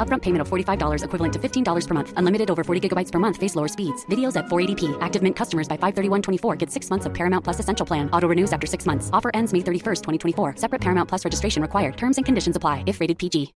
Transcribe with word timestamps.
Upfront 0.00 0.22
payment 0.22 0.40
of 0.40 0.48
$45 0.48 1.04
equivalent 1.04 1.32
to 1.34 1.38
$15 1.38 1.86
per 1.86 1.94
month. 1.94 2.12
Unlimited 2.16 2.50
over 2.50 2.64
40 2.64 2.88
gigabytes 2.88 3.12
per 3.12 3.18
month. 3.18 3.36
Face 3.36 3.54
lower 3.54 3.68
speeds. 3.68 4.06
Videos 4.06 4.36
at 4.36 4.46
480p. 4.46 4.96
Active 5.02 5.22
Mint 5.22 5.36
customers 5.36 5.68
by 5.68 5.76
531.24 5.76 6.58
get 6.58 6.70
six 6.70 6.88
months 6.88 7.04
of 7.04 7.12
Paramount 7.12 7.44
Plus 7.44 7.60
Essential 7.60 7.86
Plan. 7.86 8.08
Auto 8.14 8.28
renews 8.28 8.52
after 8.52 8.66
six 8.66 8.86
months. 8.86 9.10
Offer 9.12 9.30
ends 9.34 9.52
May 9.52 9.60
31st, 9.60 10.02
2024. 10.02 10.54
Separate 10.56 10.80
Paramount 10.80 11.06
Plus 11.06 11.24
registration 11.26 11.60
required. 11.60 11.98
Terms 11.98 12.16
and 12.16 12.24
conditions 12.24 12.56
apply 12.56 12.84
if 12.86 13.00
rated 13.00 13.18
PG. 13.18 13.52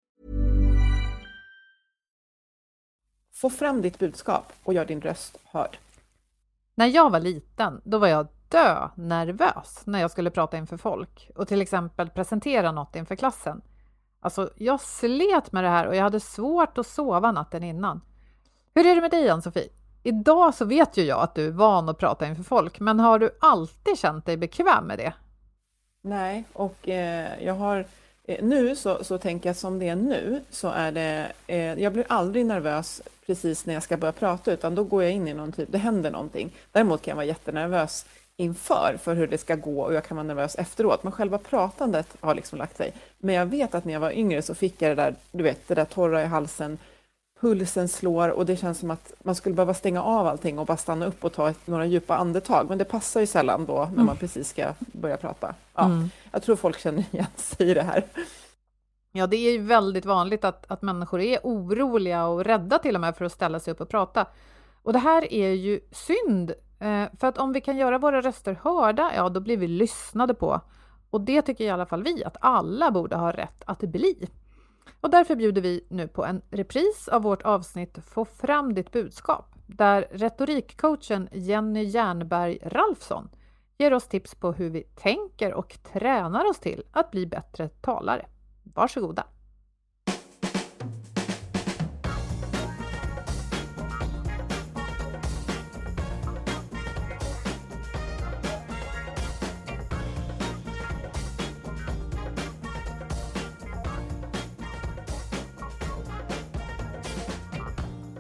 Få 3.34 3.50
fram 3.50 3.82
ditt 3.82 4.00
budskap 4.00 4.54
och 4.64 4.74
gör 4.74 4.86
din 4.86 5.02
röst 5.02 5.38
hörd. 5.44 5.78
När 6.76 6.88
jag 6.88 7.10
var 7.10 7.20
liten, 7.20 7.82
då 7.84 7.98
var 7.98 8.08
jag 8.08 8.28
dö 8.50 8.90
nervös 8.96 9.82
när 9.86 10.02
jag 10.02 10.12
skulle 10.12 10.30
prata 10.30 10.58
inför 10.58 10.78
folk 10.78 11.30
och 11.36 11.48
till 11.48 11.62
exempel 11.62 12.10
presentera 12.10 12.72
något 12.72 12.96
inför 12.96 13.16
klassen. 13.16 13.62
Alltså, 14.24 14.50
jag 14.56 14.82
slet 14.82 15.52
med 15.52 15.64
det 15.64 15.70
här 15.70 15.88
och 15.88 15.96
jag 15.96 16.04
hade 16.04 16.20
svårt 16.20 16.78
att 16.78 16.88
sova 16.88 17.32
natten 17.32 17.64
innan. 17.64 18.02
Hur 18.76 18.86
är 18.86 18.96
det 18.96 19.02
med 19.02 19.12
dig, 19.12 19.30
Ann-Sofie? 19.30 19.70
Idag 20.04 20.54
så 20.56 20.66
vet 20.66 20.98
ju 20.98 21.04
jag 21.04 21.22
att 21.22 21.36
du 21.36 21.48
är 21.48 21.52
van 21.52 21.90
att 21.90 21.98
prata 21.98 22.28
inför 22.28 22.44
folk, 22.44 22.80
men 22.80 23.00
har 23.00 23.20
du 23.20 23.38
alltid 23.40 23.98
känt 23.98 24.26
dig 24.26 24.38
bekväm 24.38 24.86
med 24.86 24.98
det? 24.98 25.14
Nej, 26.02 26.44
och 26.54 26.90
eh, 26.90 27.46
jag 27.46 27.54
har 27.54 27.86
eh, 28.24 28.44
nu 28.44 28.76
så, 28.76 29.04
så 29.04 29.18
tänker 29.18 29.50
jag 29.50 29.56
som 29.56 29.80
det 29.80 29.88
är 29.88 29.96
nu 29.96 30.42
så 30.50 30.68
är 30.68 30.92
det, 30.92 31.32
eh, 31.48 31.74
jag 31.74 31.94
blir 31.94 32.06
aldrig 32.10 32.46
nervös 32.46 33.02
precis 33.26 33.66
när 33.66 33.74
jag 33.74 33.84
ska 33.84 33.98
börja 33.98 34.12
prata 34.12 34.52
utan 34.52 34.76
då 34.76 34.84
går 34.84 35.04
jag 35.04 35.12
in 35.12 35.28
i 35.28 35.34
någon 35.34 35.52
typ, 35.52 35.72
det 35.72 35.78
händer 35.78 36.12
någonting. 36.12 36.52
Däremot 36.72 37.02
kan 37.02 37.12
jag 37.12 37.16
vara 37.16 37.26
jättenervös 37.26 38.06
inför 38.38 38.98
för 39.04 39.16
hur 39.16 39.28
det 39.28 39.38
ska 39.38 39.56
gå 39.56 39.82
och 39.82 39.94
jag 39.94 40.04
kan 40.04 40.18
vara 40.18 40.28
nervös 40.28 40.56
efteråt. 40.56 41.04
Men 41.04 41.12
själva 41.12 41.38
pratandet 41.38 42.08
har 42.20 42.36
liksom 42.36 42.58
lagt 42.60 42.78
sig. 42.78 42.94
Men 43.18 43.36
jag 43.36 43.46
vet 43.46 43.76
att 43.76 43.86
när 43.86 43.94
jag 43.94 44.00
var 44.00 44.12
yngre 44.12 44.42
så 44.42 44.56
fick 44.56 44.82
jag 44.82 44.92
det 44.92 44.96
där, 44.96 45.16
du 45.32 45.44
vet, 45.44 45.68
det 45.68 45.76
där 45.76 45.86
torra 45.86 46.22
i 46.22 46.26
halsen, 46.26 46.78
pulsen 47.42 47.88
slår 47.88 48.30
och 48.30 48.46
det 48.46 48.56
känns 48.56 48.80
som 48.80 48.92
att 48.92 49.14
man 49.24 49.36
skulle 49.36 49.56
behöva 49.56 49.74
stänga 49.74 50.04
av 50.04 50.28
allting 50.28 50.60
och 50.60 50.66
bara 50.66 50.78
stanna 50.78 51.06
upp 51.06 51.24
och 51.24 51.34
ta 51.34 51.50
ett, 51.50 51.68
några 51.68 51.86
djupa 51.86 52.16
andetag. 52.16 52.70
Men 52.70 52.78
det 52.78 52.86
passar 52.86 53.20
ju 53.20 53.28
sällan 53.28 53.66
då 53.66 53.90
när 53.96 54.04
man 54.04 54.18
precis 54.18 54.50
ska 54.50 54.74
börja 54.78 55.18
prata. 55.18 55.56
Ja, 55.76 55.86
Mm. 55.86 56.10
Jag 56.32 56.44
tror 56.44 56.56
folk 56.56 56.80
känner 56.80 57.04
igen 57.12 57.28
sig 57.36 57.70
i 57.70 57.74
det 57.74 57.82
här. 57.82 58.04
Ja, 59.12 59.28
det 59.28 59.38
är 59.38 59.52
ju 59.52 59.58
väldigt 59.62 60.06
vanligt 60.06 60.44
att, 60.44 60.72
att 60.72 60.82
människor 60.82 61.22
är 61.22 61.40
oroliga 61.44 62.26
och 62.26 62.44
rädda 62.44 62.80
till 62.80 62.96
och 62.96 63.02
med 63.02 63.16
för 63.18 63.26
att 63.26 63.32
ställa 63.32 63.60
sig 63.60 63.72
upp 63.72 63.82
och 63.82 63.90
prata. 63.90 64.26
Och 64.84 64.94
det 64.94 65.00
här 65.00 65.34
är 65.34 65.50
ju 65.50 65.80
synd, 65.92 66.54
Eh, 66.82 67.08
för 67.20 67.28
att 67.28 67.38
om 67.38 67.54
vi 67.54 67.62
kan 67.62 67.78
göra 67.78 67.98
våra 67.98 68.22
röster 68.22 68.60
hörda, 68.64 69.12
ja, 69.16 69.30
då 69.30 69.40
blir 69.40 69.58
vi 69.58 69.68
lyssnade 69.68 70.34
på. 70.34 70.62
Och 71.10 71.22
det 71.22 71.42
tycker 71.42 71.64
i 71.64 71.70
alla 71.70 71.86
fall 71.86 72.04
vi 72.04 72.24
att 72.24 72.38
alla 72.42 72.92
borde 72.92 73.16
ha 73.16 73.32
rätt 73.32 73.64
att 73.66 73.80
bli. 73.80 74.30
Och 75.02 75.10
därför 75.10 75.36
bjuder 75.36 75.62
vi 75.62 75.88
nu 75.90 76.08
på 76.08 76.26
en 76.26 76.42
repris 76.52 77.08
av 77.08 77.22
vårt 77.22 77.42
avsnitt 77.42 77.98
Få 78.06 78.26
fram 78.26 78.74
ditt 78.74 78.92
budskap, 78.92 79.46
där 79.68 80.08
retorikcoachen 80.12 81.30
Jenny 81.32 81.84
Jernberg 81.84 82.60
Ralfsson 82.64 83.30
ger 83.78 83.94
oss 83.94 84.08
tips 84.08 84.36
på 84.36 84.52
hur 84.52 84.70
vi 84.70 84.84
tänker 84.84 85.54
och 85.54 85.78
tränar 85.94 86.50
oss 86.50 86.60
till 86.60 86.84
att 86.92 87.12
bli 87.12 87.26
bättre 87.26 87.70
talare. 87.70 88.26
Varsågoda! 88.64 89.24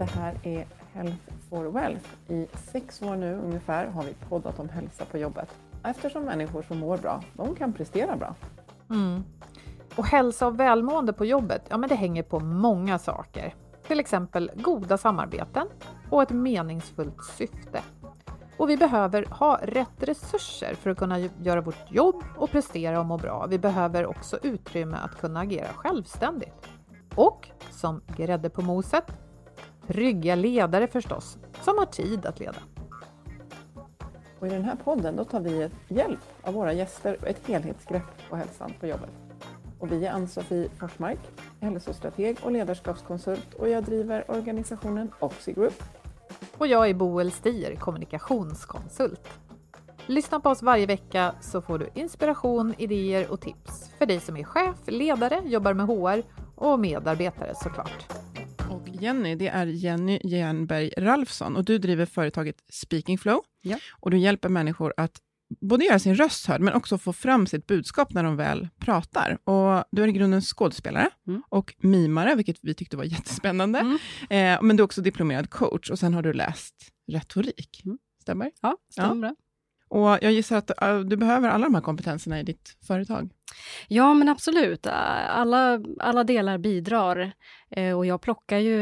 Det 0.02 0.06
här 0.06 0.38
är 0.44 0.68
Health 0.94 1.18
for 1.50 1.66
Wealth. 1.66 2.10
I 2.28 2.48
sex 2.54 3.02
år 3.02 3.16
nu 3.16 3.36
ungefär 3.46 3.88
har 3.88 4.04
vi 4.04 4.14
poddat 4.30 4.60
om 4.60 4.70
hälsa 4.70 5.06
på 5.06 5.18
jobbet. 5.18 5.50
Eftersom 5.84 6.24
människor 6.24 6.62
som 6.62 6.80
mår 6.80 6.98
bra, 6.98 7.24
de 7.34 7.56
kan 7.56 7.74
prestera 7.74 8.16
bra. 8.16 8.36
Mm. 8.90 9.24
Och 9.96 10.06
hälsa 10.06 10.48
och 10.48 10.60
välmående 10.60 11.14
på 11.14 11.26
jobbet, 11.26 11.62
ja 11.70 11.78
men 11.78 11.90
det 11.90 11.96
hänger 11.96 12.24
på 12.24 12.40
många 12.40 13.00
saker. 13.00 13.54
Till 13.88 14.00
exempel 14.00 14.52
goda 14.56 14.98
samarbeten 14.98 15.68
och 16.10 16.22
ett 16.22 16.30
meningsfullt 16.30 17.24
syfte. 17.38 17.82
Och 18.58 18.70
vi 18.70 18.78
behöver 18.78 19.26
ha 19.26 19.60
rätt 19.64 20.04
resurser 20.04 20.76
för 20.76 20.90
att 20.90 20.98
kunna 20.98 21.20
göra 21.20 21.62
vårt 21.62 21.92
jobb 21.92 22.24
och 22.38 22.52
prestera 22.52 23.00
och 23.00 23.06
må 23.06 23.18
bra. 23.18 23.46
Vi 23.50 23.60
behöver 23.60 24.06
också 24.06 24.40
utrymme 24.44 24.98
att 25.04 25.22
kunna 25.22 25.40
agera 25.40 25.68
självständigt. 25.68 26.68
Och 27.16 27.48
som 27.72 28.02
grädde 28.18 28.50
på 28.50 28.62
moset, 28.62 29.21
trygga 29.92 30.36
ledare 30.36 30.88
förstås, 30.88 31.38
som 31.62 31.78
har 31.78 31.86
tid 31.86 32.26
att 32.26 32.40
leda. 32.40 32.58
Och 34.40 34.48
I 34.48 34.50
den 34.50 34.64
här 34.64 34.76
podden 34.76 35.16
då 35.16 35.24
tar 35.26 35.40
vi 35.40 35.70
hjälp 35.88 36.20
av 36.42 36.54
våra 36.54 36.74
gäster 36.74 37.18
och 37.22 37.28
ett 37.28 37.48
helhetsgrepp 37.48 38.30
på 38.30 38.36
hälsan 38.36 38.74
på 38.80 38.88
jobbet. 38.88 39.10
Och 39.80 39.92
vi 39.92 40.06
är 40.06 40.12
Ann-Sofie 40.12 40.70
Forsmark, 40.80 41.20
hälsostrateg 41.60 42.38
och 42.44 42.52
ledarskapskonsult 42.52 43.54
och 43.54 43.70
jag 43.70 43.84
driver 43.84 44.32
organisationen 44.32 45.12
Oxy 45.20 45.54
Group. 45.54 45.84
Och 46.58 46.68
jag 46.68 46.90
är 46.90 46.94
Boel 46.94 47.32
Stier, 47.32 47.76
kommunikationskonsult. 47.76 49.30
Lyssna 50.06 50.40
på 50.40 50.50
oss 50.50 50.62
varje 50.62 50.86
vecka 50.86 51.36
så 51.42 51.62
får 51.62 51.80
du 51.80 51.90
inspiration, 51.94 52.74
idéer 52.78 53.32
och 53.32 53.42
tips 53.42 53.90
för 53.98 54.06
dig 54.06 54.20
som 54.20 54.38
är 54.38 54.44
chef, 54.44 54.78
ledare, 54.86 55.42
jobbar 55.46 55.74
med 55.74 55.86
HR 55.86 56.24
och 56.56 56.80
medarbetare 56.80 57.56
såklart. 57.56 58.31
Jenny, 59.02 59.36
det 59.36 59.48
är 59.48 59.66
Jenny 59.66 60.20
Jernberg 60.24 60.90
Ralfsson 60.98 61.56
och 61.56 61.66
du 61.66 61.78
driver 61.78 62.06
företaget 62.06 62.56
Speaking 62.70 63.18
Flow. 63.18 63.42
Ja. 63.62 63.78
Och 63.92 64.12
du 64.12 64.18
hjälper 64.18 64.50
människor 64.50 64.94
att 64.98 65.22
både 65.62 65.86
göra 65.86 66.00
sin 66.00 66.16
röst 66.16 66.46
hörd, 66.46 66.62
men 66.62 66.74
också 66.74 66.98
få 66.98 67.14
fram 67.14 67.48
sitt 67.48 67.68
budskap 67.68 68.14
när 68.14 68.24
de 68.24 68.36
väl 68.36 68.68
pratar. 68.80 69.38
Och 69.50 69.84
du 69.92 70.04
är 70.04 70.08
i 70.08 70.12
grunden 70.12 70.42
skådespelare 70.42 71.10
Mm. 71.28 71.44
och 71.50 71.76
mimare, 71.78 72.36
vilket 72.36 72.58
vi 72.62 72.74
tyckte 72.74 72.98
var 72.98 73.04
jättespännande. 73.16 73.80
Mm. 73.80 73.98
Eh, 74.56 74.62
men 74.64 74.78
du 74.78 74.82
är 74.82 74.86
också 74.86 75.02
diplomerad 75.02 75.50
coach 75.50 75.90
och 75.90 76.00
sen 76.00 76.14
har 76.14 76.22
du 76.22 76.34
läst 76.34 76.76
retorik. 77.12 77.82
Mm. 77.86 77.98
Stämmer? 78.22 78.52
Ja, 78.62 78.78
stämmer 78.92 79.16
bra. 79.16 79.36
Och 79.92 80.18
jag 80.22 80.32
gissar 80.32 80.58
att 80.58 80.82
eh, 80.82 81.00
du 81.00 81.18
behöver 81.18 81.50
alla 81.50 81.66
de 81.66 81.76
här 81.76 81.82
kompetenserna 81.82 82.40
i 82.40 82.44
ditt 82.44 82.78
företag. 82.88 83.30
Ja, 83.88 84.14
men 84.14 84.30
absolut. 84.30 84.88
Alla, 84.88 85.82
alla 86.00 86.24
delar 86.24 86.58
bidrar. 86.58 87.32
Eh, 87.72 87.98
och 87.98 88.06
jag 88.06 88.22
plockar 88.22 88.58
ju 88.58 88.78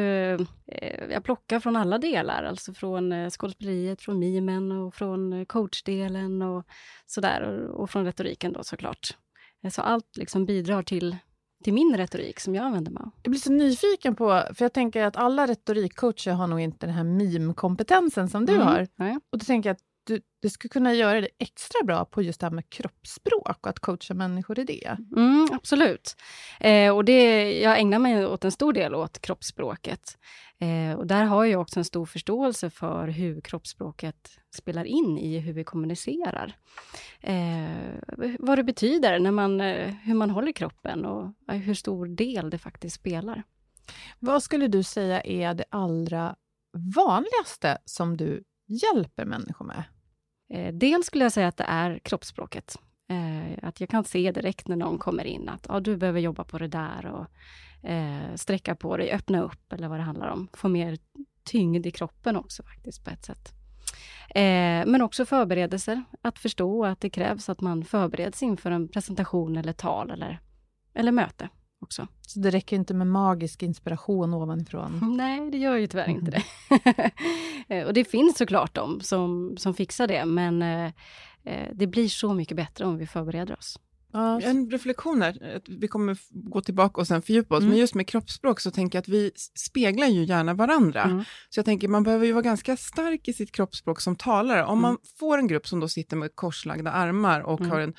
jag 1.12 1.24
plockar 1.24 1.60
från 1.60 1.76
alla 1.76 1.98
delar, 1.98 2.44
alltså 2.44 2.74
från 2.74 3.30
skådespeleriet, 3.30 4.02
från 4.02 4.20
mimen 4.20 4.72
och 4.72 4.96
från 4.96 5.46
coachdelen 5.46 6.42
och 6.42 6.66
sådär. 7.06 7.42
Och, 7.42 7.82
och 7.82 7.90
från 7.90 8.06
retoriken 8.06 8.54
då 8.54 8.64
såklart. 8.64 9.08
Så 9.72 9.82
allt 9.82 10.18
liksom 10.18 10.46
bidrar 10.46 10.84
till, 10.84 11.18
till 11.64 11.74
min 11.74 11.98
retorik 11.98 12.40
som 12.40 12.56
jag 12.56 12.66
använder 12.66 12.92
mig 12.92 13.02
av. 13.02 13.12
Jag 13.24 13.32
blir 13.32 13.42
så 13.42 13.52
nyfiken 13.52 14.16
på, 14.16 14.44
för 14.54 14.66
jag 14.66 14.74
tänker 14.74 15.04
att 15.04 15.18
alla 15.18 15.48
retorikcoacher 15.48 16.32
har 16.32 16.48
nog 16.48 16.60
inte 16.60 16.86
den 16.86 16.96
här 16.96 17.04
meme-kompetensen 17.04 18.30
som 18.30 18.46
du 18.46 18.54
Mm, 18.54 18.68
har. 18.68 18.88
nej. 18.96 19.16
Och 19.32 19.38
då 19.40 19.46
tänker 19.46 19.70
jag 19.70 19.74
att 19.76 19.84
du, 20.10 20.22
du 20.42 20.50
skulle 20.50 20.70
kunna 20.70 20.94
göra 20.94 21.22
det 21.22 21.30
extra 21.38 21.86
bra 21.86 22.06
på 22.06 22.22
just 22.22 22.40
det 22.40 22.46
här 22.46 22.52
med 22.52 22.70
kroppsspråk 22.70 23.48
och 23.48 23.68
att 23.68 23.80
coacha 23.80 24.14
människor 24.14 24.60
i 24.60 24.64
det. 24.64 24.98
Mm, 25.16 25.48
absolut. 25.52 26.16
Eh, 26.60 26.96
och 26.96 27.06
det, 27.06 27.54
jag 27.60 27.80
ägnar 27.80 28.00
mig 28.00 28.26
åt 28.26 28.46
en 28.46 28.52
stor 28.52 28.74
del 28.74 28.96
åt 28.96 29.20
kroppsspråket. 29.20 30.18
Eh, 30.60 30.98
och 30.98 31.08
där 31.08 31.24
har 31.24 31.46
jag 31.46 31.62
också 31.62 31.80
en 31.80 31.86
stor 31.86 32.06
förståelse 32.06 32.70
för 32.70 33.08
hur 33.08 33.42
kroppsspråket 33.42 34.40
spelar 34.56 34.86
in 34.86 35.18
i 35.18 35.40
hur 35.40 35.54
vi 35.54 35.64
kommunicerar. 35.64 36.56
Eh, 37.22 38.36
vad 38.40 38.58
det 38.58 38.64
betyder, 38.64 39.20
när 39.20 39.32
man, 39.32 39.62
eh, 39.62 39.94
hur 40.04 40.14
man 40.14 40.30
håller 40.30 40.52
kroppen 40.52 41.06
och 41.06 41.34
eh, 41.52 41.56
hur 41.56 41.74
stor 41.74 42.08
del 42.08 42.50
det 42.50 42.58
faktiskt 42.58 42.96
spelar. 42.96 43.44
Vad 44.20 44.44
skulle 44.44 44.68
du 44.68 44.84
säga 44.84 45.22
är 45.22 45.54
det 45.54 45.66
allra 45.70 46.36
vanligaste 46.96 47.78
som 47.86 48.18
du 48.18 48.44
hjälper 48.68 49.26
människor 49.26 49.66
med? 49.66 49.84
Eh, 50.50 50.74
dels 50.74 51.06
skulle 51.06 51.25
jag 51.25 51.31
säga 51.31 51.48
att 51.48 51.57
det 51.57 51.66
är 51.68 52.00
kroppsspråket. 52.00 52.75
Eh, 53.10 53.68
att 53.68 53.80
jag 53.80 53.90
kan 53.90 54.04
se 54.04 54.31
direkt 54.31 54.68
när 54.68 54.75
någon 54.75 54.98
kommer 54.98 55.24
in 55.24 55.50
att 55.50 55.69
ah, 55.69 55.80
du 55.80 55.98
behöver 55.98 56.19
jobba 56.19 56.44
på 56.44 56.57
det 56.57 56.68
där 56.68 57.06
och 57.06 57.28
eh, 57.90 58.36
sträcka 58.36 58.75
på 58.75 58.98
dig, 58.98 59.12
öppna 59.12 59.42
upp 59.42 59.74
eller 59.74 59.88
vad 59.88 60.00
det 60.00 60.04
handlar 60.04 60.28
om. 60.28 60.48
Få 60.54 60.68
mer 60.68 60.98
tyngd 61.44 61.86
i 61.86 61.92
kroppen 61.92 62.36
också 62.36 62.63
faktiskt 62.63 63.04
på 63.04 63.10
ett 63.10 63.25
sätt. 63.25 63.54
Eh, 64.30 64.86
men 64.86 65.01
också 65.01 65.25
förberedelser, 65.25 66.04
att 66.22 66.40
förstå 66.40 66.86
att 66.86 67.02
det 67.02 67.10
krävs 67.10 67.50
att 67.50 67.62
man 67.62 67.86
förbereds 67.86 68.44
inför 68.44 68.72
en 68.72 68.88
presentation 68.88 69.57
eller 69.57 69.74
tal 69.74 70.12
eller, 70.12 70.40
eller 70.94 71.12
möte 71.12 71.50
också. 71.81 72.08
Så 72.22 72.40
det 72.40 72.50
räcker 72.50 72.76
inte 72.76 72.94
med 72.94 73.08
magisk 73.08 73.64
inspiration 73.64 74.34
ovanifrån? 74.34 75.00
Nej, 75.18 75.52
det 75.52 75.58
gör 75.58 75.76
ju 75.78 75.88
tyvärr 75.88 76.10
inte 76.10 76.31
det. 76.31 76.44
Eh, 77.72 77.86
och 77.88 77.94
det 77.94 78.04
finns 78.06 78.38
såklart 78.38 78.76
de 78.76 79.02
som, 79.02 79.56
som 79.58 79.74
fixar 79.74 80.08
det, 80.08 80.26
men 80.26 80.62
eh, 80.62 80.86
eh, 81.46 81.68
det 81.74 81.88
blir 81.88 82.08
så 82.10 82.34
mycket 82.34 82.58
bättre 82.58 82.86
om 82.86 82.98
vi 82.98 83.08
förbereder 83.08 83.58
oss. 83.58 83.80
Ja, 84.14 84.42
En 84.42 84.72
reflektion 84.72 85.20
där, 85.20 85.56
att 85.56 85.70
vi 85.70 85.88
kommer 85.88 86.18
gå 86.31 86.62
tillbaka 86.62 87.02
och 87.02 87.08
sen 87.08 87.22
fördjupa 87.22 87.56
oss, 87.56 87.60
Mm. 87.62 87.70
men 87.70 87.80
just 87.80 87.96
med 87.96 88.08
kroppsspråk 88.08 88.60
så 88.60 88.72
tänker 88.72 88.98
jag 88.98 89.02
att 89.02 89.08
vi 89.08 89.31
speglar 89.56 90.08
ju 90.08 90.24
gärna 90.24 90.54
varandra. 90.54 91.02
Mm. 91.04 91.24
Så 91.50 91.60
jag 91.60 91.66
tänker 91.66 91.88
man 91.88 92.04
behöver 92.04 92.26
ju 92.26 92.31
vara 92.31 92.42
ganska 92.42 92.78
stark 92.78 93.28
i 93.28 93.34
sitt 93.34 93.52
kroppsspråk 93.52 94.02
som 94.02 94.16
talare. 94.16 94.66
Om 94.66 94.81
man 94.81 94.98
får 95.20 95.38
en 95.38 95.48
grupp 95.48 95.68
som 95.68 95.80
då 95.80 95.88
sitter 95.88 96.18
med 96.18 96.36
korslagda 96.36 96.92
armar 96.92 97.42
och 97.42 97.60
Mm. 97.60 97.72
har 97.72 97.80
en 97.80 97.94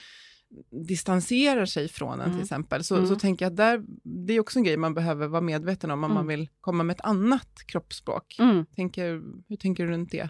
distanserar 0.88 1.64
sig 1.64 1.88
från 1.88 2.12
en 2.12 2.20
Mm. 2.20 2.32
till 2.32 2.42
exempel, 2.42 2.84
så, 2.84 2.94
Mm. 2.96 3.06
så 3.08 3.16
tänker 3.16 3.44
jag 3.44 3.50
att 3.50 3.56
där, 3.56 3.82
det 4.26 4.32
är 4.32 4.40
också 4.40 4.58
en 4.58 4.64
grej 4.64 4.76
man 4.76 4.94
behöver 4.94 5.26
vara 5.26 5.40
medveten 5.40 5.90
om 5.90 6.04
om 6.04 6.14
man 6.14 6.24
Mm. 6.24 6.26
vill 6.26 6.48
komma 6.60 6.82
med 6.82 6.94
ett 6.94 7.00
annat 7.04 7.48
kroppsspråk. 7.66 8.36
Mm. 8.38 8.66
Tänker, 8.66 9.22
hur 9.48 9.56
tänker 9.56 9.84
du 9.86 9.90
runt 9.90 10.10
det? 10.10 10.28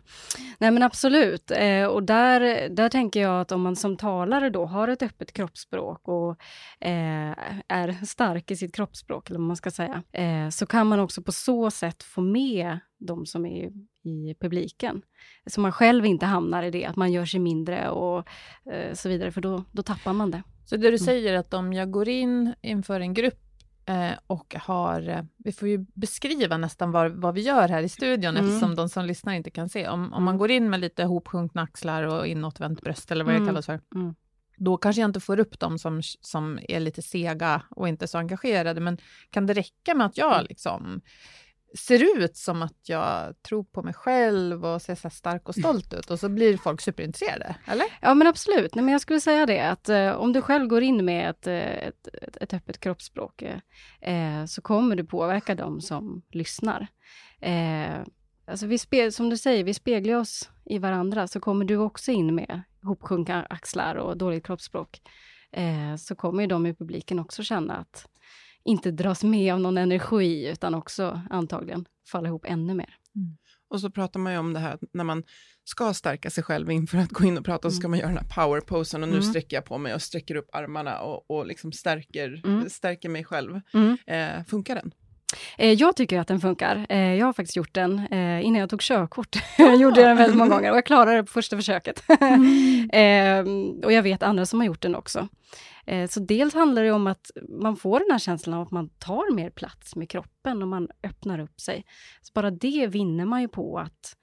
Nej 0.58 0.70
men 0.70 0.82
absolut. 0.82 1.50
Eh, 1.50 1.84
och 1.86 2.02
där, 2.02 2.68
där 2.68 2.88
tänker 2.88 3.20
jag 3.20 3.40
att 3.40 3.52
om 3.52 3.62
man 3.62 3.76
som 3.76 3.96
talare 3.96 4.50
då 4.50 4.64
har 4.66 4.88
ett 4.88 5.02
öppet 5.02 5.32
kroppsspråk 5.32 6.08
och 6.08 6.30
eh, 6.86 7.34
är 7.68 8.04
stark 8.06 8.50
i 8.50 8.56
sitt 8.56 8.74
kroppsspråk, 8.74 9.30
eller 9.30 9.38
vad 9.38 9.46
man 9.48 9.56
ska 9.56 9.70
säga, 9.70 10.02
eh, 10.12 10.48
så 10.48 10.66
kan 10.66 10.86
man 10.86 11.00
också 11.00 11.22
på 11.22 11.32
så 11.32 11.70
sätt 11.70 12.02
få 12.02 12.20
med 12.20 12.78
de 12.98 13.26
som 13.26 13.46
är 13.46 13.70
i 14.02 14.34
publiken. 14.40 15.02
Så 15.46 15.60
man 15.60 15.72
själv 15.72 16.06
inte 16.06 16.26
hamnar 16.26 16.62
i 16.62 16.70
det, 16.70 16.86
att 16.86 16.96
man 16.96 17.12
gör 17.12 17.24
sig 17.24 17.40
mindre 17.40 17.88
och 17.90 18.28
eh, 18.72 18.94
så 18.94 19.08
vidare, 19.08 19.32
för 19.32 19.40
då, 19.40 19.64
då 19.72 19.82
tappar 19.82 20.12
man 20.12 20.30
det. 20.30 20.42
Så 20.64 20.76
det 20.76 20.90
du 20.90 20.98
säger 20.98 21.32
är 21.32 21.36
att 21.38 21.54
om 21.54 21.72
jag 21.72 21.90
går 21.90 22.08
in 22.08 22.54
inför 22.60 23.00
en 23.00 23.14
grupp 23.14 23.40
eh, 23.86 24.10
och 24.26 24.56
har, 24.58 25.08
eh, 25.08 25.22
vi 25.36 25.52
får 25.52 25.68
ju 25.68 25.86
beskriva 25.94 26.56
nästan 26.56 26.90
vad, 26.92 27.12
vad 27.12 27.34
vi 27.34 27.40
gör 27.40 27.68
här 27.68 27.82
i 27.82 27.88
studion 27.88 28.36
Mm. 28.36 28.48
eftersom 28.48 28.74
de 28.74 28.88
som 28.88 29.04
lyssnar 29.04 29.32
inte 29.34 29.50
kan 29.50 29.68
se. 29.68 29.88
Om, 29.88 30.12
om 30.12 30.24
man 30.24 30.32
Mm. 30.34 30.38
går 30.38 30.50
in 30.50 30.70
med 30.70 30.80
lite 30.80 31.04
hopsjunkna 31.04 31.62
axlar 31.62 32.02
och 32.02 32.26
inåtvänt 32.26 32.80
bröst 32.82 33.10
eller 33.10 33.24
vad 33.24 33.34
det 33.34 33.36
Mm. 33.36 33.48
kallas 33.48 33.66
för, 33.66 33.80
Mm. 33.94 34.14
då 34.56 34.76
kanske 34.76 35.02
jag 35.02 35.08
inte 35.08 35.20
får 35.20 35.40
upp 35.40 35.58
dem 35.60 35.78
som, 35.78 36.02
som 36.20 36.58
är 36.68 36.80
lite 36.80 37.02
sega 37.02 37.62
och 37.70 37.88
inte 37.88 38.06
så 38.06 38.18
engagerade, 38.18 38.80
men 38.80 38.98
kan 39.30 39.46
det 39.46 39.54
räcka 39.54 39.94
med 39.94 40.06
att 40.06 40.16
jag 40.18 40.34
Mm. 40.34 40.46
liksom 40.48 41.00
ser 41.78 42.18
ut 42.18 42.36
som 42.36 42.62
att 42.62 42.88
jag 42.88 43.42
tror 43.42 43.64
på 43.64 43.82
mig 43.82 43.94
själv 43.94 44.66
och 44.66 44.82
ser 44.82 44.94
så 44.94 45.02
här 45.02 45.10
stark 45.10 45.48
och 45.48 45.54
stolt 45.54 45.94
ut 45.94 46.10
och 46.10 46.18
så 46.18 46.28
blir 46.28 46.56
folk 46.56 46.80
superintresserade, 46.80 47.56
eller? 47.66 47.86
Ja 48.00 48.14
men 48.14 48.26
absolut, 48.26 48.74
Nej, 48.74 48.84
men 48.84 48.92
jag 48.92 49.00
skulle 49.00 49.20
säga 49.20 49.46
det 49.46 49.60
att 49.60 49.88
eh, 49.88 50.10
om 50.10 50.32
du 50.32 50.42
själv 50.42 50.66
går 50.66 50.82
in 50.82 51.04
med 51.04 51.30
ett, 51.30 51.46
eh, 51.46 51.88
ett, 51.88 52.08
ett, 52.22 52.36
ett 52.36 52.54
öppet 52.54 52.80
kroppsspråk 52.80 53.42
eh, 53.42 53.58
eh, 54.00 54.44
så 54.46 54.62
kommer 54.62 54.96
du 54.96 55.04
påverka 55.04 55.54
dem 55.54 55.80
som 55.80 56.22
lyssnar. 56.30 56.86
Eh, 57.40 58.00
alltså 58.46 58.66
vi 58.66 58.78
spe, 58.78 59.12
som 59.12 59.30
du 59.30 59.36
säger, 59.36 59.64
vi 59.64 59.74
speglar 59.74 60.14
oss 60.14 60.50
i 60.64 60.78
varandra, 60.78 61.26
så 61.26 61.40
kommer 61.40 61.64
du 61.64 61.76
också 61.76 62.10
in 62.10 62.34
med 62.34 62.62
hopsjunkna 62.82 63.46
axlar 63.50 63.94
och 63.94 64.16
dåligt 64.16 64.46
kroppsspråk, 64.46 65.00
eh, 65.52 65.96
så 65.98 66.14
kommer 66.14 66.42
ju 66.42 66.46
de 66.46 66.66
i 66.66 66.74
publiken 66.74 67.18
också 67.18 67.42
känna 67.42 67.76
att 67.76 68.06
inte 68.64 68.90
dras 68.90 69.22
med 69.24 69.52
av 69.54 69.60
någon 69.60 69.78
energi, 69.78 70.48
utan 70.48 70.74
också 70.74 71.20
antagligen 71.30 71.84
falla 72.08 72.28
ihop 72.28 72.44
ännu 72.48 72.74
mer. 72.74 72.96
Och 73.70 73.80
så 73.80 73.90
pratar 73.90 74.20
man 74.20 74.32
ju 74.32 74.38
om 74.38 74.52
det 74.52 74.58
här 74.60 74.74
att 74.74 74.80
när 74.92 75.04
man 75.04 75.22
ska 75.64 75.94
stärka 75.94 76.30
sig 76.30 76.44
själv 76.44 76.70
inför 76.70 76.98
att 76.98 77.10
gå 77.10 77.24
in 77.24 77.38
och 77.38 77.44
prata, 77.44 77.70
så 77.70 77.76
ska 77.76 77.88
man 77.88 77.98
göra 77.98 78.08
den 78.08 78.18
här 78.18 78.44
powerposen 78.44 79.02
och 79.02 79.08
nu 79.08 79.14
Mm. 79.16 79.28
sträcker 79.30 79.56
jag 79.56 79.64
på 79.64 79.78
mig 79.78 79.94
och 79.94 80.02
sträcker 80.02 80.34
upp 80.34 80.48
armarna 80.54 81.00
och, 81.00 81.30
och 81.30 81.46
liksom 81.46 81.72
stärker, 81.72 82.40
Mm. 82.44 82.70
stärker 82.70 83.08
mig 83.08 83.24
själv. 83.24 83.60
Mm. 83.74 83.96
Eh, 84.06 84.44
funkar 84.44 84.74
den? 84.74 84.90
Eh, 85.58 85.72
Jag 85.72 85.96
tycker 85.96 86.18
att 86.20 86.28
den 86.28 86.40
funkar. 86.40 86.86
Eh, 86.88 86.98
Jag 87.14 87.26
har 87.26 87.32
faktiskt 87.32 87.56
gjort 87.56 87.74
den 87.74 87.98
eh, 87.98 88.46
innan 88.46 88.60
jag 88.60 88.70
tog 88.70 88.80
körkort. 88.80 89.36
Jag 89.58 89.76
gjorde 89.76 90.02
den 90.02 90.16
väldigt 90.16 90.36
många 90.38 90.50
gånger 90.50 90.70
och 90.70 90.76
jag 90.76 90.86
klarade 90.86 91.16
det 91.16 91.22
på 91.22 91.32
första 91.32 91.56
försöket. 91.56 92.02
Eh, 92.92 93.44
Och 93.84 93.92
jag 93.92 94.02
vet 94.02 94.22
andra 94.22 94.46
som 94.46 94.60
har 94.60 94.66
gjort 94.66 94.80
den 94.82 94.94
också. 94.94 95.28
Eh, 95.90 96.08
Så 96.08 96.20
dels 96.20 96.54
handlar 96.54 96.82
det 96.82 96.90
om 96.92 97.06
att 97.06 97.30
man 97.48 97.76
får 97.76 97.98
den 98.00 98.08
här 98.10 98.18
känslan 98.18 98.54
av 98.54 98.62
att 98.62 98.70
man 98.70 98.88
tar 98.88 99.34
mer 99.34 99.50
plats 99.50 99.96
med 99.96 100.08
kroppen 100.10 100.62
och 100.62 100.68
man 100.68 100.88
öppnar 101.02 101.38
upp 101.38 101.60
sig. 101.60 101.84
Så 102.22 102.30
bara 102.34 102.50
det 102.50 102.86
vinner 102.86 103.24
man 103.24 103.40
ju 103.40 103.48
på 103.48 103.78
att 103.78 104.16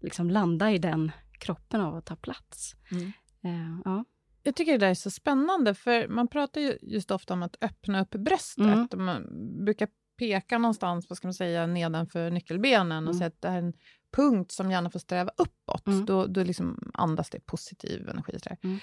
liksom 0.00 0.30
landa 0.30 0.70
i 0.72 0.78
den 0.78 1.12
kroppen 1.38 1.80
av 1.80 1.96
att 1.96 2.06
ta 2.06 2.16
plats. 2.16 2.74
Mm. 2.90 3.12
Eh, 3.44 3.80
Ja. 3.84 4.04
Jag 4.42 4.56
tycker 4.56 4.72
det 4.72 4.78
där 4.78 4.90
är 4.90 4.94
så 4.94 5.10
spännande, 5.10 5.74
för 5.74 6.08
man 6.08 6.28
pratar 6.28 6.60
ju 6.60 6.78
just 6.82 7.10
ofta 7.10 7.34
om 7.34 7.42
att 7.42 7.56
öppna 7.60 8.00
upp 8.02 8.10
bröstet. 8.10 8.64
Mm. 8.66 8.86
Och 8.92 8.98
Man 8.98 9.26
brukar 9.64 9.88
peka 10.18 10.58
någonstans, 10.58 11.06
vad 11.08 11.16
ska 11.16 11.26
man 11.26 11.34
säga, 11.34 11.66
nedanför 11.66 12.30
nyckelbenen 12.30 13.04
och 13.08 13.14
Mm. 13.14 13.18
säga 13.18 13.28
att 13.28 13.42
det 13.42 13.48
här 13.48 13.58
är 13.58 13.62
en 13.62 13.72
punkt 14.16 14.52
som 14.52 14.70
gärna 14.70 14.90
får 14.90 14.98
sträva 14.98 15.30
uppåt. 15.36 15.86
Mm. 15.86 16.06
Då, 16.06 16.26
då 16.26 16.42
liksom 16.44 16.90
andas 16.94 17.30
det 17.30 17.40
positiv 17.46 18.08
energi. 18.08 18.38
Mm. 18.62 18.78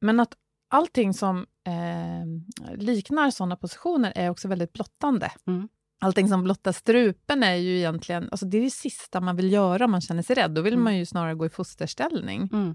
Men 0.00 0.20
att 0.20 0.34
allting 0.70 1.14
som 1.14 1.46
eh, 1.66 2.76
liknar 2.76 3.30
sådana 3.30 3.56
positioner 3.56 4.12
är 4.16 4.30
också 4.30 4.48
väldigt 4.48 4.72
blottande. 4.72 5.32
Mm. 5.46 5.68
Allting 6.02 6.28
som 6.28 6.42
blottar 6.42 6.72
strupen 6.72 7.42
är 7.42 7.54
ju 7.54 7.76
egentligen, 7.78 8.28
alltså 8.30 8.46
det 8.46 8.58
är 8.58 8.62
det 8.62 8.70
sista 8.70 9.20
man 9.20 9.36
vill 9.36 9.52
göra 9.52 9.84
om 9.84 9.90
man 9.90 10.00
känner 10.00 10.22
sig 10.22 10.36
rädd. 10.36 10.50
Då 10.50 10.62
vill 10.62 10.72
Mm. 10.72 10.84
man 10.84 10.96
ju 10.98 11.06
snarare 11.06 11.34
gå 11.34 11.46
i 11.46 11.50
fosterställning. 11.50 12.48
Mm. 12.52 12.74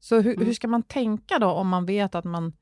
Så 0.00 0.20
hur, 0.20 0.34
Mm. 0.34 0.46
hur 0.46 0.54
ska 0.54 0.68
man 0.68 0.82
tänka 0.82 1.38
då 1.38 1.46
om 1.50 1.68
man 1.68 1.86
vet 1.86 2.14
att 2.14 2.24
man 2.24 2.52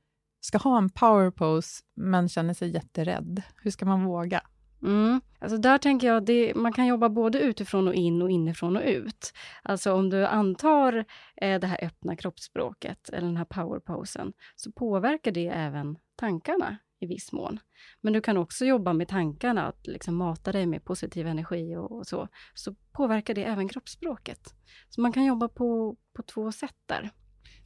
ska 0.40 0.58
ha 0.58 0.78
en 0.78 0.90
power 0.90 1.30
pose 1.30 1.82
men 1.96 2.28
känner 2.28 2.54
sig 2.54 2.70
jätterädd? 2.70 3.42
Hur 3.62 3.70
ska 3.70 3.84
man 3.86 4.04
våga? 4.04 4.40
Mm. 4.82 5.20
Alltså 5.38 5.58
där 5.58 5.78
tänker 5.78 6.06
jag 6.06 6.16
att 6.16 6.56
man 6.56 6.72
kan 6.72 6.86
jobba 6.86 7.08
både 7.08 7.40
utifrån 7.40 7.88
och 7.88 7.94
in 7.94 8.22
och 8.22 8.30
inifrån 8.30 8.76
och 8.76 8.82
ut. 8.82 9.32
Alltså 9.62 9.92
om 9.92 10.10
du 10.10 10.26
antar 10.26 11.04
eh, 11.36 11.60
det 11.60 11.66
här 11.66 11.84
öppna 11.84 12.16
kroppsspråket 12.16 13.08
eller 13.08 13.26
den 13.26 13.36
här 13.36 13.44
powerposen 13.44 14.32
så 14.56 14.72
påverkar 14.72 15.32
det 15.32 15.48
även 15.48 15.98
tankarna 16.16 16.76
i 17.00 17.06
viss 17.06 17.32
mån. 17.32 17.60
Men 18.00 18.12
du 18.12 18.20
kan 18.20 18.36
också 18.36 18.64
jobba 18.64 18.92
med 18.92 19.08
tankarna, 19.08 19.66
att 19.66 19.86
liksom 19.86 20.14
mata 20.14 20.52
dig 20.52 20.66
med 20.66 20.84
positiv 20.84 21.26
energi 21.26 21.76
och, 21.76 21.92
och 21.92 22.06
så. 22.06 22.28
Så 22.54 22.74
påverkar 22.92 23.34
det 23.34 23.44
även 23.44 23.68
kroppsspråket. 23.68 24.54
Så 24.88 25.00
man 25.00 25.12
kan 25.12 25.24
jobba 25.24 25.48
på, 25.48 25.96
på 26.16 26.22
två 26.22 26.52
sätt 26.52 26.76
där. 26.86 27.10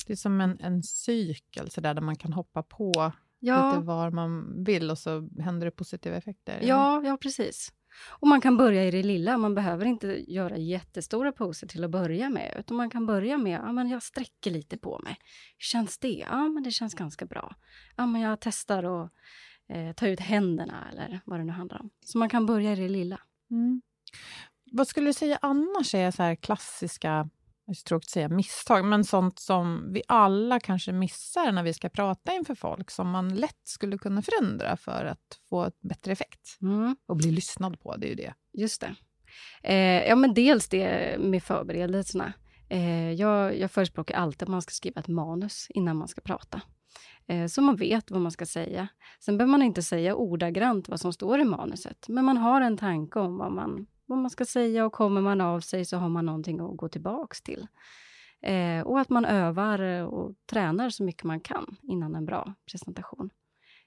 Det 0.06 0.12
är 0.12 0.16
som 0.16 0.40
en, 0.40 0.60
en 0.60 0.82
cykel 0.82 1.70
så 1.70 1.80
där, 1.80 1.94
där 1.94 2.02
man 2.02 2.16
kan 2.16 2.32
hoppa 2.32 2.62
på 2.62 3.12
Ja. 3.40 3.70
lite 3.70 3.86
var 3.86 4.10
man 4.10 4.64
vill 4.64 4.90
och 4.90 4.98
så 4.98 5.28
händer 5.38 5.64
det 5.64 5.70
positiva 5.70 6.16
effekter. 6.16 6.60
Ja, 6.62 7.02
ja 7.04 7.16
precis. 7.16 7.72
Och 8.08 8.28
man 8.28 8.40
kan 8.40 8.56
börja 8.56 8.84
i 8.84 8.90
det 8.90 9.02
lilla, 9.02 9.38
man 9.38 9.54
behöver 9.54 9.86
inte 9.86 10.32
göra 10.32 10.56
jättestora 10.56 11.32
poser 11.32 11.66
till 11.66 11.84
att 11.84 11.90
börja 11.90 12.30
med, 12.30 12.56
utan 12.58 12.76
man 12.76 12.90
kan 12.90 13.06
börja 13.06 13.38
med, 13.38 13.60
ja 13.60 13.72
men 13.72 13.88
jag 13.88 14.02
sträcker 14.02 14.50
lite 14.50 14.78
på 14.78 14.98
mig. 14.98 15.16
Hur 15.58 15.64
känns 15.64 15.98
det? 15.98 16.24
Ja 16.30 16.48
men 16.48 16.62
det 16.62 16.70
känns 16.70 16.94
ganska 16.94 17.26
bra. 17.26 17.54
Ja 17.96 18.06
men 18.06 18.20
jag 18.20 18.40
testar 18.40 19.02
att 19.02 19.12
eh, 19.68 19.92
ta 19.92 20.06
ut 20.06 20.20
händerna 20.20 20.88
eller 20.92 21.20
vad 21.24 21.40
det 21.40 21.44
nu 21.44 21.52
handlar 21.52 21.80
om. 21.80 21.90
Så 22.04 22.18
man 22.18 22.28
kan 22.28 22.46
börja 22.46 22.72
i 22.72 22.76
det 22.76 22.88
lilla. 22.88 23.20
Mm. 23.50 23.82
Vad 24.72 24.88
skulle 24.88 25.06
du 25.06 25.12
säga 25.12 25.38
annars 25.42 25.94
är 25.94 26.10
så 26.10 26.36
klassiska 26.40 27.28
det 27.70 27.72
är 27.72 27.76
så 27.76 27.84
tråkigt 27.84 28.06
att 28.06 28.10
säga 28.10 28.28
misstag, 28.28 28.84
men 28.84 29.04
sånt 29.04 29.38
som 29.38 29.92
vi 29.92 30.02
alla 30.08 30.60
kanske 30.60 30.92
missar 30.92 31.52
när 31.52 31.62
vi 31.62 31.74
ska 31.74 31.88
prata 31.88 32.32
inför 32.32 32.54
folk, 32.54 32.90
som 32.90 33.10
man 33.10 33.34
lätt 33.34 33.60
skulle 33.64 33.98
kunna 33.98 34.22
förändra 34.22 34.76
för 34.76 35.04
att 35.04 35.40
få 35.48 35.64
ett 35.64 35.80
bättre 35.80 36.12
effekt. 36.12 36.58
Mm. 36.62 36.96
Och 37.06 37.16
bli 37.16 37.30
lyssnad 37.30 37.80
på, 37.80 37.96
det 37.96 38.06
är 38.06 38.08
ju 38.08 38.14
det. 38.14 38.34
Just 38.52 38.80
det. 38.80 38.94
Eh, 39.62 40.08
ja, 40.08 40.16
men 40.16 40.34
dels 40.34 40.68
det 40.68 41.16
med 41.20 41.42
förberedelserna. 41.42 42.32
Eh, 42.68 43.12
jag, 43.12 43.58
jag 43.58 43.70
förespråkar 43.70 44.14
alltid 44.14 44.42
att 44.42 44.48
man 44.48 44.62
ska 44.62 44.70
skriva 44.70 45.00
ett 45.00 45.08
manus 45.08 45.66
innan 45.70 45.96
man 45.96 46.08
ska 46.08 46.20
prata. 46.20 46.62
Eh, 47.26 47.46
så 47.46 47.62
man 47.62 47.76
vet 47.76 48.10
vad 48.10 48.20
man 48.20 48.32
ska 48.32 48.46
säga. 48.46 48.88
Sen 49.20 49.38
behöver 49.38 49.50
man 49.50 49.62
inte 49.62 49.82
säga 49.82 50.14
ordagrant 50.14 50.88
vad 50.88 51.00
som 51.00 51.12
står 51.12 51.40
i 51.40 51.44
manuset, 51.44 52.08
men 52.08 52.24
man 52.24 52.36
har 52.36 52.60
en 52.60 52.76
tanke 52.76 53.18
om 53.18 53.36
vad 53.36 53.52
man, 53.52 53.86
vad 54.10 54.18
man 54.18 54.30
ska 54.30 54.44
säga 54.44 54.86
och 54.86 54.92
kommer 54.92 55.20
man 55.20 55.40
av 55.40 55.60
sig 55.60 55.84
så 55.84 55.96
har 55.96 56.08
man 56.08 56.26
någonting 56.26 56.60
att 56.60 56.76
gå 56.76 56.88
tillbaks 56.88 57.42
till. 57.42 57.66
Eh, 58.42 58.80
och 58.80 59.00
att 59.00 59.08
man 59.10 59.24
övar 59.24 59.80
och 60.06 60.34
tränar 60.50 60.90
så 60.90 61.04
mycket 61.04 61.24
man 61.24 61.40
kan 61.40 61.76
innan 61.82 62.14
en 62.14 62.24
bra 62.26 62.54
presentation. 62.70 63.30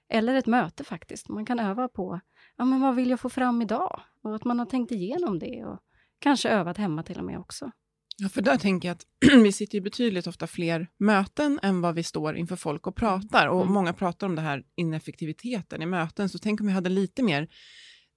Eller 0.08 0.34
ett 0.34 0.46
möte 0.46 0.84
faktiskt. 0.84 1.28
Man 1.28 1.46
kan 1.46 1.58
öva 1.60 1.88
på 1.88 2.20
ja, 2.56 2.64
men 2.64 2.80
vad 2.80 2.94
vill 2.94 3.10
jag 3.10 3.20
få 3.20 3.28
fram 3.28 3.62
idag? 3.62 4.00
Och 4.22 4.34
att 4.34 4.44
man 4.44 4.58
har 4.58 4.66
tänkt 4.66 4.92
igenom 4.92 5.38
det 5.38 5.64
och 5.64 5.78
kanske 6.18 6.48
övat 6.48 6.76
hemma 6.78 7.02
till 7.02 7.18
och 7.18 7.24
med 7.24 7.38
också. 7.38 7.70
Ja, 8.16 8.28
för 8.28 8.42
där 8.42 8.56
tänker 8.56 8.88
jag 8.88 8.94
att 8.94 9.06
vi 9.44 9.52
sitter 9.52 9.74
ju 9.74 9.80
betydligt 9.80 10.26
ofta 10.26 10.46
fler 10.46 10.88
möten 10.98 11.60
än 11.62 11.80
vad 11.80 11.94
vi 11.94 12.02
står 12.02 12.36
inför 12.36 12.56
folk 12.56 12.86
och 12.86 12.96
pratar. 12.96 13.48
Och 13.48 13.60
Mm. 13.62 13.74
många 13.74 13.92
pratar 13.92 14.26
om 14.26 14.34
det 14.34 14.42
här 14.42 14.64
ineffektiviteten 14.76 15.82
i 15.82 15.86
möten, 15.86 16.28
så 16.28 16.38
tänk 16.38 16.60
om 16.60 16.66
vi 16.66 16.72
hade 16.72 16.90
lite 16.90 17.22
mer 17.22 17.48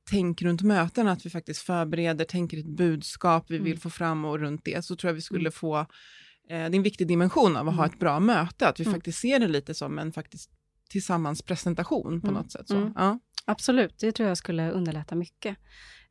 tänk 0.09 0.41
runt 0.41 0.61
möten, 0.61 1.07
att 1.07 1.25
vi 1.25 1.29
faktiskt 1.29 1.61
förbereder, 1.61 2.25
tänker 2.25 2.57
ett 2.57 2.65
budskap 2.77 3.45
vi 3.49 3.57
vill 3.57 3.67
Mm. 3.67 3.79
få 3.79 3.89
fram 3.89 4.25
och 4.25 4.39
runt 4.39 4.61
det, 4.65 4.85
så 4.85 4.95
tror 4.95 5.09
jag 5.09 5.15
vi 5.15 5.21
skulle 5.21 5.39
Mm. 5.41 5.51
få, 5.51 5.77
eh, 5.79 5.85
det 6.49 6.55
är 6.55 6.75
en 6.75 6.83
viktig 6.83 7.07
dimension 7.07 7.57
av 7.57 7.69
att 7.69 7.75
ha 7.75 7.83
Mm. 7.83 7.93
ett 7.93 7.99
bra 7.99 8.19
möte, 8.19 8.67
att 8.67 8.79
vi 8.79 8.83
Mm. 8.83 8.93
faktiskt 8.93 9.19
ser 9.19 9.39
det 9.39 9.47
lite 9.47 9.73
som 9.73 9.99
en 9.99 10.11
faktiskt 10.13 10.51
tillsammans 10.89 11.41
presentation 11.41 12.21
på 12.21 12.27
Mm. 12.27 12.41
något 12.41 12.51
sätt. 12.51 12.67
Så. 12.67 12.75
Mm. 12.77 12.93
Ja. 12.95 13.19
Absolut, 13.45 13.99
det 13.99 14.11
tror 14.11 14.27
jag 14.29 14.37
skulle 14.37 14.71
underlätta 14.71 15.15
mycket. 15.15 15.57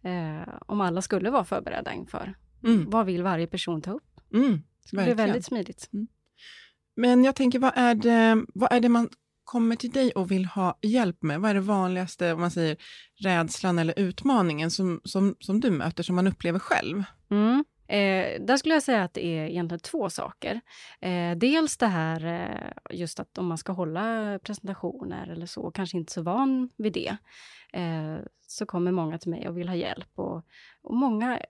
Eh, 0.03 0.49
om 0.67 0.81
alla 0.81 1.03
skulle 1.03 1.31
vara 1.31 1.45
förberedda 1.45 1.93
inför. 1.93 2.35
Mm. 2.65 2.91
Vad 2.91 3.07
vill 3.07 3.23
varje 3.23 3.47
person 3.47 3.83
ta 3.83 3.93
upp? 3.93 4.21
Mm. 4.35 4.53
Det 4.53 4.61
blir 4.91 4.99
Verkligen. 4.99 5.17
väldigt 5.17 5.45
smidigt. 5.45 5.91
Men 6.97 7.25
jag 7.25 7.35
tänker, 7.37 7.59
vad 7.59 7.73
är, 7.77 7.95
det, 7.95 8.45
vad 8.55 8.73
är 8.73 8.81
det 8.81 8.89
man 8.89 9.09
kommer 9.47 9.77
till 9.77 9.91
dig 9.91 10.11
och 10.11 10.31
vill 10.31 10.45
ha 10.45 10.79
hjälp 10.83 11.23
med? 11.23 11.41
Vad 11.41 11.51
är 11.51 11.55
det 11.55 11.61
vanligaste, 11.61 12.33
om 12.33 12.41
man 12.41 12.51
säger 12.51 12.77
rädslan 13.23 13.79
eller 13.79 13.99
utmaningen 13.99 14.71
som, 14.71 15.01
som, 15.05 15.37
som 15.41 15.61
du 15.61 15.71
möter, 15.71 16.03
som 16.03 16.17
man 16.17 16.27
upplever 16.27 16.59
själv? 16.59 17.05
Mm. 17.31 17.65
Eh, 17.89 18.47
där 18.47 18.57
skulle 18.57 18.75
jag 18.75 18.83
säga 18.83 19.05
att 19.05 19.15
det 19.15 19.27
är 19.27 19.47
egentligen 19.47 19.81
två 19.81 20.11
saker. 20.11 20.61
Eh, 21.01 21.37
dels 21.37 21.77
det 21.77 21.87
här 21.87 22.25
eh, 22.25 22.97
just 22.99 23.21
att 23.21 23.39
om 23.39 23.47
man 23.47 23.59
ska 23.59 23.73
hålla 23.73 24.39
presentationer 24.39 25.29
eller 25.29 25.47
så, 25.47 25.71
kanske 25.71 25.97
inte 25.97 26.13
så 26.13 26.23
van 26.23 26.71
vid 26.77 26.93
det, 26.93 27.17
eh, 27.73 28.17
så 28.47 28.67
kommer 28.67 28.93
många 28.93 29.19
till 29.19 29.31
mig 29.31 29.49
och 29.49 29.59
vill 29.59 29.69
ha 29.69 29.77
hjälp. 29.77 30.11
Och, 30.15 30.37
och 30.83 30.97
många, 30.97 31.41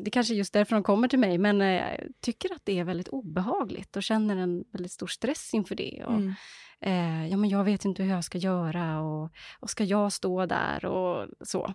det 0.00 0.10
kanske 0.10 0.34
är 0.34 0.36
just 0.36 0.52
därför 0.52 0.76
de 0.76 0.82
kommer 0.82 1.08
till 1.08 1.18
mig, 1.18 1.38
men 1.38 1.60
eh, 1.60 2.00
tycker 2.20 2.54
att 2.54 2.62
det 2.64 2.78
är 2.78 2.84
väldigt 2.84 3.08
obehagligt 3.08 3.96
och 3.96 4.02
känner 4.02 4.36
en 4.36 4.64
väldigt 4.72 4.92
stor 4.92 5.06
stress 5.06 5.54
inför 5.54 5.74
det. 5.74 6.04
Och, 6.06 6.14
Mm 6.14 6.34
eh, 6.80 7.26
ja, 7.28 7.36
men 7.36 7.50
jag 7.50 7.64
vet 7.64 7.84
inte 7.84 8.02
hur 8.02 8.10
jag 8.10 8.24
ska 8.24 8.38
göra 8.38 9.00
och, 9.00 9.30
och 9.60 9.70
ska 9.70 9.84
jag 9.84 10.12
stå 10.12 10.46
där 10.46 10.84
och 10.84 11.28
så. 11.40 11.74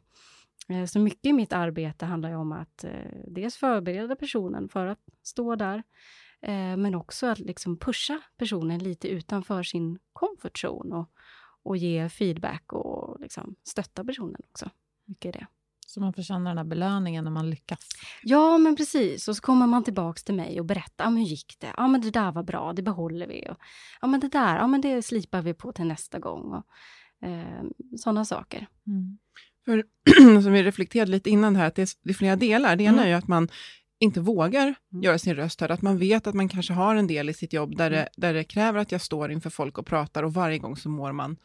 Eh, 0.70 0.86
Så 0.86 1.00
mycket 1.00 1.26
i 1.26 1.34
mitt 1.34 1.54
arbete 1.54 2.06
handlar 2.06 2.30
ju 2.30 2.36
om 2.36 2.52
att 2.52 2.84
eh, 2.84 2.92
dels 3.28 3.58
förbereda 3.58 4.16
personen 4.16 4.70
för 4.70 4.86
att 4.86 5.00
stå 5.24 5.56
där, 5.56 5.84
eh, 6.42 6.78
men 6.78 6.96
också 6.96 7.28
att 7.28 7.40
liksom 7.40 7.78
pusha 7.80 8.22
personen 8.38 8.80
lite 8.84 9.08
utanför 9.08 9.64
sin 9.64 10.00
comfort 10.14 10.64
zone 10.64 10.96
och, 10.96 11.10
och 11.64 11.78
ge 11.78 12.10
feedback 12.10 12.74
och 12.74 13.20
liksom 13.20 13.56
stötta 13.64 14.04
personen 14.04 14.42
också. 14.50 14.70
Mycket 15.06 15.36
i 15.36 15.40
det. 15.40 15.48
Så 15.94 16.00
man 16.00 16.14
får 16.14 16.24
känna 16.24 16.50
den 16.50 16.58
här 16.58 16.66
belöningen 16.66 17.24
när 17.24 17.32
man 17.32 17.50
lyckas. 17.50 17.80
Ja, 18.24 18.58
men 18.58 18.76
precis. 18.76 19.28
Och 19.28 19.36
så 19.36 19.42
kommer 19.42 19.68
man 19.68 19.84
tillbaks 19.84 20.24
till 20.24 20.36
mig 20.36 20.60
och 20.60 20.66
berättar, 20.66 21.04
ja 21.06 21.10
men 21.10 21.18
hur 21.20 21.26
gick 21.30 21.56
det? 21.60 21.74
Ja 21.78 21.88
men 21.88 22.02
det 22.02 22.12
där 22.12 22.32
var 22.32 22.44
bra, 22.44 22.74
det 22.74 22.82
behåller 22.82 23.28
vi. 23.28 23.48
Ja 24.02 24.08
men 24.08 24.20
det 24.20 24.28
där, 24.30 24.56
ja 24.58 24.68
men 24.68 24.82
det 24.82 25.02
slipar 25.02 25.42
vi 25.42 25.54
på 25.54 25.72
till 25.72 25.86
nästa 25.86 26.20
gång. 26.20 26.54
Och, 26.54 26.66
eh, 27.28 27.64
sådana 27.98 28.26
saker. 28.26 28.68
För, 29.66 29.84
som 30.42 30.52
vi 30.54 30.64
reflekterade 30.64 31.12
lite 31.12 31.30
innan 31.30 31.56
här, 31.56 31.68
att 31.68 31.76
det 31.76 31.82
är, 31.82 31.90
det 32.04 32.10
är 32.10 32.14
flera 32.14 32.36
delar. 32.36 32.76
Det 32.76 32.84
ena 32.84 32.94
Mm. 32.94 33.04
är 33.06 33.10
ju 33.10 33.14
att 33.14 33.28
man 33.28 33.50
inte 34.00 34.20
vågar 34.22 34.64
Mm. 34.92 35.04
göra 35.04 35.18
sin 35.20 35.36
röst 35.36 35.62
hörd, 35.62 35.72
att 35.72 35.82
man 35.82 35.98
vet 35.98 36.28
att 36.28 36.36
man 36.36 36.50
kanske 36.50 36.74
har 36.74 36.96
en 36.96 37.08
del 37.08 37.30
i 37.30 37.34
sitt 37.34 37.54
jobb 37.54 37.78
där, 37.78 37.92
Mm. 37.92 38.00
det, 38.00 38.10
där 38.28 38.34
det 38.34 38.44
kräver 38.44 38.80
att 38.80 38.92
jag 38.92 39.02
står 39.02 39.32
inför 39.32 39.50
folk 39.50 39.78
och 39.78 39.86
pratar 39.86 40.24
och 40.24 40.34
varje 40.34 40.58
gång 40.58 40.78
så 40.78 40.90
mår 40.90 41.12
man 41.12 41.38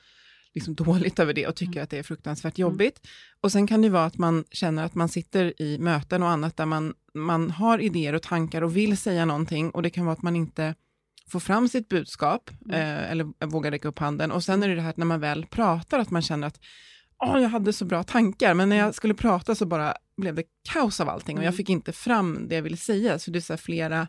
liksom 0.58 0.74
dåligt 0.74 1.18
över 1.18 1.32
det 1.34 1.46
och 1.46 1.56
tycker 1.56 1.72
Mm. 1.72 1.82
att 1.84 1.90
det 1.90 1.98
är 1.98 2.02
fruktansvärt 2.02 2.58
jobbigt. 2.58 3.06
Och 3.40 3.52
sen 3.52 3.66
kan 3.66 3.82
det 3.82 3.88
vara 3.88 4.04
att 4.04 4.18
man 4.18 4.44
känner 4.50 4.84
att 4.84 4.94
man 4.94 5.08
sitter 5.08 5.62
i 5.62 5.78
möten 5.78 6.22
och 6.22 6.28
annat 6.30 6.56
där 6.56 6.66
man, 6.66 6.94
man 7.14 7.50
har 7.50 7.78
idéer 7.78 8.12
och 8.12 8.22
tankar 8.22 8.62
och 8.62 8.76
vill 8.76 8.96
säga 8.96 9.24
någonting 9.24 9.70
och 9.70 9.82
det 9.82 9.90
kan 9.90 10.04
vara 10.04 10.12
att 10.12 10.22
man 10.22 10.36
inte 10.36 10.74
får 11.30 11.40
fram 11.40 11.68
sitt 11.68 11.88
budskap 11.88 12.50
Mm. 12.64 12.74
eh, 12.80 13.10
eller 13.10 13.46
vågar 13.46 13.70
räcka 13.70 13.88
upp 13.88 13.98
handen. 13.98 14.30
Och 14.32 14.44
sen 14.44 14.62
är 14.62 14.68
det 14.68 14.74
det 14.74 14.80
här 14.82 14.90
att 14.90 14.96
när 14.96 15.06
man 15.06 15.20
väl 15.20 15.46
pratar 15.46 15.98
att 15.98 16.10
man 16.10 16.22
känner 16.22 16.46
att 16.46 16.60
Åh, 17.24 17.40
jag 17.42 17.48
hade 17.48 17.72
så 17.72 17.84
bra 17.84 18.02
tankar, 18.02 18.54
men 18.54 18.68
när 18.68 18.76
jag 18.76 18.94
skulle 18.94 19.14
prata 19.14 19.54
så 19.54 19.66
bara 19.66 19.94
blev 20.16 20.34
det 20.34 20.42
kaos 20.72 21.00
av 21.00 21.08
allting 21.08 21.36
och 21.38 21.42
jag 21.44 21.48
Mm. 21.48 21.56
fick 21.56 21.68
inte 21.70 21.92
fram 21.92 22.48
det 22.48 22.54
jag 22.54 22.62
ville 22.62 22.76
säga. 22.76 23.18
Så 23.18 23.30
det 23.30 23.38
är 23.38 23.40
så 23.40 23.56
flera 23.56 24.08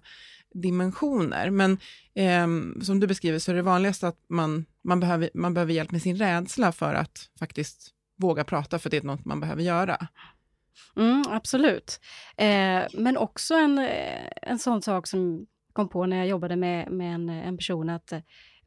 dimensioner. 0.53 1.50
Men 1.50 1.77
ehm, 2.15 2.82
som 2.82 3.00
du 3.00 3.08
beskriver 3.08 3.39
så 3.39 3.51
är 3.51 3.56
det 3.56 3.62
vanligaste 3.62 4.08
att 4.08 4.20
man, 4.29 4.65
man, 4.84 5.00
behöver, 5.00 5.29
man 5.34 5.53
behöver 5.53 5.74
hjälp 5.74 5.91
med 5.91 6.01
sin 6.01 6.18
rädsla 6.18 6.72
för 6.72 6.94
att 6.94 7.29
faktiskt 7.39 7.89
våga 8.15 8.44
prata, 8.44 8.79
för 8.79 8.89
det 8.89 8.98
är 8.98 9.01
något 9.01 9.25
man 9.25 9.39
behöver 9.39 9.63
göra. 9.63 10.08
Mm, 10.96 11.24
absolut. 11.29 12.00
Eh, 12.38 12.84
men 12.94 13.18
också 13.18 13.53
en, 13.53 13.79
eh, 13.79 14.27
en 14.41 14.60
sån 14.60 14.82
sak 14.82 15.08
som 15.08 15.46
kom 15.74 15.89
på 15.89 16.06
när 16.06 16.18
jag 16.18 16.27
jobbade 16.27 16.56
med, 16.56 16.91
med 16.91 17.15
en, 17.15 17.29
en 17.29 17.58
person 17.58 17.89
att 17.89 18.12
eh, 18.12 18.20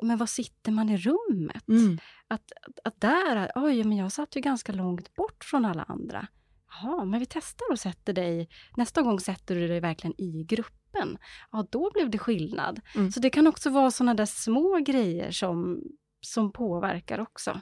men 0.02 0.18
var 0.18 0.26
sitter 0.26 0.72
man 0.72 0.88
i 0.88 0.96
rummet? 0.96 1.68
Mm. 1.68 1.98
Att, 2.28 2.52
att, 2.66 2.78
att 2.84 3.00
där, 3.00 3.52
oj, 3.54 3.84
men 3.84 3.96
jag 3.96 4.12
satt 4.12 4.36
ju 4.36 4.40
ganska 4.40 4.72
långt 4.72 5.14
bort 5.14 5.44
från 5.44 5.64
alla 5.64 5.82
andra. 5.82 6.26
Jaha, 6.68 7.04
men 7.04 7.20
vi 7.20 7.26
testar 7.26 7.66
och 7.70 7.78
sätter 7.78 8.12
dig, 8.12 8.48
nästa 8.76 9.02
gång 9.02 9.20
sätter 9.20 9.54
du 9.54 9.68
dig 9.68 9.80
verkligen 9.80 10.20
i 10.20 10.44
gruppen. 10.92 11.18
Ja, 11.52 11.66
då 11.70 11.90
blev 11.94 12.10
det 12.10 12.18
skillnad. 12.18 12.80
Mm. 12.94 13.12
Så 13.12 13.20
det 13.20 13.30
kan 13.30 13.46
också 13.46 13.70
vara 13.70 13.90
såna 13.90 14.14
där 14.14 14.26
små 14.26 14.78
grejer 14.86 15.30
som, 15.30 15.82
som 16.20 16.52
påverkar 16.52 17.18
också. 17.18 17.60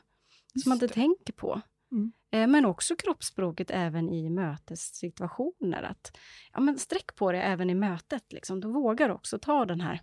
som 0.62 0.68
man 0.70 0.76
inte 0.76 0.86
det. 0.86 0.92
tänker 0.94 1.32
på. 1.32 1.60
Mm. 1.92 2.12
Eh, 2.32 2.46
Men 2.46 2.64
också 2.64 2.96
kroppsspråket 2.96 3.70
även 3.70 4.08
i 4.10 4.30
mötessituationer. 4.30 5.82
Att, 5.82 6.16
ja, 6.52 6.60
men 6.60 6.78
sträck 6.78 7.14
på 7.16 7.32
det 7.32 7.42
även 7.42 7.70
i 7.70 7.74
mötet. 7.74 8.32
Liksom. 8.32 8.60
Du 8.60 8.68
vågar 8.68 9.10
också 9.10 9.38
ta 9.38 9.64
den 9.64 9.80
här 9.80 10.00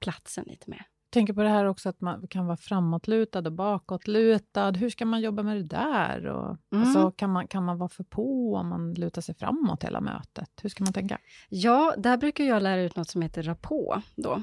platsen 0.00 0.44
lite 0.44 0.70
mer. 0.70 0.86
Tänker 1.14 1.32
på 1.32 1.42
det 1.42 1.48
här 1.48 1.64
också 1.64 1.88
att 1.88 2.00
man 2.00 2.28
kan 2.28 2.46
vara 2.46 2.56
framåtlutad 2.56 3.38
och 3.38 3.52
bakåtlutad. 3.52 4.70
Hur 4.70 4.90
ska 4.90 5.04
man 5.04 5.20
jobba 5.20 5.42
med 5.42 5.56
det 5.56 5.62
där? 5.62 6.26
Och, 6.26 6.56
Mm. 6.72 6.84
alltså, 6.84 7.10
kan, 7.10 7.30
man, 7.30 7.46
kan 7.48 7.64
man 7.64 7.78
vara 7.78 7.88
för 7.88 8.04
på 8.04 8.54
om 8.54 8.68
man 8.68 8.94
lutar 8.94 9.22
sig 9.22 9.34
framåt 9.34 9.84
hela 9.84 10.00
mötet? 10.00 10.50
Hur 10.62 10.68
ska 10.68 10.84
man 10.84 10.92
tänka? 10.92 11.18
Ja, 11.48 11.94
där 11.98 12.16
brukar 12.16 12.44
jag 12.44 12.62
lära 12.62 12.80
ut 12.82 12.96
något 12.96 13.08
som 13.08 13.22
heter 13.22 13.42
rappå. 13.42 14.02
Då. 14.16 14.42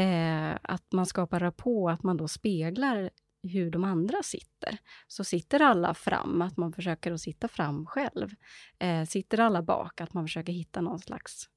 Eh, 0.00 0.54
att 0.62 0.92
man 0.92 1.06
skapar 1.06 1.40
rappå, 1.40 1.88
att 1.90 2.02
man 2.02 2.16
då 2.16 2.28
speglar 2.28 3.10
hur 3.42 3.70
de 3.70 3.84
andra 3.84 4.22
sitter. 4.22 4.78
Så 5.08 5.24
sitter 5.24 5.62
alla 5.62 5.94
fram, 5.94 6.42
att 6.42 6.56
man 6.56 6.72
försöker 6.72 7.12
att 7.12 7.20
sitta 7.20 7.48
fram 7.48 7.86
själv. 7.86 8.30
Eh, 8.78 9.04
sitter 9.04 9.40
alla 9.40 9.62
bak, 9.62 10.00
att 10.00 10.14
man 10.14 10.24
försöker 10.24 10.52
hitta 10.52 10.80
någon 10.80 10.98
slags... 10.98 11.48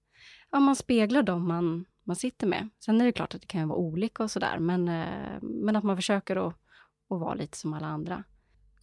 Ja, 0.51 0.59
man 0.59 0.75
speglar 0.75 1.23
dem 1.23 1.47
man, 1.47 1.85
man 2.09 2.15
sitter 2.15 2.47
med. 2.47 2.69
Sen 2.85 3.01
är 3.01 3.05
det 3.05 3.11
klart 3.11 3.35
att 3.35 3.41
det 3.41 3.47
kan 3.47 3.67
vara 3.67 3.79
olika 3.79 4.23
och 4.23 4.31
sådär, 4.31 4.59
men, 4.59 4.87
eh, 4.87 5.37
men 5.41 5.75
att 5.75 5.83
man 5.83 5.95
försöker 5.95 6.35
att, 6.47 6.53
att 7.09 7.19
vara 7.19 7.33
lite 7.33 7.57
som 7.57 7.73
alla 7.73 7.87
andra. 7.87 8.23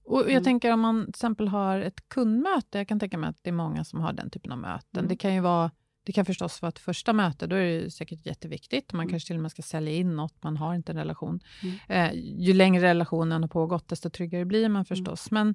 Och 0.04 0.20
jag 0.20 0.30
Mm. 0.30 0.44
tänker 0.44 0.72
om 0.72 0.80
man 0.80 1.02
till 1.04 1.08
exempel 1.08 1.48
har 1.48 1.80
ett 1.80 2.08
kundmöte, 2.08 2.78
jag 2.78 2.88
kan 2.88 3.00
tänka 3.00 3.18
mig 3.18 3.30
att 3.30 3.38
det 3.42 3.50
är 3.50 3.54
många 3.54 3.84
som 3.84 4.00
har 4.00 4.12
den 4.12 4.30
typen 4.30 4.52
av 4.52 4.58
möten. 4.58 4.98
Mm. 4.98 5.08
Det 5.08 5.16
kan 5.16 5.34
ju 5.34 5.40
vara 5.40 5.70
det 6.06 6.12
kan 6.12 6.24
förstås 6.24 6.62
vara 6.62 6.68
ett 6.68 6.78
första 6.78 7.12
möte, 7.12 7.46
då 7.46 7.56
är 7.56 7.64
det 7.82 7.90
säkert 7.90 8.26
jätteviktigt. 8.26 8.92
Man 8.92 9.00
Mm. 9.00 9.10
kanske 9.10 9.26
till 9.26 9.36
och 9.36 9.42
med 9.42 9.50
ska 9.50 9.62
sälja 9.62 9.92
in 9.92 10.16
något, 10.16 10.42
man 10.42 10.56
har 10.56 10.74
inte 10.74 10.92
en 10.92 10.98
relation. 10.98 11.40
Mm. 11.62 11.76
Eh, 11.88 12.20
ju 12.46 12.52
längre 12.52 12.82
relationen 12.82 13.42
har 13.42 13.48
pågått, 13.48 13.88
desto 13.88 14.10
tryggare 14.10 14.44
blir 14.44 14.68
man 14.68 14.84
förstås. 14.84 15.30
Men 15.30 15.54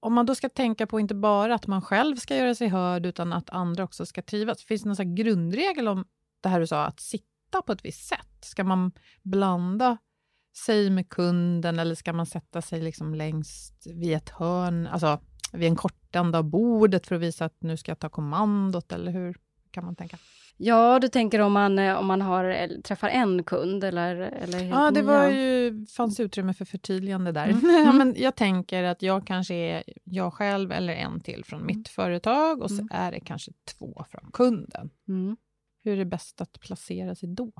om 0.00 0.12
man 0.14 0.26
då 0.26 0.34
ska 0.34 0.48
tänka 0.48 0.86
på 0.86 1.00
inte 1.00 1.14
bara 1.14 1.54
att 1.54 1.66
man 1.66 1.82
själv 1.82 2.16
ska 2.16 2.36
göra 2.36 2.54
sig 2.54 2.68
hörd, 2.68 3.06
utan 3.06 3.32
att 3.32 3.50
andra 3.50 3.84
också 3.84 4.06
ska 4.06 4.22
trivas. 4.22 4.64
Finns 4.64 4.82
det 4.82 4.88
någon 4.88 5.14
grundregel 5.14 5.88
om 5.88 6.04
det 6.44 6.50
här 6.50 6.60
du 6.60 6.66
sa, 6.66 6.84
att 6.84 7.00
sitta 7.00 7.62
på 7.66 7.72
ett 7.72 7.84
visst 7.84 8.08
sätt? 8.08 8.28
Ska 8.44 8.64
man 8.64 8.92
blanda 9.22 9.96
sig 10.66 10.90
med 10.90 11.08
kunden 11.08 11.78
eller 11.78 11.94
ska 11.94 12.12
man 12.12 12.26
sätta 12.26 12.62
sig 12.62 12.80
liksom 12.82 13.14
längst 13.14 13.86
vid 13.94 14.12
ett 14.16 14.28
hörn, 14.28 14.86
alltså 14.86 15.20
vid 15.52 15.68
en 15.68 15.76
kortända 15.76 16.38
av 16.38 16.44
bordet 16.44 17.06
för 17.06 17.14
att 17.14 17.20
visa 17.20 17.44
att 17.44 17.62
nu 17.62 17.76
ska 17.76 17.90
jag 17.90 17.98
ta 17.98 18.08
kommandot, 18.08 18.92
eller 18.92 19.12
hur 19.12 19.36
kan 19.70 19.84
man 19.84 19.96
tänka? 19.96 20.18
Ja, 20.56 20.98
du 20.98 21.08
tänker 21.08 21.38
om 21.40 21.52
man, 21.52 21.78
eh, 21.78 21.94
om 21.96 22.06
man 22.06 22.22
har, 22.22 22.68
träffar 22.82 23.08
en 23.08 23.44
kund 23.44 23.84
eller, 23.84 24.16
eller 24.16 24.64
Ja, 24.64 24.90
det 24.90 25.02
var 25.02 25.28
ju, 25.30 25.86
fanns 25.86 26.20
utrymme 26.20 26.54
för 26.54 26.64
förtydligande 26.64 27.32
där. 27.32 27.48
Mm. 27.48 27.60
ja, 27.64 27.80
Mm. 27.90 27.96
men 27.98 28.14
jag 28.16 28.34
tänker 28.36 28.82
att 28.84 29.02
jag 29.02 29.26
kanske 29.26 29.54
är 29.54 29.82
jag 30.04 30.32
själv 30.34 30.72
eller 30.72 30.94
en 30.94 31.20
till 31.20 31.44
från 31.44 31.66
mitt 31.66 31.88
företag 31.88 32.62
och 32.62 32.70
så 32.70 32.74
Mm. 32.80 32.88
är 32.92 33.12
det 33.12 33.20
kanske 33.20 33.52
två 33.78 34.04
från 34.10 34.30
kunden. 34.32 34.90
Mm. 35.08 35.36
Hur 35.84 35.92
är 35.92 35.96
det 35.96 36.04
bäst 36.04 36.40
att 36.40 36.60
placera 36.60 37.14
sig 37.14 37.28
då? 37.28 37.52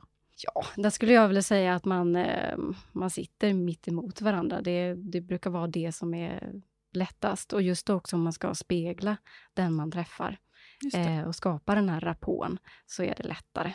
Ja, 0.43 0.65
där 0.77 0.91
skulle 0.91 1.13
jag 1.13 1.29
vilja 1.29 1.43
säga 1.43 1.75
att 1.75 1.85
man, 1.85 2.17
eh, 2.17 2.59
man 2.93 3.11
sitter 3.11 3.55
mitt 3.55 3.89
emot 3.89 4.21
varandra. 4.21 4.61
Det, 4.63 4.95
det 4.95 5.21
brukar 5.21 5.51
vara 5.51 5.67
det 5.67 5.93
som 5.93 6.15
är 6.15 6.53
lättast. 6.93 7.53
Och 7.53 7.63
just 7.63 7.91
också 7.91 8.17
om 8.17 8.23
man 8.23 8.33
ska 8.33 8.55
spegla 8.55 9.17
den 9.55 9.75
man 9.75 9.91
träffar 9.91 10.39
eh, 10.95 11.23
och 11.23 11.35
skapa 11.35 11.75
den 11.75 11.89
här 11.89 12.01
rapån, 12.01 12.59
så 12.87 13.03
är 13.03 13.15
det 13.17 13.23
lättare. 13.23 13.75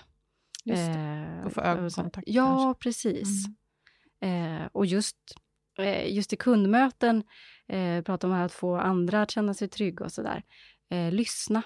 Just 0.65 0.85
det. 0.93 1.37
Eh, 1.39 1.45
Och 1.45 1.53
få 1.53 1.61
ögonkontakt 1.61 2.27
Ja, 2.27 2.45
kanske. 2.45 2.63
Mm. 2.65 2.75
precis. 2.75 3.45
Eh, 4.21 4.67
och 4.71 4.85
just, 4.85 5.17
eh, 5.79 6.13
just 6.13 6.33
i 6.33 6.35
kundmöten, 6.35 7.23
eh, 7.67 8.01
prata 8.03 8.27
om 8.27 8.33
att 8.33 8.53
få 8.53 8.75
andra 8.75 9.21
att 9.21 9.31
känna 9.31 9.53
sig 9.53 9.67
trygga 9.67 10.05
och 10.05 10.11
sådär. 10.11 10.43
Eh, 10.89 11.11
lyssna. 11.11 11.61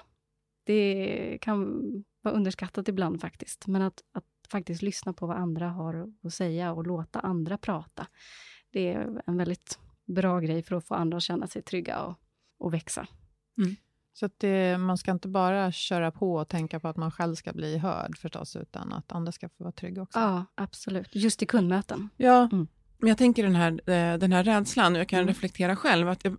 Det 0.63 1.37
kan 1.41 1.81
vara 2.21 2.35
underskattat 2.35 2.87
ibland 2.87 3.21
faktiskt, 3.21 3.67
men 3.67 3.81
att, 3.81 4.01
att 4.11 4.23
faktiskt 4.49 4.81
lyssna 4.81 5.13
på 5.13 5.27
vad 5.27 5.37
andra 5.37 5.69
har 5.69 6.13
att 6.23 6.33
säga 6.33 6.71
och 6.73 6.87
låta 6.87 7.19
andra 7.19 7.57
prata. 7.57 8.07
Det 8.71 8.93
är 8.93 9.21
en 9.25 9.37
väldigt 9.37 9.79
bra 10.05 10.39
grej 10.39 10.63
för 10.63 10.75
att 10.75 10.87
få 10.87 10.95
andra 10.95 11.17
att 11.17 11.23
känna 11.23 11.47
sig 11.47 11.61
trygga 11.61 11.99
och, 12.03 12.15
och 12.59 12.73
växa. 12.73 13.07
Så 14.15 14.25
att 14.25 14.39
det, 14.39 14.77
man 14.77 14.97
ska 14.97 15.11
inte 15.11 15.27
bara 15.27 15.71
köra 15.71 16.11
på 16.11 16.35
och 16.35 16.47
tänka 16.47 16.79
på 16.79 16.87
att 16.87 16.97
man 16.97 17.11
själv 17.11 17.35
ska 17.35 17.53
bli 17.53 17.77
hörd 17.77 18.17
förstås, 18.17 18.55
utan 18.55 18.93
att 18.93 19.11
andra 19.11 19.31
ska 19.31 19.49
få 19.49 19.63
vara 19.63 19.71
trygga 19.71 20.01
också. 20.01 20.19
Ja, 20.19 20.45
absolut. 20.55 21.15
Just 21.15 21.41
i 21.41 21.45
kundmöten. 21.45 22.09
Ja, 22.17 22.49
Mm. 22.51 22.67
men 22.97 23.09
jag 23.09 23.17
tänker 23.17 23.43
den 23.43 23.55
här, 23.55 23.71
eh, 23.71 24.17
den 24.17 24.31
här 24.31 24.43
rädslan, 24.43 24.93
och 24.93 24.99
jag 24.99 25.07
kan 25.07 25.19
Mm. 25.19 25.27
reflektera 25.27 25.75
själv, 25.75 26.09
att 26.09 26.25
jag, 26.25 26.37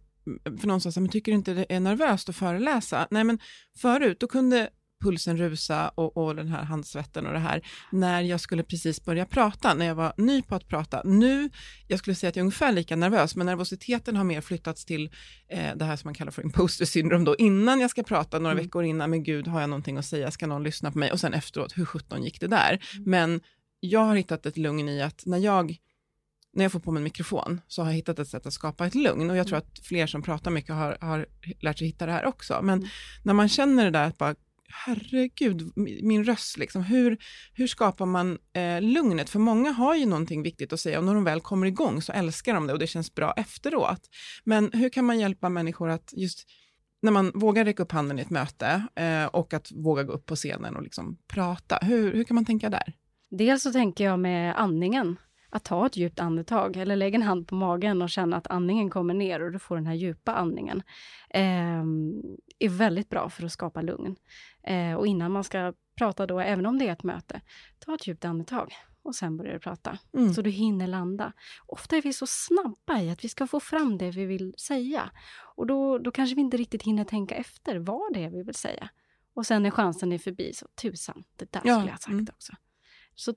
för 0.61 0.66
någon 0.66 0.81
sa 0.81 0.93
så 0.93 1.00
här, 1.00 1.02
men 1.02 1.11
tycker 1.12 1.33
du 1.33 1.37
inte 1.37 1.54
det 1.54 1.66
är 1.69 1.81
nervöst 1.81 2.28
att 2.28 2.37
föreläsa? 2.37 3.09
Nej, 3.11 3.25
men 3.25 3.38
förut, 3.78 4.21
då 4.21 4.26
kunde 4.26 4.71
pulsen 5.04 5.37
rusa 5.37 5.88
och, 5.88 6.16
och 6.16 6.37
den 6.37 6.49
här 6.49 6.62
handsvetten 6.62 7.26
och 7.26 7.33
det 7.33 7.38
här, 7.38 7.66
när 7.93 8.23
jag 8.23 8.40
skulle 8.40 8.62
precis 8.62 9.04
börja 9.04 9.26
prata, 9.26 9.75
när 9.75 9.87
jag 9.87 9.95
var 9.95 10.12
ny 10.16 10.43
på 10.43 10.54
att 10.54 10.69
prata. 10.69 11.02
Nu, 11.04 11.50
jag 11.88 11.99
skulle 11.99 12.14
säga 12.14 12.28
att 12.28 12.37
jag 12.37 12.40
är 12.40 12.45
ungefär 12.45 12.73
lika 12.73 12.97
nervös, 12.97 13.37
men 13.37 13.47
nervositeten 13.47 14.16
har 14.16 14.25
mer 14.25 14.40
flyttats 14.40 14.85
till 14.85 15.11
eh, 15.49 15.76
det 15.76 15.85
här 15.85 15.97
som 15.97 16.09
man 16.09 16.14
kallar 16.14 16.33
för 16.33 16.43
imposter 16.43 16.85
syndrome 16.85 17.25
då, 17.25 17.37
innan 17.37 17.81
jag 17.81 17.90
ska 17.90 18.02
prata, 18.02 18.38
några 18.38 18.52
Mm. 18.52 18.64
veckor 18.64 18.85
innan, 18.85 19.11
men 19.11 19.23
gud, 19.23 19.49
har 19.49 19.61
jag 19.61 19.71
någonting 19.71 19.97
att 19.97 20.07
säga, 20.07 20.31
ska 20.31 20.47
någon 20.47 20.62
lyssna 20.62 20.93
på 20.93 20.99
mig? 20.99 21.12
Och 21.12 21.21
sen 21.21 21.35
efteråt, 21.35 21.78
hur 21.78 21.85
sjutton 21.85 22.23
gick 22.23 22.40
det 22.40 22.49
där? 22.49 22.78
Men 23.07 23.40
jag 23.81 24.00
har 24.00 24.16
hittat 24.16 24.47
ett 24.47 24.57
lugn 24.57 24.88
i 24.88 25.02
att 25.02 25.23
när 25.26 25.38
jag 25.38 25.76
när 26.55 26.65
jag 26.65 26.73
får 26.73 26.81
på 26.81 26.91
mig 26.91 27.01
en 27.01 27.05
mikrofon 27.05 27.61
så 27.69 27.83
har 27.83 27.89
jag 27.91 27.97
hittat 27.97 28.19
ett 28.19 28.29
sätt 28.29 28.47
att 28.47 28.53
skapa 28.53 28.87
ett 28.87 28.95
lugn 28.95 29.31
och 29.31 29.37
jag 29.37 29.47
tror 29.47 29.59
att 29.59 29.79
fler 29.83 30.07
som 30.07 30.23
pratar 30.23 30.51
mycket 30.51 30.75
har, 30.75 30.99
har 31.01 31.27
lärt 31.61 31.79
sig 31.79 31.87
hitta 31.87 32.07
det 32.07 32.13
här 32.13 32.25
också. 32.27 32.61
Men 32.63 32.79
Mm. 32.79 32.89
när 33.23 33.35
man 33.35 33.49
känner 33.49 33.85
det 33.85 33.91
där 33.91 34.05
att 34.05 34.19
bara, 34.19 34.35
herregud, 34.87 35.73
min 35.77 36.09
min 36.09 36.25
röst, 36.25 36.59
liksom, 36.59 36.83
hur, 36.83 37.19
hur 37.55 37.67
skapar 37.67 38.07
man 38.07 38.39
eh, 38.53 38.83
lugnet? 38.83 39.31
För 39.31 39.39
många 39.39 39.71
har 39.71 39.95
ju 39.95 40.07
någonting 40.07 40.43
viktigt 40.43 40.73
att 40.73 40.81
säga 40.81 40.99
och 40.99 41.05
när 41.05 41.15
de 41.15 41.25
väl 41.25 41.41
kommer 41.41 41.67
igång 41.67 42.03
så 42.03 42.13
älskar 42.13 42.55
de 42.55 42.67
det 42.67 42.73
och 42.73 42.79
det 42.79 42.87
känns 42.87 43.15
bra 43.15 43.33
efteråt. 43.37 44.01
Men 44.45 44.71
hur 44.73 44.89
kan 44.89 45.05
man 45.05 45.19
hjälpa 45.21 45.49
människor 45.49 45.89
att 45.91 46.11
just 46.13 46.45
när 47.03 47.11
man 47.13 47.33
vågar 47.35 47.65
räcka 47.65 47.83
upp 47.83 47.93
handen 47.93 48.19
i 48.19 48.23
ett 48.23 48.31
möte 48.31 48.87
eh, 48.97 49.25
och 49.27 49.55
att 49.55 49.73
våga 49.73 50.03
gå 50.03 50.13
upp 50.13 50.27
på 50.27 50.37
scenen 50.37 50.77
och 50.77 50.83
liksom 50.83 51.19
prata, 51.29 51.79
hur, 51.83 52.13
hur 52.15 52.25
kan 52.25 52.35
man 52.35 52.45
tänka 52.45 52.71
där? 52.71 52.93
Dels 53.31 53.63
så 53.63 53.73
tänker 53.73 54.05
jag 54.05 54.19
med 54.19 54.61
andningen. 54.61 55.17
Att 55.55 55.65
ta 55.65 55.87
ett 55.87 55.97
djupt 55.97 56.21
andetag 56.21 56.77
eller 56.77 56.97
lägga 56.97 57.17
en 57.17 57.23
hand 57.23 57.49
på 57.49 57.55
magen 57.55 58.03
och 58.03 58.11
känna 58.11 58.37
att 58.37 58.47
andningen 58.47 58.91
kommer 58.91 59.15
ner 59.15 59.43
och 59.43 59.53
du 59.53 59.59
får 59.59 59.77
den 59.77 59.87
här 59.87 59.95
djupa 59.95 60.35
andningen. 60.35 60.83
Eh, 61.31 61.83
är 62.59 62.69
väldigt 62.69 63.09
bra 63.09 63.29
för 63.29 63.45
att 63.45 63.53
skapa 63.53 63.83
lugn. 63.83 64.17
Eh, 64.62 64.95
och 64.95 65.07
innan 65.07 65.33
man 65.33 65.45
ska 65.45 65.73
prata 65.99 66.27
då, 66.27 66.40
även 66.40 66.67
om 66.67 66.79
det 66.79 66.88
är 66.88 66.93
ett 66.93 67.03
möte, 67.03 67.40
ta 67.79 67.95
ett 67.95 68.07
djupt 68.07 68.25
andetag 68.25 68.73
och 69.03 69.14
sen 69.14 69.37
börjar 69.37 69.53
du 69.53 69.59
prata. 69.59 69.99
Mm. 70.17 70.35
Så 70.35 70.43
du 70.43 70.51
hinner 70.51 70.87
landa. 70.87 71.33
Ofta 71.67 71.97
är 71.97 72.03
vi 72.03 72.12
så 72.12 72.27
snabba 72.27 73.01
i 73.01 73.11
att 73.11 73.25
vi 73.25 73.29
ska 73.29 73.47
få 73.47 73.61
fram 73.61 73.99
det 73.99 74.11
vi 74.11 74.25
vill 74.25 74.55
säga. 74.59 75.11
Och 75.57 75.67
då, 75.67 75.99
då 75.99 76.11
kanske 76.11 76.35
vi 76.35 76.40
inte 76.40 76.57
riktigt 76.57 76.83
hinner 76.83 77.05
tänka 77.05 77.35
efter 77.35 77.79
vad 77.79 78.12
det 78.14 78.25
är 78.25 78.31
vi 78.31 78.43
vill 78.43 78.55
säga. 78.55 78.88
Och 79.35 79.47
sen 79.47 79.62
när 79.62 79.71
chansen 79.71 80.12
är 80.12 80.19
förbi, 80.19 80.53
så 80.55 80.67
tusan, 80.83 81.25
det 81.37 81.53
där 81.53 81.61
Ja, 81.64 81.75
skulle 81.75 81.87
jag 81.87 81.93
ha 81.93 81.99
sagt 81.99 82.09
mm. 82.09 82.27
också. 82.33 82.53
Så 83.14 83.35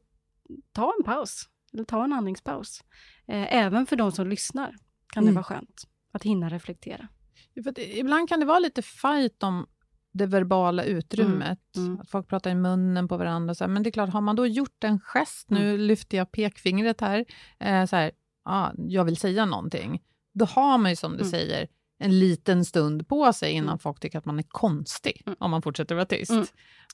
ta 0.71 0.93
en 0.97 1.03
paus, 1.03 1.49
ta 1.87 2.03
en 2.03 2.13
andningspaus. 2.13 2.81
Eh, 3.27 3.55
även 3.55 3.85
för 3.85 3.95
de 3.95 4.11
som 4.11 4.27
lyssnar 4.27 4.75
kan 5.13 5.23
det 5.23 5.29
Mm. 5.29 5.35
vara 5.35 5.43
skönt 5.43 5.81
att 6.11 6.23
hinna 6.23 6.49
reflektera. 6.49 7.07
Ja, 7.53 7.71
ibland 7.77 8.29
kan 8.29 8.39
det 8.39 8.45
vara 8.45 8.59
lite 8.59 8.81
fight 8.81 9.43
om 9.43 9.67
det 10.11 10.25
verbala 10.25 10.83
utrymmet. 10.83 11.59
Mm, 11.75 11.87
mm. 11.87 11.99
Att 12.01 12.09
folk 12.09 12.27
pratar 12.27 12.51
i 12.51 12.55
munnen 12.55 13.07
på 13.07 13.17
varandra. 13.17 13.55
Så 13.55 13.63
här. 13.63 13.69
Men 13.71 13.83
det 13.83 13.89
är 13.89 13.91
klart, 13.91 14.09
har 14.09 14.21
man 14.21 14.35
då 14.35 14.47
gjort 14.47 14.83
en 14.83 14.99
gest, 14.99 15.49
nu 15.49 15.77
lyfter 15.77 16.17
jag 16.17 16.31
pekfingret 16.31 17.01
här, 17.01 17.25
eh, 17.59 17.85
så 17.85 17.95
här, 17.95 18.11
ah, 18.43 18.71
jag 18.77 19.03
vill 19.05 19.17
säga 19.17 19.45
någonting. 19.45 20.03
Då 20.33 20.45
har 20.45 20.77
man 20.77 20.91
ju 20.91 20.95
som 20.95 21.11
du 21.11 21.17
Mm. 21.19 21.31
säger 21.31 21.67
en 21.99 22.19
liten 22.19 22.65
stund 22.65 23.07
på 23.07 23.33
sig 23.33 23.51
innan 23.51 23.67
Mm. 23.69 23.79
folk 23.79 23.99
tycker 23.99 24.17
att 24.17 24.25
man 24.25 24.39
är 24.39 24.43
konstig, 24.47 25.23
Mm. 25.25 25.37
om 25.39 25.51
man 25.51 25.61
fortsätter 25.61 25.95
vara 25.95 26.05
tyst. 26.05 26.31
Mm. 26.31 26.45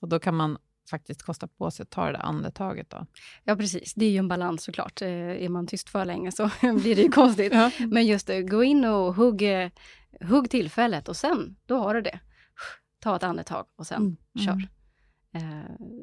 Och 0.02 0.10
då 0.10 0.20
kan 0.20 0.36
man 0.36 0.58
faktiskt 0.90 1.24
kosta 1.24 1.48
på 1.48 1.72
sig 1.72 1.84
att 1.84 1.90
ta 1.90 2.06
det 2.06 2.12
där 2.12 2.20
andetaget. 2.26 2.90
Då. 2.90 3.06
Ja, 3.44 3.56
precis. 3.56 3.94
Det 3.94 4.06
är 4.06 4.10
ju 4.10 4.18
en 4.18 4.28
balans 4.28 4.64
såklart. 4.64 5.02
Eh, 5.02 5.08
är 5.10 5.50
man 5.50 5.68
tyst 5.68 5.90
för 5.90 6.06
länge 6.06 6.32
så 6.32 6.50
blir 6.62 6.96
det 6.96 7.02
ju 7.02 7.12
konstigt. 7.12 7.54
Ja. 7.54 7.72
Men 7.80 8.06
just 8.06 8.28
det, 8.28 8.42
gå 8.44 8.64
in 8.64 8.86
och 8.86 9.14
hugg, 9.16 9.42
eh, 9.42 9.70
hugg 10.22 10.50
tillfället 10.50 11.10
och 11.10 11.18
sen, 11.18 11.56
då 11.66 11.78
har 11.78 11.94
du 11.96 12.02
det. 12.02 12.20
Ta 13.00 13.16
ett 13.16 13.24
andetag 13.24 13.66
och 13.76 13.88
sen 13.88 14.02
Mm. 14.02 14.18
kör. 14.46 14.68
Eh, 15.36 15.42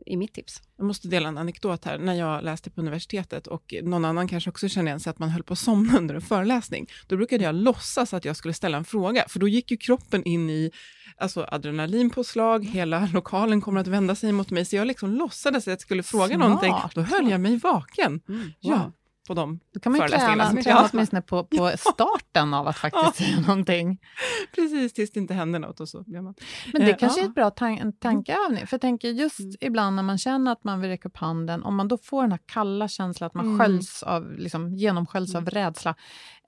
I 0.06 0.16
mitt 0.16 0.34
tips. 0.34 0.62
Jag 0.76 0.86
måste 0.86 1.08
dela 1.08 1.28
en 1.28 1.38
anekdot 1.38 1.84
här. 1.84 1.98
När 1.98 2.14
jag 2.14 2.44
läste 2.44 2.70
på 2.70 2.80
universitetet 2.80 3.46
och 3.46 3.74
någon 3.82 4.04
annan 4.04 4.28
kanske 4.28 4.50
också 4.50 4.68
känner 4.68 4.86
igen 4.88 5.00
sig 5.00 5.10
att 5.10 5.18
man 5.18 5.28
höll 5.28 5.42
på 5.42 5.52
att 5.52 5.58
somna 5.58 5.98
under 5.98 6.14
en 6.14 6.20
föreläsning, 6.20 6.86
då 7.06 7.16
brukade 7.16 7.44
jag 7.44 7.54
låtsas 7.54 8.14
att 8.14 8.24
jag 8.24 8.36
skulle 8.36 8.54
ställa 8.54 8.76
en 8.78 8.84
fråga, 8.84 9.24
för 9.28 9.38
då 9.40 9.48
gick 9.48 9.70
ju 9.70 9.76
kroppen 9.76 10.24
in 10.24 10.50
i 10.50 10.70
alltså 11.16 11.46
adrenalinpåslag, 11.48 12.64
hela 12.66 13.06
lokalen 13.12 13.60
kommer 13.60 13.80
att 13.80 13.86
vända 13.86 14.14
sig 14.14 14.32
mot 14.32 14.50
mig, 14.50 14.64
så 14.64 14.76
jag 14.76 14.86
liksom 14.86 15.10
låtsades 15.10 15.68
att 15.68 15.70
jag 15.70 15.80
skulle 15.80 16.02
fråga 16.02 16.26
Smart. 16.26 16.38
någonting. 16.38 16.74
Då 16.94 17.00
höll 17.00 17.30
jag 17.30 17.40
mig 17.40 17.56
vaken. 17.56 18.20
Ja, 18.60 18.76
Wow. 18.76 18.92
På 19.28 19.35
de 19.35 19.61
Då 19.74 19.80
kan 19.80 19.92
man 19.92 20.00
ju 20.00 20.09
träna, 20.09 20.52
träna 20.62 20.88
åtminstone 20.92 21.22
på, 21.22 21.44
på 21.44 21.72
starten 21.78 22.54
av 22.54 22.68
att 22.68 22.76
faktiskt 22.76 23.14
säga 23.16 23.40
någonting. 23.40 23.98
Precis, 24.54 24.92
tills 24.92 25.11
det 25.12 25.20
inte 25.20 25.35
händer 25.35 25.59
något 25.59 25.80
och 25.80 25.88
så 25.88 26.02
blir 26.02 26.20
man... 26.20 26.35
Men 26.72 26.83
det 26.83 26.90
Eh, 26.90 26.96
kanske 26.96 27.20
ja. 27.20 27.24
är 27.24 27.28
ett 27.28 27.35
bra 27.35 27.48
tan- 27.50 27.92
tankeövning. 28.00 28.66
För 28.66 28.74
jag 28.74 28.80
tänker 28.80 29.09
just 29.09 29.40
Mm. 29.40 29.52
ibland 29.61 29.96
när 29.96 30.02
man 30.02 30.18
känner 30.18 30.52
att 30.52 30.64
man 30.64 30.80
vill 30.80 30.90
räcka 30.90 31.09
upp 31.09 31.16
handen, 31.16 31.62
om 31.62 31.74
man 31.76 31.88
då 31.88 31.98
får 31.98 32.22
den 32.22 32.30
här 32.33 32.40
kalla 32.46 32.88
känslan 32.88 33.26
att 33.26 33.35
man 33.35 33.44
Mm. 33.46 33.59
sköljs 33.59 34.02
av, 34.02 34.33
liksom, 34.33 34.74
genomsköljs 34.74 35.35
av 35.35 35.50
rädsla, 35.50 35.94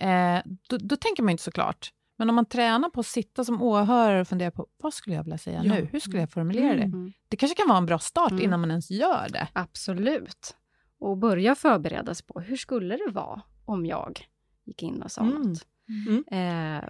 eh, 0.01 0.39
då, 0.69 0.77
då 0.77 0.97
tänker 0.97 1.23
man 1.23 1.31
inte 1.31 1.43
så 1.43 1.51
klart. 1.51 1.91
Men 2.19 2.29
om 2.29 2.35
man 2.37 2.47
tränar 2.47 2.89
på 2.91 3.01
att 3.01 3.07
sitta 3.07 3.45
som 3.45 3.63
åhörare 3.63 4.21
och 4.21 4.29
fundera 4.29 4.51
på 4.51 4.67
vad 4.83 4.95
skulle 4.95 5.17
jag 5.17 5.23
vilja 5.25 5.39
säga 5.39 5.63
Ja. 5.65 5.75
nu? 5.75 5.89
Hur 5.93 6.01
skulle 6.01 6.21
jag 6.21 6.31
formulera 6.31 6.75
det? 6.75 6.83
Mm. 6.83 7.13
Det 7.29 7.37
kanske 7.37 7.57
kan 7.57 7.69
vara 7.69 7.79
en 7.79 7.87
bra 7.87 7.99
start 7.99 8.31
Mm. 8.31 8.45
innan 8.45 8.61
man 8.61 8.71
ens 8.71 8.91
gör 8.91 9.27
det. 9.33 9.49
Absolut. 9.53 10.57
Och 11.03 11.19
börja 11.19 11.55
förbereda 11.55 12.15
sig 12.15 12.27
på 12.27 12.41
hur 12.41 12.57
skulle 12.57 12.97
det 12.97 13.11
vara 13.11 13.43
om 13.65 13.87
jag 13.87 14.21
gick 14.65 14.83
in 14.83 15.03
och 15.03 15.11
sa 15.11 15.21
Mm. 15.23 15.43
något. 15.43 15.67
Mm. 15.89 16.25
Eh, 16.31 16.89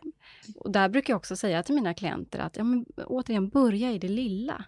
och 0.57 0.72
där 0.72 0.88
brukar 0.88 1.12
jag 1.12 1.18
också 1.18 1.37
säga 1.37 1.62
till 1.62 1.75
mina 1.75 1.94
klienter 1.94 2.38
att 2.38 2.57
ja, 2.57 2.64
men, 2.64 2.85
återigen, 3.07 3.48
börja 3.48 3.92
i 3.92 3.98
det 3.98 4.09
lilla. 4.09 4.64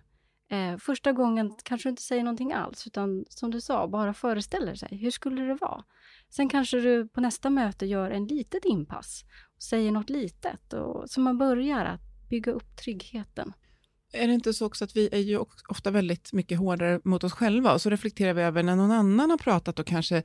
Eh, 0.50 0.76
första 0.76 1.12
gången 1.12 1.54
kanske 1.64 1.88
du 1.88 1.90
inte 1.90 2.02
säger 2.02 2.22
någonting 2.24 2.52
alls, 2.52 2.87
utan 2.87 3.24
som 3.28 3.50
du 3.50 3.61
sa, 3.61 3.88
bara 3.88 4.14
föreställer 4.14 4.74
sig. 4.74 4.96
Hur 4.96 5.11
skulle 5.11 5.42
det 5.42 5.54
vara? 5.54 5.85
Sen 6.30 6.48
kanske 6.48 6.80
du 6.80 7.09
på 7.09 7.20
nästa 7.20 7.50
möte 7.50 7.87
gör 7.87 8.11
en 8.11 8.26
litet 8.26 8.64
inpass 8.64 9.24
och 9.57 9.62
säger 9.62 9.92
något 9.92 10.11
litet. 10.11 10.72
Och, 10.72 11.11
så 11.11 11.20
man 11.20 11.38
börjar 11.38 11.85
att 11.85 12.00
bygga 12.30 12.52
upp 12.52 12.76
tryggheten. 12.76 13.52
Är 14.14 14.27
det 14.29 14.35
inte 14.35 14.53
så 14.55 14.66
också 14.66 14.85
att 14.85 14.96
vi 14.96 15.09
är 15.12 15.18
ju 15.18 15.38
ofta 15.68 15.90
väldigt 15.90 16.33
mycket 16.33 16.59
hårdare 16.59 17.00
mot 17.05 17.24
oss 17.24 17.33
själva 17.33 17.72
och 17.72 17.81
så 17.81 17.90
reflekterar 17.90 18.35
vi 18.35 18.42
över 18.42 18.62
när 18.62 18.77
någon 18.77 18.90
annan 18.90 19.31
har 19.31 19.38
pratat 19.38 19.79
och 19.79 19.87
kanske 19.87 20.22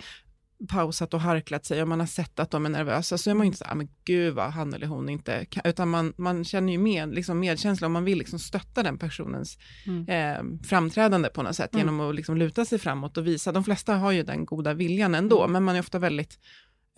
pausat 0.69 1.13
och 1.13 1.21
harklat 1.21 1.65
sig 1.65 1.81
och 1.81 1.87
man 1.87 1.99
har 1.99 2.07
sett 2.07 2.39
att 2.39 2.51
de 2.51 2.65
är 2.65 2.69
nervösa 2.69 3.17
så 3.17 3.29
är 3.29 3.33
man 3.33 3.45
ju 3.45 3.47
inte 3.47 3.57
så 3.57 3.65
här, 3.65 3.71
"Ah, 3.71 3.75
men 3.75 3.87
gud 4.05 4.33
vad 4.33 4.51
han 4.51 4.73
eller 4.73 4.87
hon 4.87 5.09
inte 5.09 5.45
kan, 5.45 5.61
utan 5.65 5.89
man, 5.89 6.13
man 6.17 6.45
känner 6.45 6.73
ju 6.73 6.79
med, 6.79 7.13
liksom 7.15 7.39
medkänsla 7.39 7.87
och 7.87 7.91
man 7.91 8.03
vill 8.03 8.17
liksom 8.17 8.39
stötta 8.39 8.83
den 8.83 8.97
personens 8.97 9.57
Mm. 9.87 10.07
eh, 10.09 10.59
framträdande 10.67 11.29
på 11.29 11.43
något 11.43 11.55
sätt 11.55 11.73
Mm. 11.73 11.85
genom 11.85 12.09
att 12.09 12.15
liksom 12.15 12.37
luta 12.37 12.65
sig 12.65 12.79
framåt 12.79 13.17
och 13.17 13.27
visa. 13.27 13.51
De 13.51 13.63
flesta 13.63 13.95
har 13.95 14.11
ju 14.11 14.23
den 14.23 14.45
goda 14.45 14.73
viljan 14.73 15.15
ändå, 15.15 15.39
Mm. 15.39 15.51
men 15.51 15.63
man 15.63 15.75
är 15.75 15.79
ofta 15.79 15.99
väldigt, 15.99 16.39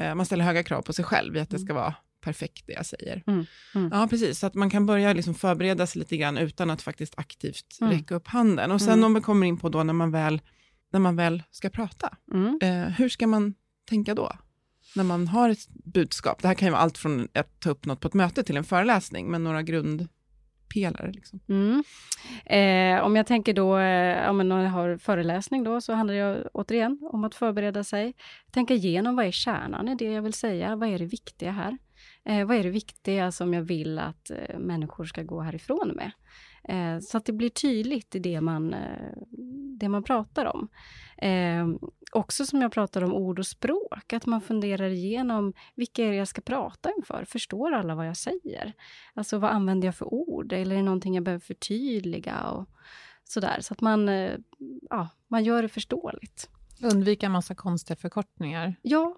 eh, 0.01 0.15
man 0.15 0.25
ställer 0.25 0.45
höga 0.45 0.63
krav 0.63 0.82
på 0.82 0.93
sig 0.93 1.06
själv 1.06 1.38
i 1.38 1.39
att 1.39 1.49
det 1.49 1.56
Mm. 1.58 1.65
ska 1.65 1.73
vara 1.73 1.95
perfekt 2.21 2.67
det 2.67 2.73
jag 2.73 2.86
säger. 2.86 3.23
Mm, 3.27 3.45
mm. 3.75 3.89
Ja, 3.93 4.07
precis. 4.10 4.39
Så 4.39 4.47
att 4.47 4.53
man 4.55 4.69
kan 4.69 4.86
börja 4.86 5.13
liksom 5.13 5.34
förbereda 5.36 5.88
sig 5.88 5.99
lite 5.99 6.17
grann 6.17 6.38
utan 6.38 6.69
att 6.69 6.81
faktiskt 6.81 7.13
aktivt 7.17 7.77
Mm. 7.81 7.93
räcka 7.93 8.15
upp 8.15 8.27
handen. 8.27 8.71
Och 8.71 8.81
sen 8.81 8.93
Mm. 8.93 9.03
om 9.05 9.13
vi 9.13 9.21
kommer 9.21 9.47
in 9.47 9.57
på 9.57 9.69
då 9.69 9.84
när 9.84 9.93
man 9.93 10.12
väl, 10.12 10.41
när 10.91 10.99
man 10.99 11.15
väl 11.15 11.43
ska 11.51 11.69
prata, 11.69 12.17
Mm. 12.34 12.60
eh, 12.62 12.93
hur 12.93 13.10
ska 13.10 13.27
man 13.27 13.53
tänka 13.89 14.15
då? 14.15 14.31
När 14.95 15.03
man 15.03 15.27
har 15.27 15.49
ett 15.49 15.67
budskap. 15.69 16.41
Det 16.41 16.47
här 16.47 16.55
kan 16.55 16.67
ju 16.67 16.71
vara 16.71 16.81
allt 16.81 16.97
från 16.97 17.27
att 17.34 17.60
ta 17.60 17.69
upp 17.69 17.86
något 17.86 17.99
på 17.99 18.07
ett 18.07 18.13
möte 18.13 18.43
till 18.43 18.57
en 18.57 18.63
föreläsning, 18.63 19.31
men 19.31 19.43
några 19.43 19.62
grundpelare. 19.63 21.12
Liksom. 21.12 21.39
Mm. 21.49 21.84
Eh, 22.45 23.03
om 23.05 23.15
jag 23.15 23.27
tänker 23.27 23.53
då, 23.53 23.77
eh, 23.77 24.34
när 24.34 24.63
jag 24.63 24.69
har 24.69 24.97
föreläsning 24.97 25.63
då, 25.63 25.81
så 25.81 25.93
handlar 25.93 26.13
det 26.15 26.49
återigen 26.53 26.99
om 27.12 27.23
att 27.23 27.36
förbereda 27.36 27.84
sig. 27.84 28.13
Tänka 28.51 28.73
igenom 28.73 29.15
vad 29.15 29.25
är 29.25 29.31
kärnan 29.31 29.88
i 29.88 29.95
det 29.95 30.05
jag 30.12 30.21
vill 30.21 30.34
säga? 30.34 30.75
Vad 30.75 30.89
är 30.89 30.99
det 30.99 31.05
viktiga 31.05 31.51
här? 31.51 31.77
Eh, 32.25 32.45
vad 32.47 32.57
är 32.57 32.63
det 32.63 32.69
viktiga 32.69 33.31
som 33.31 33.53
jag 33.53 33.62
vill 33.62 33.99
att 33.99 34.31
eh, 34.31 34.60
människor 34.60 35.05
ska 35.05 35.23
gå 35.23 35.41
härifrån 35.41 35.91
med? 35.95 36.12
Eh, 36.63 36.99
så 36.99 37.17
att 37.17 37.25
det 37.25 37.34
blir 37.34 37.49
tydligt 37.49 38.15
i 38.15 38.19
det 38.19 38.41
man, 38.41 38.73
eh, 38.73 39.13
det 39.79 39.89
man 39.89 40.03
pratar 40.03 40.45
om. 40.45 40.69
Eh, 41.17 41.67
också 42.12 42.45
som 42.45 42.62
jag 42.62 42.71
pratar 42.71 43.03
om 43.03 43.13
ord 43.13 43.39
och 43.39 43.47
språk, 43.47 44.13
att 44.13 44.25
man 44.25 44.41
funderar 44.41 44.89
igenom 44.89 45.53
vilka 45.75 46.03
är 46.05 46.10
det 46.10 46.15
jag 46.15 46.27
ska 46.27 46.41
prata 46.41 46.91
inför? 46.97 47.25
Förstår 47.25 47.71
alla 47.71 47.95
vad 47.95 48.07
jag 48.07 48.17
säger? 48.17 48.73
Alltså 49.13 49.38
vad 49.38 49.51
använder 49.51 49.88
jag 49.88 49.95
för 49.95 50.13
ord? 50.13 50.53
Eller 50.53 50.75
är 50.75 50.79
det 50.79 50.86
någonting 50.86 51.15
jag 51.15 51.23
behöver 51.23 51.45
förtydliga? 51.45 52.41
Och 52.43 52.69
sådär, 53.23 53.57
så 53.62 53.73
att 53.73 53.81
man, 53.81 54.10
eh, 54.10 54.38
ja, 54.89 55.10
man 55.27 55.43
gör 55.43 55.62
det 55.62 55.69
förståeligt. 55.69 56.49
Undvika 56.84 57.25
en 57.25 57.31
massa 57.31 57.55
konstiga 57.55 57.95
förkortningar. 57.95 58.75
Ja, 58.81 59.15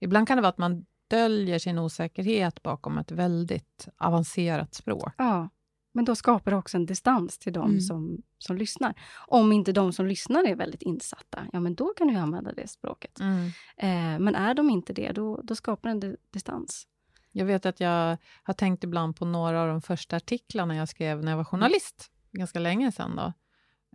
Ibland 0.00 0.28
kan 0.28 0.36
det 0.36 0.42
vara 0.42 0.50
att 0.50 0.58
man 0.58 0.86
döljer 1.10 1.58
sin 1.58 1.78
osäkerhet 1.78 2.62
bakom 2.62 2.98
ett 2.98 3.10
väldigt 3.10 3.88
avancerat 3.98 4.74
språk. 4.74 5.14
ja. 5.18 5.48
Men 5.92 6.04
då 6.04 6.14
skapar 6.16 6.50
det 6.50 6.56
också 6.56 6.76
en 6.76 6.86
distans 6.86 7.38
till 7.38 7.52
de 7.52 7.64
Mm. 7.70 7.80
som, 7.80 8.22
som 8.38 8.56
lyssnar. 8.56 8.94
Om 9.26 9.52
inte 9.52 9.72
de 9.72 9.92
som 9.92 10.06
lyssnar 10.06 10.44
är 10.44 10.54
väldigt 10.56 10.82
insatta, 10.82 11.46
ja 11.52 11.60
men 11.60 11.74
då 11.74 11.88
kan 11.96 12.06
du 12.08 12.14
använda 12.14 12.52
det 12.52 12.68
språket. 12.68 13.20
Eh, 13.76 14.18
men 14.18 14.34
är 14.34 14.54
de 14.54 14.70
inte 14.70 14.92
det, 14.92 15.12
då, 15.12 15.40
då 15.42 15.54
skapar 15.54 15.88
det 15.88 15.92
en 15.92 16.00
di- 16.00 16.16
distans. 16.32 16.86
Jag 17.32 17.44
vet 17.46 17.66
att 17.66 17.80
jag 17.80 18.16
har 18.42 18.54
tänkt 18.54 18.84
ibland 18.84 19.16
på 19.16 19.24
några 19.24 19.62
av 19.62 19.68
de 19.68 19.82
första 19.82 20.16
artiklarna 20.16 20.76
jag 20.76 20.88
skrev 20.88 21.24
när 21.24 21.32
jag 21.32 21.36
var 21.36 21.44
journalist, 21.44 22.10
ganska 22.32 22.58
länge 22.58 22.92
sedan. 22.92 23.16
Då. 23.16 23.32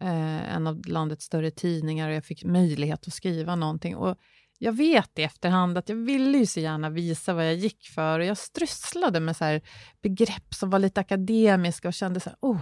Eh, 0.06 0.56
en 0.56 0.68
av 0.68 0.82
landets 0.88 1.26
större 1.26 1.52
tidningar 1.52 2.10
och 2.10 2.16
jag 2.16 2.26
fick 2.26 2.44
möjlighet 2.44 3.08
att 3.08 3.14
skriva 3.14 3.56
någonting. 3.56 3.96
Och 3.96 4.18
jag 4.58 4.74
vet 4.74 5.20
i 5.20 5.24
efterhand 5.24 5.78
att 5.78 5.90
jag 5.90 5.96
ville 5.96 6.38
ju 6.38 6.46
så 6.46 6.60
gärna 6.60 6.90
visa 6.90 7.34
vad 7.34 7.48
jag 7.48 7.56
gick 7.56 7.88
för 7.88 8.20
och 8.20 8.26
jag 8.26 8.38
strösslade 8.38 9.20
med 9.20 9.38
så 9.38 9.60
begrepp 10.02 10.54
som 10.54 10.70
var 10.70 10.80
lite 10.80 11.02
akademiska 11.02 11.88
och 11.88 11.94
kände 11.94 12.20
så 12.20 12.30
här, 12.30 12.38
oh. 12.42 12.62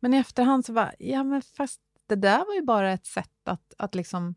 Men 0.00 0.14
i 0.14 0.16
efterhand 0.16 0.66
så 0.66 0.72
var 0.72 0.94
ja 0.98 1.24
men 1.24 1.42
fast 1.42 1.80
det 2.08 2.16
där 2.16 2.38
var 2.38 2.54
ju 2.54 2.62
bara 2.62 2.92
ett 2.92 3.06
sätt 3.06 3.48
att, 3.48 3.74
att 3.78 3.94
liksom 3.94 4.34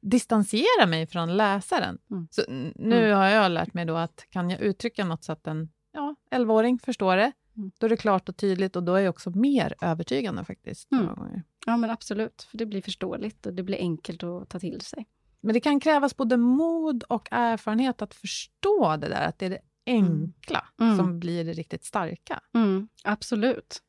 distansera 0.00 0.86
mig 0.88 1.06
från 1.06 1.36
läsaren. 1.36 1.98
Mm. 2.10 2.28
Så 2.30 2.42
nu 2.74 3.12
har 3.12 3.26
jag 3.26 3.52
lärt 3.52 3.74
mig 3.74 3.84
då 3.84 3.96
att 3.96 4.26
kan 4.30 4.50
jag 4.50 4.60
uttrycka 4.60 5.04
något 5.04 5.24
så 5.24 5.32
att 5.32 5.46
en 5.46 5.68
ja, 5.92 6.14
11-åring 6.30 6.78
förstår 6.78 7.16
det, 7.16 7.32
Mm. 7.56 7.70
då 7.78 7.86
är 7.86 7.90
det 7.90 7.96
klart 7.96 8.28
och 8.28 8.36
tydligt 8.36 8.76
och 8.76 8.82
då 8.82 8.94
är 8.94 9.00
jag 9.00 9.10
också 9.10 9.30
mer 9.30 9.74
övertygande 9.80 10.44
faktiskt. 10.44 10.92
Mm. 10.92 11.42
Ja 11.66 11.76
men 11.76 11.90
absolut, 11.90 12.42
för 12.50 12.58
det 12.58 12.66
blir 12.66 12.82
förståeligt 12.82 13.46
och 13.46 13.54
det 13.54 13.62
blir 13.62 13.78
enkelt 13.78 14.22
att 14.22 14.48
ta 14.48 14.58
till 14.58 14.80
sig. 14.80 15.06
Men 15.46 15.54
det 15.54 15.60
kan 15.60 15.80
krävas 15.80 16.16
både 16.16 16.36
mod 16.36 17.02
och 17.02 17.28
erfarenhet 17.30 18.02
att 18.02 18.14
förstå 18.14 18.96
det 18.96 19.08
där, 19.08 19.28
att 19.28 19.38
det 19.38 19.46
är 19.46 19.50
det 19.50 19.58
enkla 19.86 20.66
Mm. 20.80 20.96
som 20.96 21.20
blir 21.20 21.44
det 21.44 21.52
riktigt 21.52 21.84
starka. 21.84 22.40
Mm, 22.54 22.88
absolut. 23.04 23.82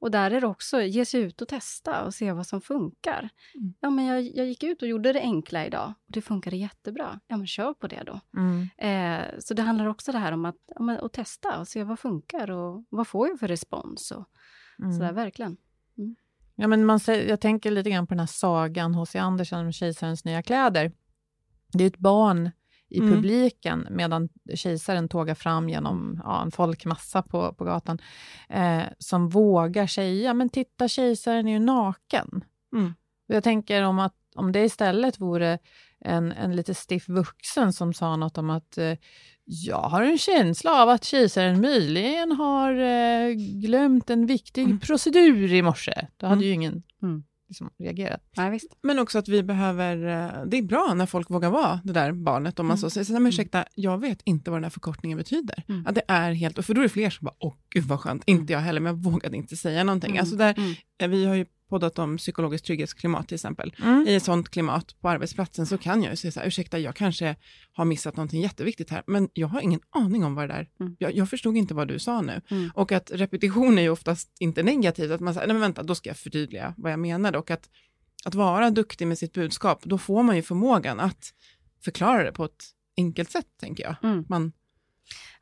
Och 0.00 0.10
där 0.10 0.30
är 0.30 0.40
det 0.40 0.46
också, 0.46 0.82
ge 0.82 1.04
sig 1.04 1.20
ut 1.20 1.42
och 1.42 1.48
testa 1.48 2.04
och 2.04 2.14
se 2.14 2.32
vad 2.32 2.46
som 2.46 2.60
funkar. 2.60 3.28
Mm. 3.54 3.74
Ja, 3.80 3.90
men 3.90 4.04
jag, 4.04 4.22
jag 4.36 4.46
gick 4.46 4.62
ut 4.62 4.82
och 4.82 4.88
gjorde 4.88 5.12
det 5.12 5.20
enkla 5.20 5.66
idag 5.66 5.92
och 6.06 6.12
det 6.12 6.22
funkade 6.22 6.56
jättebra. 6.56 7.20
Ja, 7.26 7.36
men 7.36 7.46
kör 7.46 7.74
på 7.74 7.86
det 7.86 8.02
då. 8.06 8.20
Eh, 8.86 9.22
så 9.38 9.54
det 9.54 9.62
handlar 9.62 9.86
också 9.86 10.12
det 10.12 10.18
här 10.18 10.32
om 10.32 10.44
att, 10.44 10.56
ja, 10.74 10.82
men, 10.82 10.98
att 10.98 11.12
testa 11.12 11.60
och 11.60 11.68
se 11.68 11.84
vad 11.84 11.98
funkar 11.98 12.50
och 12.50 12.84
vad 12.88 13.06
får 13.08 13.28
jag 13.28 13.38
för 13.40 13.48
respons 13.48 14.10
och 14.10 14.24
Mm. 14.82 14.92
sådär 14.92 15.12
verkligen. 15.12 15.56
Ja, 16.60 16.66
men 16.68 16.86
man 16.86 17.00
jag 17.06 17.40
tänker 17.40 17.70
lite 17.70 17.90
grann 17.90 18.06
på 18.06 18.14
den 18.14 18.20
här 18.20 18.26
sagan 18.26 18.94
H.C. 18.94 19.18
Andersen 19.18 19.66
om 19.66 19.72
kejsarens 19.72 20.24
nya 20.24 20.42
kläder. 20.42 20.92
Det 21.72 21.84
är 21.84 21.88
ett 21.88 21.98
barn 21.98 22.50
i 22.90 22.98
Mm. 23.00 23.14
publiken 23.14 23.86
medan 23.90 24.28
kejsaren 24.54 25.08
tågar 25.08 25.34
fram 25.34 25.68
genom 25.68 26.20
ja, 26.24 26.42
en 26.42 26.50
folkmassa 26.50 27.22
på, 27.22 27.52
på 27.52 27.64
gatan 27.64 27.98
eh, 28.48 28.82
som 28.98 29.28
vågar 29.28 29.86
säga 29.86 30.34
men 30.34 30.48
titta 30.48 30.88
kejsaren 30.88 31.48
är 31.48 31.52
ju 31.52 31.58
naken. 31.58 32.44
Mm. 32.72 32.94
Jag 33.26 33.44
tänker 33.44 33.82
om, 33.82 33.98
att, 33.98 34.14
om 34.34 34.52
det 34.52 34.64
istället 34.64 35.20
vore 35.20 35.58
en, 36.04 36.32
en 36.32 36.56
lite 36.56 36.74
stiff 36.74 37.08
vuxen 37.08 37.72
som 37.72 37.94
sa 37.94 38.16
något 38.16 38.38
om 38.38 38.50
att 38.50 38.78
eh, 38.78 38.92
jag 39.44 39.80
har 39.82 40.02
en 40.02 40.18
känsla 40.18 40.82
av 40.82 40.88
att 40.88 41.04
kejsaren 41.04 41.60
möjligen 41.60 42.32
har 42.32 42.72
eh, 42.74 43.32
glömt 43.36 44.10
en 44.10 44.26
viktig 44.26 44.64
Mm. 44.64 44.78
procedur 44.80 45.52
i 45.52 45.62
morse. 45.62 46.06
Då 46.16 46.26
hade 46.26 46.36
Mm. 46.38 46.46
ju 46.48 46.52
ingen 46.52 46.82
Mm. 47.02 47.22
liksom, 47.48 47.70
reagerat. 47.78 48.20
Nej, 48.36 48.50
visst. 48.50 48.76
Men 48.82 48.98
också 48.98 49.18
att 49.18 49.28
vi 49.28 49.42
behöver, 49.42 49.96
eh, 50.06 50.44
det 50.46 50.56
är 50.58 50.62
bra 50.62 50.94
när 50.94 51.06
folk 51.06 51.30
vågar 51.30 51.50
vara 51.50 51.80
det 51.84 51.92
där 51.92 52.12
barnet, 52.12 52.58
om 52.58 52.66
man 52.66 52.74
Mm. 52.76 52.80
så 52.80 52.90
säger, 52.90 53.04
så, 53.04 53.12
men 53.12 53.26
ursäkta, 53.26 53.64
jag 53.74 53.98
vet 54.00 54.22
inte 54.24 54.50
vad 54.50 54.56
den 54.58 54.64
här 54.64 54.70
förkortningen 54.70 55.18
betyder. 55.18 55.64
Mm. 55.68 55.86
Att 55.86 55.94
det 55.94 56.02
är 56.08 56.32
helt, 56.32 56.64
för 56.66 56.74
då 56.74 56.80
är 56.80 56.82
det 56.82 56.88
fler 56.88 57.10
som 57.10 57.24
bara, 57.24 57.34
åh 57.38 57.54
gud 57.74 57.84
vad 57.84 58.00
skönt, 58.00 58.22
inte 58.26 58.52
jag 58.52 58.60
heller, 58.60 58.80
men 58.80 58.94
jag 58.96 59.02
vågade 59.02 59.36
inte 59.36 59.56
säga 59.56 59.84
någonting. 59.84 60.10
Mm. 60.10 60.20
Alltså 60.20 60.36
där, 60.36 60.54
Mm. 60.58 60.74
eh, 61.00 61.08
vi 61.08 61.24
har 61.26 61.34
ju 61.34 61.46
poddat 61.68 61.98
om 61.98 62.16
psykologiskt 62.16 62.66
trygghetsklimat 62.66 63.28
till 63.28 63.34
exempel. 63.34 63.74
Mm. 63.82 64.06
I 64.08 64.14
ett 64.14 64.22
sånt 64.22 64.48
klimat 64.48 65.00
på 65.00 65.08
arbetsplatsen 65.08 65.66
så 65.66 65.78
kan 65.78 66.02
jag 66.02 66.10
ju 66.10 66.16
säga 66.16 66.32
så 66.32 66.40
här, 66.40 66.46
ursäkta, 66.46 66.78
jag 66.78 66.96
kanske 66.96 67.36
har 67.72 67.84
missat 67.84 68.16
någonting 68.16 68.42
jätteviktigt 68.42 68.90
här, 68.90 69.02
men 69.06 69.28
jag 69.32 69.48
har 69.48 69.60
ingen 69.60 69.80
aning 69.90 70.24
om 70.24 70.34
vad 70.34 70.48
det 70.48 70.54
där, 70.54 70.68
Mm. 70.80 70.96
jag, 70.98 71.14
jag 71.14 71.30
förstod 71.30 71.56
inte 71.56 71.74
vad 71.74 71.88
du 71.88 71.98
sa 71.98 72.20
nu. 72.20 72.40
Mm. 72.50 72.70
Och 72.74 72.92
att 72.92 73.10
repetition 73.14 73.78
är 73.78 73.82
ju 73.82 73.90
oftast 73.90 74.36
inte 74.40 74.62
negativt, 74.62 75.10
att 75.10 75.20
man 75.20 75.34
säger, 75.34 75.46
nej 75.46 75.54
men 75.54 75.60
vänta, 75.60 75.82
då 75.82 75.94
ska 75.94 76.10
jag 76.10 76.16
förtydliga 76.16 76.74
vad 76.76 76.92
jag 76.92 76.98
menade. 76.98 77.38
Och 77.38 77.50
att, 77.50 77.68
att 78.24 78.34
vara 78.34 78.70
duktig 78.70 79.06
med 79.06 79.18
sitt 79.18 79.32
budskap, 79.32 79.82
då 79.84 79.98
får 79.98 80.22
man 80.22 80.36
ju 80.36 80.42
förmågan 80.42 81.00
att 81.00 81.34
förklara 81.84 82.24
det 82.24 82.32
på 82.32 82.44
ett 82.44 82.64
enkelt 82.96 83.30
sätt, 83.30 83.46
tänker 83.60 83.84
jag. 83.84 83.96
Mm. 84.02 84.24
Man, 84.28 84.52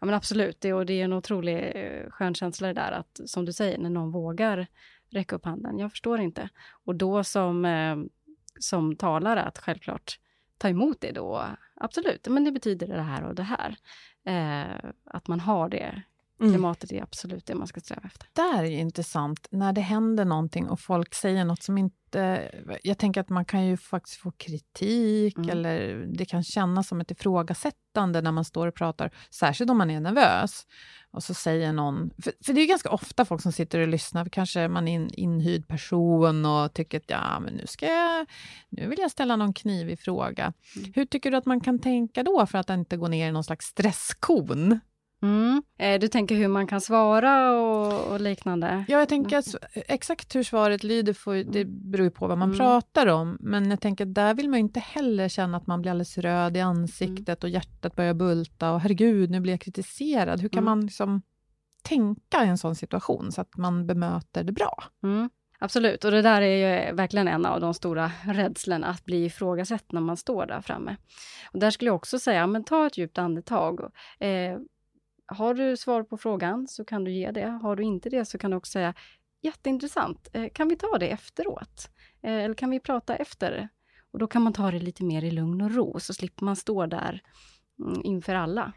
Ja 0.00 0.06
men 0.06 0.14
absolut, 0.14 0.60
det, 0.60 0.72
och 0.72 0.86
det 0.86 1.00
är 1.00 1.04
en 1.04 1.12
otrolig 1.12 1.72
eh, 1.74 2.10
skön 2.10 2.34
känsla 2.34 2.66
det 2.66 2.74
där 2.74 2.92
att, 2.92 3.20
som 3.26 3.44
du 3.44 3.52
säger, 3.52 3.78
när 3.78 3.90
någon 3.90 4.12
vågar 4.12 4.66
räcka 5.10 5.36
upp 5.36 5.44
handen. 5.44 5.78
Jag 5.78 5.90
förstår 5.90 6.20
inte. 6.20 6.48
Och 6.84 6.94
då 6.94 7.24
som, 7.24 7.64
eh, 7.64 7.96
som 8.60 8.96
talare 8.96 9.42
att 9.42 9.58
självklart 9.58 10.18
ta 10.58 10.68
emot 10.68 11.00
det 11.00 11.12
då. 11.12 11.44
Absolut, 11.74 12.28
men 12.28 12.44
det 12.44 12.52
betyder 12.52 12.86
det 12.86 13.02
här 13.02 13.24
och 13.24 13.34
det 13.34 13.42
här. 13.42 13.76
Eh, 14.24 14.90
att 15.04 15.28
man 15.28 15.40
har 15.40 15.68
det 15.68 16.02
mm. 16.40 16.52
klimatet 16.52 16.92
är 16.92 17.02
absolut 17.02 17.46
det 17.46 17.54
man 17.54 17.66
ska 17.66 17.80
sträva 17.80 18.02
efter. 18.04 18.28
där 18.32 18.64
är 18.64 18.70
intressant, 18.70 19.46
när 19.50 19.72
det 19.72 19.80
händer 19.80 20.24
någonting 20.24 20.68
och 20.68 20.80
folk 20.80 21.14
säger 21.14 21.44
något 21.44 21.62
som 21.62 21.78
inte... 21.78 22.50
Jag 22.82 22.98
tänker 22.98 23.20
att 23.20 23.28
man 23.28 23.44
kan 23.44 23.66
ju 23.66 23.76
faktiskt 23.76 24.20
få 24.20 24.30
kritik 24.30 25.36
Mm. 25.36 25.50
eller 25.50 26.06
det 26.06 26.24
kan 26.24 26.42
kännas 26.42 26.88
som 26.88 27.00
ett 27.00 27.10
ifrågasättande 27.10 28.22
när 28.22 28.32
man 28.32 28.44
står 28.44 28.66
och 28.66 28.74
pratar, 28.74 29.10
särskilt 29.30 29.70
om 29.70 29.78
man 29.78 29.90
är 29.90 30.00
nervös. 30.00 30.66
Och 31.16 31.22
så 31.22 31.34
säger 31.34 31.72
någon... 31.72 32.10
För, 32.22 32.32
för 32.44 32.52
det 32.52 32.60
är 32.60 32.62
ju 32.62 32.68
ganska 32.68 32.90
ofta 32.90 33.24
folk 33.24 33.42
som 33.42 33.52
sitter 33.52 33.78
och 33.80 33.88
lyssnar, 33.88 34.24
kanske 34.24 34.68
man 34.68 34.88
är 34.88 34.96
en 34.96 35.14
inhyrd 35.14 35.68
person 35.68 36.44
och 36.44 36.74
tycker 36.74 36.98
att 36.98 37.10
ja, 37.10 37.40
men 37.40 37.54
nu, 37.54 37.66
ska 37.66 37.86
jag, 37.86 38.26
nu 38.68 38.88
vill 38.88 38.98
jag 38.98 39.10
ställa 39.10 39.36
någon 39.36 39.52
knivig 39.52 40.00
fråga. 40.00 40.52
Mm. 40.76 40.92
Hur 40.94 41.04
tycker 41.04 41.30
du 41.30 41.36
att 41.36 41.46
man 41.46 41.60
kan 41.60 41.78
tänka 41.78 42.22
då 42.22 42.46
för 42.46 42.58
att 42.58 42.70
inte 42.70 42.96
gå 42.96 43.08
ner 43.08 43.28
i 43.28 43.32
någon 43.32 43.44
slags 43.44 43.66
stresskon? 43.66 44.80
Mm. 45.22 45.62
Eh, 45.78 46.00
du 46.00 46.08
tänker 46.08 46.34
hur 46.34 46.48
man 46.48 46.66
kan 46.66 46.80
svara 46.80 47.50
och, 47.52 48.12
och 48.12 48.20
liknande? 48.20 48.84
Ja, 48.88 48.98
jag 48.98 49.08
tänker 49.08 49.38
att 49.38 49.54
exakt 49.74 50.34
hur 50.34 50.42
svaret 50.42 50.84
lyder, 50.84 51.12
får, 51.12 51.34
det 51.34 51.64
beror 51.64 52.04
ju 52.04 52.10
på 52.10 52.26
vad 52.26 52.38
man 52.38 52.48
Mm. 52.48 52.58
pratar 52.58 53.06
om. 53.06 53.36
Men 53.40 53.70
jag 53.70 53.80
tänker 53.80 54.04
där 54.06 54.34
vill 54.34 54.48
man 54.48 54.58
ju 54.58 54.62
inte 54.62 54.80
heller 54.80 55.28
känna 55.28 55.56
att 55.56 55.66
man 55.66 55.82
blir 55.82 55.90
alldeles 55.90 56.18
röd 56.18 56.56
i 56.56 56.60
ansiktet 56.60 57.44
och 57.44 57.50
hjärtat 57.50 57.96
börjar 57.96 58.14
bulta 58.14 58.72
och 58.72 58.80
herregud, 58.80 59.30
nu 59.30 59.40
blir 59.40 59.52
jag 59.52 59.60
kritiserad. 59.60 60.40
Hur 60.40 60.48
kan 60.48 60.58
Mm. 60.62 60.64
man 60.64 60.80
liksom 60.80 61.22
tänka 61.82 62.44
i 62.44 62.48
en 62.48 62.58
sån 62.58 62.74
situation 62.74 63.32
så 63.32 63.40
att 63.40 63.56
man 63.56 63.86
bemöter 63.86 64.44
det 64.44 64.52
bra? 64.52 64.84
Mm. 65.02 65.30
Absolut, 65.58 66.04
och 66.04 66.10
det 66.10 66.22
där 66.22 66.42
är 66.42 66.86
ju 66.88 66.94
verkligen 66.96 67.28
en 67.28 67.46
av 67.46 67.60
de 67.60 67.74
stora 67.74 68.10
rädslorna, 68.24 68.86
att 68.86 69.04
bli 69.04 69.24
ifrågasatt 69.24 69.92
när 69.92 70.00
man 70.00 70.16
står 70.16 70.46
där 70.46 70.60
framme. 70.60 70.96
Och 71.52 71.58
där 71.58 71.70
skulle 71.70 71.88
jag 71.88 71.94
också 71.96 72.18
säga, 72.18 72.46
men 72.46 72.64
ta 72.64 72.86
ett 72.86 72.98
djupt 72.98 73.18
andetag. 73.18 73.80
Eh, 74.20 74.58
har 75.26 75.54
du 75.54 75.76
svar 75.76 76.02
på 76.02 76.16
frågan 76.16 76.68
så 76.68 76.84
kan 76.84 77.04
du 77.04 77.12
ge 77.12 77.30
det. 77.30 77.46
Har 77.62 77.76
du 77.76 77.82
inte 77.82 78.10
det 78.10 78.24
så 78.24 78.38
kan 78.38 78.50
du 78.50 78.56
också 78.56 78.70
säga, 78.72 78.94
jätteintressant, 79.42 80.28
eh, 80.32 80.48
kan 80.54 80.68
vi 80.68 80.76
ta 80.76 80.98
det 80.98 81.08
efteråt? 81.08 81.90
Eh, 82.22 82.32
eller 82.44 82.54
kan 82.54 82.70
vi 82.70 82.80
prata 82.80 83.16
efter? 83.16 83.68
Och 84.10 84.18
då 84.18 84.26
kan 84.26 84.42
man 84.42 84.52
ta 84.52 84.70
det 84.70 84.78
lite 84.78 85.04
mer 85.04 85.24
i 85.24 85.30
lugn 85.30 85.60
och 85.60 85.74
ro, 85.74 86.00
så 86.00 86.14
slipper 86.14 86.44
man 86.44 86.56
stå 86.56 86.86
där 86.86 87.22
mm, 87.78 88.00
inför 88.04 88.34
alla. 88.34 88.72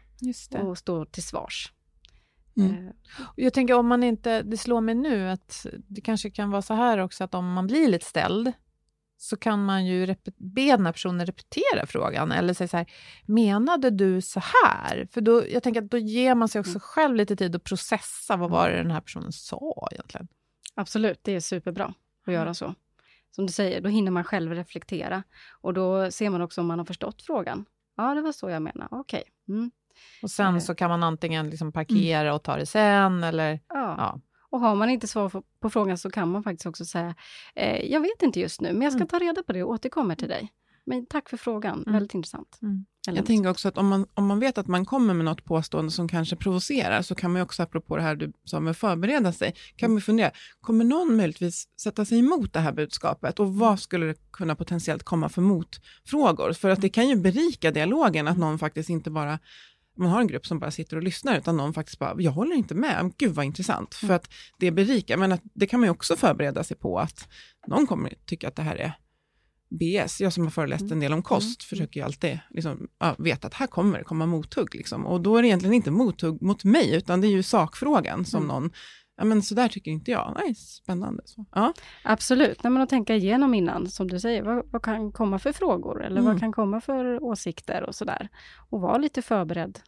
Och 0.62 0.78
stå 0.78 1.04
till 1.04 1.22
svars. 1.22 1.72
Mm. 2.56 2.86
Eh, 2.86 2.92
Jag 3.36 3.52
tänker 3.52 3.74
om 3.74 3.86
man 3.86 4.02
inte, 4.02 4.42
det 4.42 4.56
slår 4.56 4.80
mig 4.80 4.94
nu 4.94 5.28
att 5.28 5.66
det 5.88 6.00
kanske 6.00 6.30
kan 6.30 6.50
vara 6.50 6.62
så 6.62 6.74
här 6.74 6.98
också 6.98 7.24
att 7.24 7.34
om 7.34 7.52
man 7.52 7.66
blir 7.66 7.88
lite 7.88 8.06
ställd 8.06 8.52
så 9.22 9.36
kan 9.36 9.64
man 9.64 9.86
ju 9.86 10.06
be 10.36 10.62
den 10.76 10.86
här 10.86 10.92
personen 10.92 11.26
repetera 11.26 11.86
frågan 11.86 12.32
eller 12.32 12.54
säga 12.54 12.68
så 12.68 12.76
här, 12.76 12.86
menade 13.26 13.90
du 13.90 14.20
så 14.20 14.40
här? 14.40 15.08
För 15.12 15.20
då, 15.20 15.42
jag 15.48 15.62
tänker 15.62 15.82
att 15.82 15.90
då 15.90 15.98
ger 15.98 16.34
man 16.34 16.48
sig 16.48 16.60
också 16.60 16.78
själv 16.82 17.16
lite 17.16 17.36
tid 17.36 17.56
att 17.56 17.64
processa, 17.64 18.36
vad 18.36 18.50
var 18.50 18.70
det 18.70 18.76
den 18.76 18.90
här 18.90 19.00
personen 19.00 19.32
sa 19.32 19.88
egentligen? 19.92 20.28
Absolut, 20.74 21.18
det 21.22 21.32
är 21.32 21.40
superbra 21.40 21.94
att 22.26 22.32
göra 22.34 22.54
så. 22.54 22.74
Som 23.34 23.46
du 23.46 23.52
säger, 23.52 23.80
då 23.80 23.88
hinner 23.88 24.10
man 24.10 24.24
själv 24.24 24.52
reflektera. 24.54 25.22
Och 25.50 25.74
då 25.74 26.10
ser 26.10 26.30
man 26.30 26.40
också 26.42 26.60
om 26.60 26.66
man 26.66 26.78
har 26.78 26.86
förstått 26.86 27.22
frågan. 27.22 27.64
Ja, 27.96 28.14
det 28.14 28.22
var 28.22 28.32
så 28.32 28.50
jag 28.50 28.62
menade. 28.62 28.88
Okej. 28.90 29.22
Mm. 29.48 29.70
Och 30.22 30.30
sen 30.30 30.54
Eh. 30.54 30.60
så 30.60 30.74
kan 30.74 30.90
man 30.90 31.02
antingen 31.02 31.50
liksom 31.50 31.72
parkera 31.72 32.34
och 32.34 32.42
ta 32.42 32.56
det 32.56 32.66
sen 32.66 33.24
eller 33.24 33.60
Ja. 33.68 33.94
ja. 33.98 34.20
Och 34.50 34.60
har 34.60 34.74
man 34.74 34.90
inte 34.90 35.06
svar 35.06 35.42
på, 35.60 35.70
frågan 35.70 35.98
så 35.98 36.10
kan 36.10 36.30
man 36.30 36.42
faktiskt 36.42 36.66
också 36.66 36.84
säga, 36.84 37.14
eh, 37.54 37.90
jag 37.92 38.00
vet 38.00 38.22
inte 38.22 38.40
just 38.40 38.60
nu, 38.60 38.72
men 38.72 38.82
jag 38.82 38.92
ska 38.92 38.98
Mm. 38.98 39.08
ta 39.08 39.18
reda 39.18 39.42
på 39.42 39.52
det 39.52 39.62
och 39.62 39.70
återkommer 39.70 40.14
till 40.14 40.28
dig. 40.28 40.52
Men 40.84 41.06
tack 41.06 41.28
för 41.28 41.36
frågan, 41.36 41.78
Mm. 41.82 41.92
väldigt 41.92 42.14
intressant. 42.14 42.58
Mm. 42.62 42.84
Jag 43.06 43.26
tänker 43.26 43.50
också 43.50 43.68
att 43.68 43.78
om 43.78 43.88
man, 43.88 44.06
om 44.14 44.26
man 44.26 44.40
vet 44.40 44.58
att 44.58 44.66
man 44.66 44.84
kommer 44.84 45.14
med 45.14 45.24
något 45.24 45.44
påstående 45.44 45.90
som 45.90 46.08
kanske 46.08 46.36
provocerar, 46.36 47.02
så 47.02 47.14
kan 47.14 47.32
man 47.32 47.42
också, 47.42 47.62
apropå 47.62 47.96
det 47.96 48.02
här 48.02 48.16
du 48.16 48.32
sa 48.44 48.60
med 48.60 48.76
förbereda 48.76 49.32
sig, 49.32 49.54
kan 49.76 49.92
man 49.92 50.00
fundera, 50.00 50.30
kommer 50.60 50.84
någon 50.84 51.16
möjligtvis 51.16 51.68
sätta 51.80 52.04
sig 52.04 52.18
emot 52.18 52.52
det 52.52 52.60
här 52.60 52.72
budskapet 52.72 53.40
och 53.40 53.54
vad 53.54 53.80
skulle 53.80 54.06
det 54.06 54.14
kunna 54.32 54.54
potentiellt 54.56 55.02
komma 55.02 55.28
för 55.28 55.42
motfrågor? 55.42 56.52
För 56.52 56.68
att 56.70 56.80
det 56.80 56.88
kan 56.88 57.08
ju 57.08 57.16
berika 57.16 57.70
dialogen 57.70 58.28
att 58.28 58.38
någon 58.38 58.58
faktiskt 58.58 58.90
inte 58.90 59.10
bara 59.10 59.38
man 60.00 60.10
har 60.10 60.20
en 60.20 60.26
grupp 60.26 60.46
som 60.46 60.58
bara 60.58 60.70
sitter 60.70 60.96
och 60.96 61.02
lyssnar, 61.02 61.38
utan 61.38 61.56
någon 61.56 61.74
faktiskt 61.74 61.98
bara, 61.98 62.14
jag 62.18 62.32
håller 62.32 62.56
inte 62.56 62.74
med, 62.74 63.12
gud 63.18 63.34
vad 63.34 63.44
intressant, 63.44 63.94
för 63.94 64.14
att 64.14 64.28
det 64.58 64.70
berikar, 64.70 65.16
men 65.16 65.32
att 65.32 65.42
det 65.54 65.66
kan 65.66 65.80
man 65.80 65.86
ju 65.86 65.90
också 65.90 66.16
förbereda 66.16 66.64
sig 66.64 66.76
på 66.76 66.98
att 66.98 67.28
någon 67.66 67.86
kommer 67.86 68.14
tycka 68.26 68.48
att 68.48 68.56
det 68.56 68.62
här 68.62 68.76
är 68.76 68.92
BS. 69.70 70.20
Jag 70.20 70.32
som 70.32 70.44
har 70.44 70.50
föreläst 70.50 70.90
en 70.90 71.00
del 71.00 71.12
om 71.12 71.22
kost 71.22 71.62
försöker 71.62 72.00
ju 72.00 72.06
alltid 72.06 72.38
liksom, 72.50 72.88
ja, 72.98 73.14
veta 73.18 73.46
att 73.46 73.54
här 73.54 73.66
kommer 73.66 73.98
det 73.98 74.04
komma 74.04 74.26
mothugg. 74.26 74.74
Liksom. 74.74 75.06
Och 75.06 75.20
då 75.20 75.36
är 75.36 75.42
det 75.42 75.48
egentligen 75.48 75.74
inte 75.74 75.90
mothugg 75.90 76.42
mot 76.42 76.64
mig, 76.64 76.94
utan 76.94 77.20
det 77.20 77.26
är 77.26 77.30
ju 77.30 77.42
sakfrågan 77.42 78.24
som 78.24 78.46
någon, 78.46 78.70
ja 79.16 79.24
men 79.24 79.42
så 79.42 79.54
där 79.54 79.68
tycker 79.68 79.90
inte 79.90 80.10
jag. 80.10 80.36
Nej, 80.40 80.54
spännande. 80.54 81.22
Så. 81.24 81.44
Ja. 81.54 81.72
Absolut, 82.04 82.62
Nej, 82.62 82.70
men 82.70 82.82
att 82.82 82.88
tänka 82.88 83.14
igenom 83.14 83.54
innan, 83.54 83.88
som 83.88 84.08
du 84.08 84.20
säger, 84.20 84.42
vad, 84.42 84.66
vad 84.70 84.82
kan 84.82 85.12
komma 85.12 85.38
för 85.38 85.52
frågor 85.52 86.04
eller 86.04 86.20
Mm. 86.20 86.32
vad 86.32 86.40
kan 86.40 86.52
komma 86.52 86.80
för 86.80 87.22
åsikter 87.22 87.82
och 87.82 87.94
sådär. 87.94 88.28
Och 88.70 88.80
vara 88.80 88.98
lite 88.98 89.22
förberedd 89.22 89.78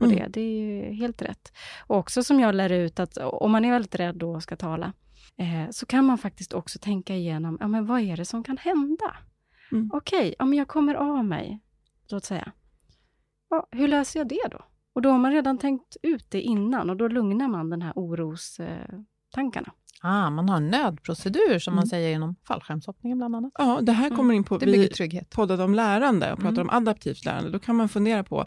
på 0.00 0.04
Mm. 0.04 0.16
det, 0.18 0.26
det 0.28 0.40
är 0.40 0.58
ju 0.60 0.92
helt 0.92 1.22
rätt. 1.22 1.52
Och 1.86 1.96
också 1.96 2.22
som 2.22 2.40
jag 2.40 2.54
lär 2.54 2.72
ut 2.72 3.00
att 3.00 3.16
om 3.16 3.50
man 3.52 3.64
är 3.64 3.70
väldigt 3.72 3.94
rädd 3.94 4.16
då 4.16 4.32
och 4.34 4.42
ska 4.42 4.56
tala, 4.56 4.92
eh, 5.36 5.70
så 5.70 5.86
kan 5.86 6.04
man 6.04 6.18
faktiskt 6.18 6.52
också 6.52 6.78
tänka 6.78 7.14
igenom, 7.16 7.56
ja 7.60 7.68
men 7.68 7.86
vad 7.86 8.00
är 8.00 8.16
det 8.16 8.24
som 8.24 8.42
kan 8.44 8.56
hända? 8.56 9.16
Mm. 9.72 9.90
Okej, 9.92 10.34
ja 10.38 10.44
men 10.44 10.58
jag 10.58 10.68
kommer 10.68 10.94
av 10.94 11.24
mig, 11.24 11.60
låt 12.10 12.24
säga. 12.24 12.52
Ja, 13.50 13.66
hur 13.70 13.88
löser 13.88 14.20
jag 14.20 14.28
det 14.28 14.48
då? 14.50 14.58
Och 14.92 15.02
då 15.02 15.10
har 15.10 15.18
man 15.18 15.32
redan 15.32 15.58
tänkt 15.58 15.96
ut 16.02 16.30
det 16.30 16.40
innan 16.42 16.90
och 16.90 16.96
då 16.96 17.08
lugnar 17.08 17.48
man 17.48 17.70
den 17.70 17.82
här 17.82 17.92
orostankarna. 17.96 18.84
Eh, 18.92 19.00
tankarna. 19.34 19.72
Ah, 20.02 20.30
man 20.30 20.48
har 20.48 20.56
en 20.56 20.68
nödprocedur 20.68 21.58
som 21.58 21.74
man 21.74 21.82
Mm. 21.82 21.88
säger 21.88 22.14
inom 22.14 22.36
fallskärmshoppningen 22.48 23.18
bland 23.18 23.36
annat. 23.36 23.52
ja, 23.58 23.78
det 23.82 23.92
här 23.92 24.10
kommer 24.10 24.34
in 24.34 24.44
på, 24.44 24.58
Det 24.58 24.66
vi 24.66 24.88
trygghet. 24.88 25.30
poddade 25.30 25.64
om 25.64 25.74
lärande 25.74 26.32
och 26.32 26.38
pratade 26.38 26.60
Mm. 26.60 26.68
om 26.70 26.76
adaptivt 26.76 27.24
lärande, 27.24 27.50
då 27.50 27.58
kan 27.58 27.76
man 27.76 27.88
fundera 27.88 28.24
på 28.24 28.44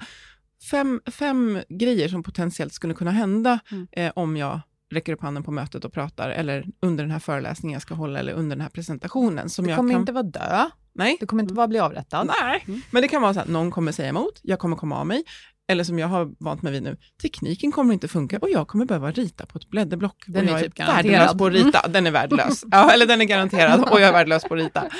fem, 0.71 1.01
fem 1.05 1.59
grejer 1.69 2.07
som 2.09 2.23
potentiellt 2.23 2.73
skulle 2.73 2.93
kunna 2.93 3.11
hända 3.11 3.59
Mm. 3.71 3.87
eh, 3.91 4.11
om 4.15 4.37
jag 4.37 4.59
räcker 4.91 5.13
upp 5.13 5.21
handen 5.21 5.43
på 5.43 5.51
mötet 5.51 5.85
och 5.85 5.93
pratar, 5.93 6.29
eller 6.29 6.65
under 6.81 7.03
den 7.03 7.11
här 7.11 7.19
föreläsningen 7.19 7.73
jag 7.73 7.81
ska 7.81 7.93
hålla, 7.93 8.19
eller 8.19 8.33
under 8.33 8.55
den 8.55 8.61
här 8.61 8.69
presentationen. 8.69 9.49
Som 9.49 9.65
Du 9.65 9.71
jag 9.71 9.77
kommer 9.77 9.91
kan... 9.93 9.99
inte 10.01 10.11
vara 10.11 10.23
dö, 10.23 10.69
Nej, 10.95 11.17
du 11.19 11.25
kommer 11.25 11.43
inte 11.43 11.53
vara 11.53 11.67
bli 11.67 11.79
avrättad. 11.79 12.27
Nej, 12.41 12.65
men 12.91 13.01
det 13.01 13.07
kan 13.07 13.21
vara 13.21 13.33
så 13.33 13.39
att 13.39 13.47
någon 13.47 13.71
kommer 13.71 13.91
säga 13.91 14.09
emot, 14.09 14.39
jag 14.43 14.59
kommer 14.59 14.75
komma 14.75 14.99
av 14.99 15.07
mig, 15.07 15.23
eller 15.67 15.83
som 15.83 15.99
jag 15.99 16.07
har 16.07 16.31
vant 16.39 16.61
mig 16.61 16.71
vid 16.71 16.83
nu, 16.83 16.97
tekniken 17.21 17.71
kommer 17.71 17.93
inte 17.93 18.07
funka 18.07 18.37
och 18.37 18.49
jag 18.49 18.67
kommer 18.67 18.85
behöva 18.85 19.11
rita 19.11 19.45
på 19.45 19.57
ett 19.57 19.69
blädderblock. 19.69 20.23
Den 20.27 20.43
och 20.43 20.49
är 20.49 20.53
jag 20.53 20.61
typ 20.63 20.79
är 20.79 20.87
värdelös 20.87 21.33
på 21.37 21.45
att 21.45 21.53
rita. 21.53 21.87
Den 21.87 22.07
är 22.07 22.11
värdelös. 22.11 22.63
Ja, 22.71 22.91
eller 22.91 23.05
den 23.05 23.21
är 23.21 23.25
garanterad 23.25 23.81
och 23.91 24.01
jag 24.01 24.07
är 24.07 24.11
värdelös 24.13 24.43
på 24.43 24.53
att 24.53 24.59
rita. 24.59 24.83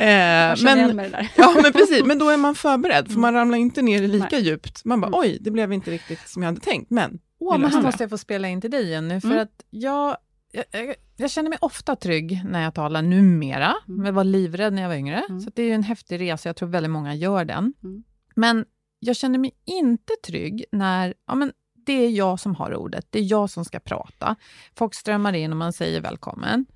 Eh, 0.00 0.08
Jag 0.08 0.58
känner 0.58 0.76
igen 0.76 0.86
men, 0.86 0.96
mig 0.96 1.10
det 1.10 1.16
där. 1.16 1.28
ja, 1.36 1.54
men 1.62 1.72
precis, 1.72 2.04
men 2.04 2.18
då 2.18 2.28
är 2.28 2.36
man 2.36 2.54
förberedd, 2.54 3.12
för 3.12 3.18
man 3.20 3.34
ramlar 3.34 3.58
inte 3.58 3.82
ner 3.82 4.08
lika 4.08 4.28
Nej. 4.32 4.40
djupt. 4.42 4.84
Man 4.84 5.00
bara, 5.00 5.06
Mm. 5.06 5.20
oj, 5.20 5.38
det 5.40 5.50
blev 5.50 5.72
inte 5.72 5.90
riktigt 5.90 6.28
som 6.28 6.42
jag 6.42 6.48
hade 6.48 6.60
tänkt, 6.60 6.90
men 6.90 7.18
Åh, 7.40 7.56
vi 7.56 7.62
men 7.62 7.72
här 7.72 7.82
måste 7.82 8.02
jag 8.02 8.10
få 8.10 8.18
spela 8.18 8.48
in 8.48 8.60
till 8.60 8.70
dig 8.70 8.90
Jenny, 8.90 9.20
för 9.20 9.28
Mm. 9.28 9.42
att 9.42 9.64
jag, 9.70 10.16
jag, 10.52 10.94
jag, 11.16 11.30
känner 11.30 11.48
mig 11.48 11.58
ofta 11.60 11.96
trygg 11.96 12.42
när 12.44 12.62
jag 12.62 12.74
talar 12.74 13.02
numera. 13.02 13.74
Mm. 13.88 14.06
Jag 14.06 14.12
var 14.12 14.24
livrädd 14.24 14.72
när 14.72 14.82
jag 14.82 14.88
var 14.88 14.96
yngre, 14.96 15.22
Mm. 15.28 15.40
så 15.40 15.50
det 15.54 15.62
är 15.62 15.66
ju 15.66 15.72
en 15.72 15.82
häftig 15.82 16.20
resa. 16.20 16.48
Jag 16.48 16.56
tror 16.56 16.68
väldigt 16.68 16.90
många 16.90 17.14
gör 17.14 17.44
den. 17.44 17.72
Mm. 17.84 18.02
Men 18.36 18.64
jag 18.98 19.16
känner 19.16 19.38
mig 19.38 19.52
inte 19.64 20.12
trygg 20.26 20.64
när 20.72 21.14
ja, 21.26 21.34
men 21.34 21.52
det 21.86 21.92
är 21.92 22.10
jag 22.10 22.40
som 22.40 22.54
har 22.54 22.74
ordet. 22.74 23.06
Det 23.10 23.18
är 23.18 23.30
jag 23.30 23.50
som 23.50 23.64
ska 23.64 23.80
prata. 23.80 24.36
Folk 24.74 24.94
strömmar 24.94 25.32
in 25.32 25.50
och 25.50 25.56
man 25.56 25.72
säger 25.72 26.00
välkommen. 26.00 26.66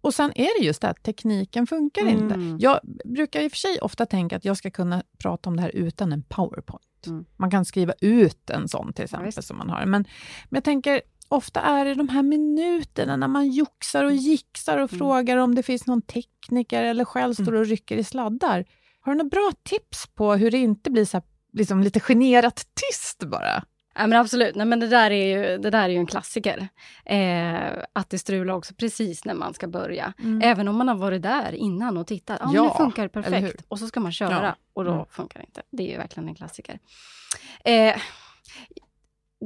Och 0.00 0.14
sen 0.14 0.32
är 0.34 0.60
det 0.60 0.66
just 0.66 0.80
det 0.80 0.88
att 0.88 1.02
tekniken 1.02 1.66
funkar 1.66 2.02
Mm. 2.02 2.14
inte. 2.24 2.64
Jag 2.64 2.80
brukar 3.04 3.40
i 3.40 3.46
och 3.48 3.52
för 3.52 3.58
sig 3.58 3.78
ofta 3.80 4.06
tänka 4.06 4.36
att 4.36 4.44
jag 4.44 4.56
ska 4.56 4.70
kunna 4.70 5.02
prata 5.18 5.50
om 5.50 5.56
det 5.56 5.62
här 5.62 5.70
utan 5.76 6.12
en 6.12 6.22
powerpoint. 6.22 7.06
Mm. 7.06 7.24
Man 7.36 7.50
kan 7.50 7.64
skriva 7.64 7.92
ut 8.00 8.50
en 8.50 8.68
sån 8.68 8.92
till 8.92 9.04
exempel 9.04 9.26
visst. 9.26 9.44
som 9.44 9.58
man 9.58 9.70
har. 9.70 9.78
Men, 9.86 10.04
men 10.48 10.56
jag 10.56 10.64
tänker, 10.64 11.00
ofta 11.28 11.60
är 11.60 11.84
det 11.84 11.94
de 11.94 12.08
här 12.08 12.22
minuterna 12.22 13.16
när 13.16 13.28
man 13.28 13.50
joxar 13.50 14.04
och 14.04 14.12
gixar 14.12 14.78
och 14.78 14.92
Mm. 14.92 14.98
frågar 14.98 15.36
om 15.36 15.54
det 15.54 15.62
finns 15.62 15.86
någon 15.86 16.02
tekniker 16.02 16.82
eller 16.84 17.04
själv 17.04 17.34
står 17.34 17.52
och 17.54 17.66
rycker 17.66 17.96
i 17.96 18.04
sladdar. 18.04 18.64
Har 19.00 19.12
du 19.12 19.18
några 19.18 19.28
bra 19.28 19.50
tips 19.62 20.06
på 20.06 20.34
hur 20.34 20.50
det 20.50 20.58
inte 20.58 20.90
blir 20.90 21.04
så 21.04 21.16
här, 21.16 21.24
liksom 21.52 21.80
lite 21.82 22.00
generat 22.00 22.54
tyst 22.74 23.24
bara? 23.24 23.62
Ja, 23.94 24.06
men 24.06 24.18
absolut, 24.20 24.54
Nej, 24.54 24.66
men 24.66 24.80
det, 24.80 24.86
där 24.88 25.10
är 25.10 25.26
ju, 25.52 25.58
det 25.58 25.70
där 25.70 25.82
är 25.84 25.88
ju 25.88 25.96
en 25.96 26.06
klassiker. 26.06 26.68
Eh, 27.04 27.84
att 27.92 28.10
det 28.10 28.18
strular 28.18 28.54
också 28.54 28.74
precis 28.74 29.24
när 29.24 29.34
man 29.34 29.54
ska 29.54 29.68
börja. 29.68 30.12
Även 30.42 30.68
om 30.68 30.76
man 30.76 30.88
har 30.88 30.94
varit 30.94 31.22
där 31.22 31.52
innan 31.52 31.96
och 31.96 32.06
tittat. 32.06 32.38
Ja, 32.42 32.50
Ja, 32.54 32.74
funkar 32.76 33.02
det 33.02 33.08
perfekt. 33.08 33.64
Och 33.68 33.78
så 33.78 33.86
ska 33.86 34.00
man 34.00 34.12
köra 34.12 34.44
Ja. 34.46 34.56
och 34.74 34.84
då 34.84 34.92
Mm. 34.92 35.04
funkar 35.10 35.40
det 35.40 35.46
inte. 35.46 35.62
Det 35.70 35.82
är 35.82 35.90
ju 35.92 35.96
verkligen 35.98 36.28
en 36.28 36.34
klassiker. 36.34 36.78
Eh, 37.64 37.96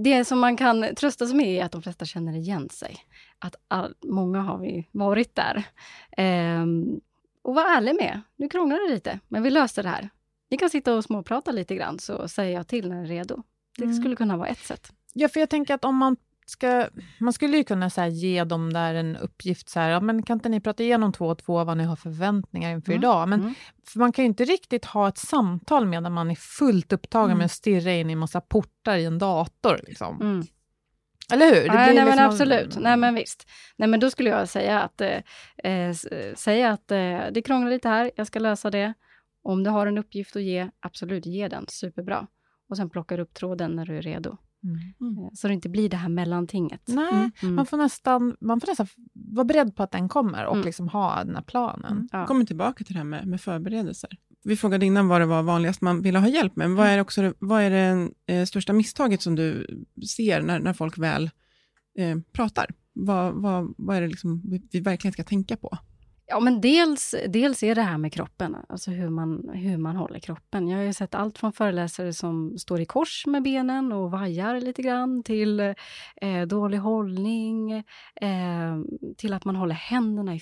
det 0.05 0.25
som 0.25 0.39
man 0.39 0.57
kan 0.57 0.95
trösta 0.95 1.27
sig 1.27 1.37
med 1.37 1.47
är 1.47 1.65
att 1.65 1.73
de 1.73 1.83
flesta 1.83 2.05
känner 2.05 2.37
igen 2.37 2.69
sig. 2.69 2.97
Att 3.39 3.55
all, 3.69 3.95
många 4.05 4.41
har 4.41 4.59
vi 4.59 4.89
varit 4.93 5.35
där. 5.35 5.63
Eh, 6.17 6.67
och 7.43 7.55
var 7.55 7.77
ärlig 7.77 7.95
med, 7.95 8.21
nu 8.37 8.49
krånglar 8.49 8.89
det 8.89 8.95
lite, 8.95 9.19
men 9.29 9.43
vi 9.43 9.51
löste 9.51 9.83
det 9.83 9.89
här. 9.89 10.11
Ni 10.53 10.59
kan 10.59 10.71
sitta 10.71 10.95
och 10.95 11.05
småprata 11.05 11.53
lite 11.53 11.75
grann 11.75 11.99
så 11.99 12.29
säger 12.29 12.55
jag 12.57 12.69
till 12.69 12.89
när 12.89 12.97
ni 12.97 13.03
är 13.03 13.07
redo. 13.07 13.43
Det 13.79 13.85
Mm. 13.85 13.97
skulle 13.97 14.17
kunna 14.17 14.37
vara 14.37 14.49
ett 14.49 14.59
sätt. 14.59 14.93
Ja, 15.13 15.29
för 15.29 15.41
jag 15.41 15.51
tänker 15.51 15.75
att 15.75 15.85
om 15.85 15.97
man 15.97 16.17
ska... 16.47 16.87
Man 17.21 17.33
skulle 17.33 17.57
ju 17.57 17.65
kunna 17.65 17.91
så 17.91 18.05
ge 18.07 18.45
dem 18.45 18.73
där 18.73 18.95
en 18.95 19.17
uppgift, 19.17 19.69
så 19.69 19.81
här, 19.81 19.91
ja, 19.91 20.01
men 20.01 20.23
kan 20.23 20.35
inte 20.37 20.49
ni 20.49 20.61
prata 20.61 20.83
igenom 20.83 21.13
två 21.13 21.27
och 21.27 21.39
två 21.39 21.65
vad 21.65 21.77
ni 21.77 21.85
har 21.85 21.97
förväntningar 21.97 22.73
inför 22.73 22.93
Mm, 22.93 23.01
idag? 23.01 23.29
Men 23.29 23.41
mm. 23.41 23.55
för 23.89 23.99
man 23.99 24.13
kan 24.13 24.25
ju 24.25 24.29
inte 24.29 24.45
riktigt 24.45 24.85
ha 24.85 25.09
ett 25.09 25.19
samtal 25.19 25.87
medan 25.87 26.13
man 26.13 26.31
är 26.31 26.35
fullt 26.35 26.93
upptagen 26.93 27.27
Mm. 27.27 27.39
med 27.39 27.45
att 27.45 27.51
stirra 27.53 27.93
in 27.93 28.11
i 28.11 28.13
en 28.13 28.19
massa 28.19 28.41
portar 28.41 28.97
i 28.97 29.05
en 29.05 29.19
dator. 29.19 29.81
Liksom. 29.87 30.21
Mm. 30.21 30.43
Eller 31.33 31.47
hur? 31.55 31.63
Det 31.69 31.75
nej, 31.75 31.87
nej 31.87 31.95
men 31.95 32.07
liksom- 32.07 32.25
absolut. 32.27 32.77
Nej 32.81 32.97
men 32.97 33.15
visst. 33.15 33.49
Nej 33.77 33.89
men 33.89 34.01
då 34.01 34.11
skulle 34.11 34.31
jag 34.31 34.49
säga 34.49 34.81
att, 34.81 35.01
eh, 35.01 35.17
eh, 35.65 35.89
s- 35.91 36.07
säga 36.35 36.71
att 36.73 36.91
eh, 36.91 37.19
det 37.33 37.43
krånglar 37.45 37.71
lite 37.71 37.89
här, 37.89 38.11
jag 38.17 38.27
ska 38.27 38.39
lösa 38.39 38.71
det. 38.71 38.95
Om 39.43 39.63
du 39.65 39.71
har 39.71 39.87
en 39.87 39.99
uppgift 39.99 40.37
att 40.37 40.43
ge, 40.43 40.71
absolut 40.81 41.27
ge 41.27 41.49
den, 41.49 41.65
superbra. 41.69 42.27
Och 42.69 42.77
sen 42.77 42.91
plockar 42.91 43.17
du 43.17 43.23
upp 43.23 43.35
tråden 43.35 43.71
när 43.77 43.87
du 43.87 43.97
är 43.99 44.03
redo. 44.03 44.37
Mm. 44.65 45.19
Eh, 45.19 45.29
Så 45.35 45.49
det 45.49 45.55
inte 45.55 45.69
blir 45.69 45.89
det 45.89 45.97
här 45.97 46.09
mellantinget. 46.09 46.83
Nej, 46.89 47.31
Mm. 47.43 47.55
man 47.55 47.67
får 47.67 47.77
nästan, 47.77 48.37
man 48.41 48.61
får 48.61 48.69
nästan 48.69 48.87
vara 49.13 49.45
beredd 49.45 49.77
på 49.77 49.83
att 49.83 49.91
den 49.91 50.09
kommer 50.09 50.47
och 50.47 50.55
Mm. 50.55 50.65
liksom 50.67 50.89
ha 50.89 51.25
den 51.25 51.35
här 51.35 51.43
planen. 51.43 52.09
Ja. 52.13 52.27
kommer 52.27 52.45
tillbaka 52.45 52.85
till 52.85 52.95
det 52.95 52.99
här 52.99 53.05
med, 53.05 53.27
med 53.27 53.41
förberedelser. 53.41 54.11
Vi 54.45 54.57
frågade 54.57 54.87
innan 54.87 55.09
vad 55.09 55.21
det 55.21 55.27
var 55.27 55.43
vanligast 55.43 55.81
man 55.81 56.03
ville 56.03 56.19
ha 56.19 56.29
hjälp 56.29 56.57
med. 56.57 56.69
Men 56.69 56.77
vad 56.77 56.87
är, 56.87 57.01
också, 57.01 57.23
det- 57.23 57.35
vad 57.39 57.63
är 57.63 57.71
det 57.71 58.11
eh, 58.35 58.45
största 58.45 58.73
misstaget 58.73 59.23
som 59.23 59.35
du 59.35 59.67
ser 60.17 60.43
när, 60.43 60.61
när 60.61 60.73
folk 60.73 60.99
väl 60.99 61.31
eh, 61.99 62.19
pratar? 62.33 62.67
Vad, 62.93 63.35
vad, 63.35 63.75
vad 63.79 63.97
är 63.97 64.01
det 64.01 64.09
liksom 64.09 64.43
vi, 64.45 64.69
vi 64.73 64.81
verkligen 64.81 65.13
ska 65.13 65.25
tänka 65.25 65.57
på? 65.57 65.79
Ja, 66.27 66.41
men 66.41 66.61
dels, 66.61 67.15
dels 67.29 67.63
är 67.63 67.75
det 67.75 67.83
här 67.83 67.99
med 67.99 68.13
kroppen, 68.13 68.57
alltså 68.69 68.91
hur 68.91 69.11
man, 69.11 69.51
hur 69.55 69.77
man 69.77 69.97
håller 69.97 70.19
kroppen. 70.19 70.69
Jag 70.69 70.79
har 70.79 70.85
ju 70.85 70.93
sett 70.93 71.15
allt 71.15 71.39
från 71.39 71.53
föreläsare 71.53 72.13
som 72.13 72.59
står 72.59 72.81
i 72.81 72.87
kors 72.87 73.27
med 73.27 73.43
benen 73.43 73.93
och 73.93 74.11
vajar 74.11 74.61
lite 74.61 74.83
grann, 74.83 75.23
till 75.23 75.61
eh, 75.61 76.43
dålig 76.47 76.79
hållning, 76.79 77.73
eh, 78.17 78.79
till 79.17 79.33
att 79.33 79.45
man 79.45 79.57
håller 79.57 79.75
händerna 79.75 80.35
i 80.35 80.41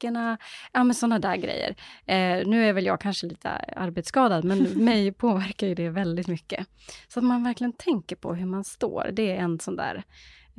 replikerna? 0.00 0.38
Ja, 0.72 0.84
men 0.84 0.94
sådana 0.94 1.18
där 1.18 1.36
grejer. 1.36 1.76
Eh, 2.06 2.48
nu 2.48 2.64
är 2.68 2.72
väl 2.72 2.86
jag 2.86 3.00
kanske 3.00 3.26
lite 3.26 3.50
arbetsskadad, 3.76 4.44
men 4.44 4.58
mig 4.84 5.12
påverkar 5.12 5.66
ju 5.66 5.74
det 5.74 5.88
väldigt 5.88 6.28
mycket. 6.28 6.66
Så 7.08 7.20
att 7.20 7.24
man 7.24 7.44
verkligen 7.44 7.72
tänker 7.72 8.16
på 8.16 8.34
hur 8.34 8.46
man 8.46 8.64
står, 8.64 9.10
det 9.12 9.30
är 9.30 9.36
en 9.36 9.58
sån 9.58 9.76
där 9.76 10.04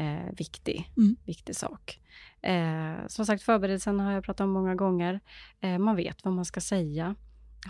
eh, 0.02 0.34
viktig, 0.38 0.94
Mm. 0.98 1.16
viktig 1.26 1.56
sak. 1.56 2.00
Eh, 2.42 3.08
som 3.08 3.26
sagt, 3.26 3.44
förberedelsen 3.44 4.00
har 4.00 4.12
jag 4.12 4.24
pratat 4.24 4.44
om 4.46 4.52
många 4.52 4.76
gånger. 4.76 5.20
Eh, 5.60 5.78
man 5.78 5.96
vet 5.96 6.26
vad 6.26 6.34
man 6.34 6.46
ska 6.46 6.62
säga. 6.62 7.16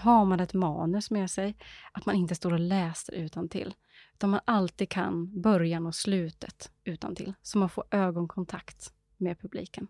Har 0.04 0.26
man 0.26 0.39
ett 0.39 0.54
manus 0.54 1.12
med 1.12 1.32
sig, 1.32 1.58
att 1.91 2.06
man 2.06 2.15
inte 2.15 2.36
står 2.36 2.54
och 2.54 2.60
läser 2.60 3.13
utan 3.13 3.50
till 3.50 3.74
utan 4.13 4.30
man 4.30 4.39
alltid 4.46 4.89
kan 4.89 5.41
början 5.41 5.86
och 5.86 5.96
slutet 5.96 6.72
utan 6.84 7.15
till 7.15 7.34
så 7.41 7.58
man 7.58 7.70
får 7.70 7.84
ögonkontakt 7.91 8.94
med 9.17 9.39
publiken. 9.39 9.88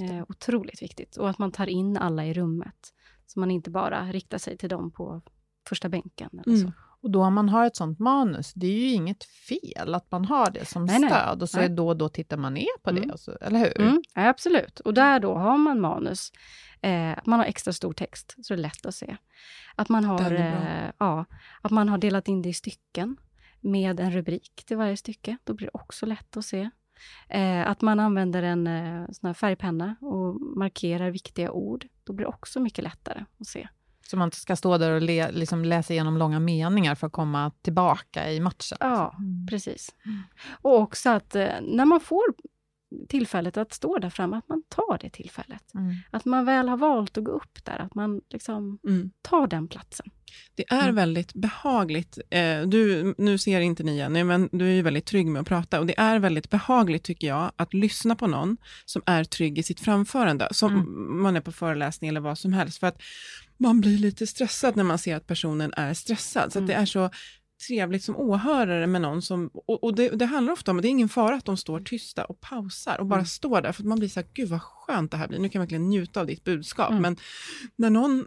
Eh, 0.00 0.24
otroligt 0.28 0.82
viktigt. 0.82 1.16
Och 1.16 1.30
att 1.30 1.38
man 1.38 1.52
tar 1.52 1.66
in 1.66 1.96
alla 1.96 2.26
i 2.26 2.34
rummet, 2.34 2.94
så 3.26 3.40
man 3.40 3.50
inte 3.50 3.70
bara 3.70 4.12
riktar 4.12 4.38
sig 4.38 4.56
till 4.56 4.68
dem 4.68 4.90
på 4.90 5.22
första 5.68 5.88
bänken. 5.88 6.30
Eller 6.32 6.56
Mm. 6.58 6.66
så. 6.66 6.72
Och 7.06 7.12
då 7.12 7.24
om 7.24 7.34
man 7.34 7.48
har 7.48 7.66
ett 7.66 7.76
sånt 7.76 7.98
manus, 7.98 8.52
det 8.54 8.66
är 8.66 8.78
ju 8.80 8.88
inget 8.92 9.24
fel 9.24 9.94
att 9.94 10.10
man 10.10 10.24
har 10.24 10.50
det 10.50 10.64
som 10.64 10.84
Nej, 10.84 10.98
nej. 10.98 11.10
stöd 11.10 11.42
och 11.42 11.48
så 11.50 11.56
Nej. 11.56 11.66
är 11.66 11.70
då 11.70 11.88
och 11.88 11.96
då 11.96 12.08
tittar 12.08 12.36
man 12.36 12.54
ner 12.54 12.78
på 12.82 12.90
det, 12.90 12.98
Mm. 12.98 13.10
och 13.10 13.20
så, 13.20 13.32
eller 13.40 13.58
hur? 13.58 13.80
Mm, 13.80 14.02
ja, 14.14 14.28
absolut. 14.28 14.80
Och 14.80 14.94
där 14.94 15.20
då 15.20 15.34
har 15.34 15.58
man 15.58 15.80
manus, 15.80 16.32
eh, 16.82 17.12
man 17.24 17.38
har 17.38 17.46
extra 17.46 17.72
stor 17.72 17.92
text, 17.92 18.34
så 18.42 18.54
det 18.54 18.60
är 18.60 18.62
lätt 18.62 18.86
att 18.86 18.94
se. 18.94 19.16
Att 19.76 19.88
man 19.88 20.04
har, 20.04 20.32
eh, 20.32 20.90
ja, 20.98 21.24
att 21.62 21.70
man 21.70 21.88
har 21.88 21.98
delat 21.98 22.28
in 22.28 22.42
det 22.42 22.48
i 22.48 22.54
stycken 22.54 23.16
med 23.60 24.00
en 24.00 24.10
rubrik 24.12 24.64
till 24.66 24.76
varje 24.76 24.96
stycke. 24.96 25.36
Då 25.44 25.54
blir 25.54 25.66
det 25.66 25.70
också 25.74 26.06
lätt 26.06 26.36
att 26.36 26.44
se. 26.44 26.70
Eh, 27.28 27.70
att 27.70 27.80
man 27.80 28.00
använder 28.00 28.42
en 28.42 28.66
eh, 28.66 29.06
sån 29.12 29.34
färgpenna 29.34 29.96
och 30.00 30.40
markerar 30.56 31.10
viktiga 31.10 31.50
ord. 31.50 31.86
Då 32.04 32.12
blir 32.12 32.26
det 32.26 32.32
också 32.32 32.60
mycket 32.60 32.84
lättare 32.84 33.24
att 33.40 33.46
se. 33.46 33.68
Så 34.10 34.16
man 34.16 34.32
ska 34.32 34.56
stå 34.56 34.78
där 34.78 34.90
och 34.90 35.02
le, 35.02 35.30
liksom 35.30 35.64
läsa 35.64 35.92
igenom 35.92 36.16
långa 36.16 36.40
meningar 36.40 36.94
för 36.94 37.06
att 37.06 37.12
komma 37.12 37.52
tillbaka 37.62 38.32
i 38.32 38.40
matchen. 38.40 38.78
Ja, 38.80 39.14
Mm. 39.18 39.46
precis. 39.50 39.94
Och 40.62 40.78
också 40.80 41.10
att 41.10 41.34
eh, 41.36 41.48
när 41.62 41.84
man 41.84 42.00
får 42.00 42.22
tillfället 43.08 43.56
att 43.56 43.72
stå 43.72 43.98
där 43.98 44.10
framme, 44.10 44.36
att 44.36 44.48
man 44.48 44.62
tar 44.68 44.98
det 45.00 45.10
tillfället. 45.10 45.74
Mm. 45.74 45.94
Att 46.10 46.24
man 46.24 46.44
väl 46.44 46.68
har 46.68 46.76
valt 46.76 47.18
att 47.18 47.24
gå 47.24 47.30
upp 47.32 47.64
där, 47.64 47.78
att 47.78 47.94
man 47.94 48.20
liksom 48.30 48.78
Mm. 48.88 49.10
tar 49.22 49.46
den 49.46 49.68
platsen. 49.68 50.06
Det 50.54 50.64
är 50.72 50.82
Mm. 50.82 50.94
väldigt 50.94 51.32
behagligt. 51.34 52.18
Eh, 52.30 52.60
du, 52.62 53.14
nu 53.18 53.38
ser 53.38 53.60
inte 53.60 53.82
ni 53.82 53.96
Jenny, 53.98 54.24
men 54.24 54.48
du 54.52 54.66
är 54.66 54.72
ju 54.72 54.82
väldigt 54.82 55.06
trygg 55.06 55.26
med 55.26 55.40
att 55.40 55.48
prata. 55.48 55.80
Och 55.80 55.86
det 55.86 55.98
är 56.00 56.18
väldigt 56.18 56.50
behagligt, 56.50 57.04
tycker 57.04 57.26
jag, 57.26 57.52
att 57.56 57.74
lyssna 57.74 58.16
på 58.16 58.26
någon 58.26 58.56
som 58.84 59.02
är 59.06 59.24
trygg 59.24 59.58
i 59.58 59.62
sitt 59.62 59.80
framförande. 59.80 60.48
Som 60.50 60.72
Mm. 60.72 61.22
man 61.22 61.36
är 61.36 61.40
på 61.40 61.52
föreläsning 61.52 62.08
eller 62.08 62.20
vad 62.20 62.38
som 62.38 62.52
helst. 62.52 62.78
För 62.78 62.86
att 62.86 63.02
man 63.58 63.80
blir 63.80 63.98
lite 63.98 64.26
stressad 64.26 64.76
när 64.76 64.84
man 64.84 64.98
ser 64.98 65.16
att 65.16 65.26
personen 65.26 65.72
är 65.76 65.94
stressad. 65.94 66.52
Så 66.52 66.58
att 66.58 66.66
det 66.66 66.72
Mm. 66.72 66.82
är 66.82 66.86
så 66.86 67.10
trevligt 67.68 68.04
som 68.04 68.16
åhörare 68.16 68.86
med 68.86 69.00
någon 69.02 69.22
som, 69.22 69.50
och, 69.54 69.84
och 69.84 69.94
det, 69.94 70.08
det 70.08 70.26
handlar 70.26 70.52
ofta 70.52 70.70
om, 70.70 70.80
det 70.82 70.88
är 70.88 70.90
ingen 70.90 71.08
fara 71.08 71.34
att 71.34 71.44
de 71.44 71.56
står 71.56 71.80
tysta 71.80 72.24
och 72.24 72.40
pausar 72.40 72.98
och 73.00 73.06
bara 73.06 73.14
Mm. 73.20 73.26
står 73.26 73.60
där, 73.60 73.72
för 73.72 73.82
att 73.82 73.86
man 73.86 73.98
blir 73.98 74.08
så 74.08 74.20
här, 74.20 74.28
gud 74.34 74.48
vad 74.48 74.62
skönt 74.62 75.10
det 75.10 75.16
här 75.16 75.28
blir, 75.28 75.38
nu 75.38 75.48
kan 75.48 75.58
jag 75.58 75.62
verkligen 75.62 75.88
njuta 75.88 76.20
av 76.20 76.26
ditt 76.26 76.44
budskap. 76.44 76.90
Mm. 76.90 77.02
Men 77.02 77.16
när 77.76 77.90
någon 77.90 78.26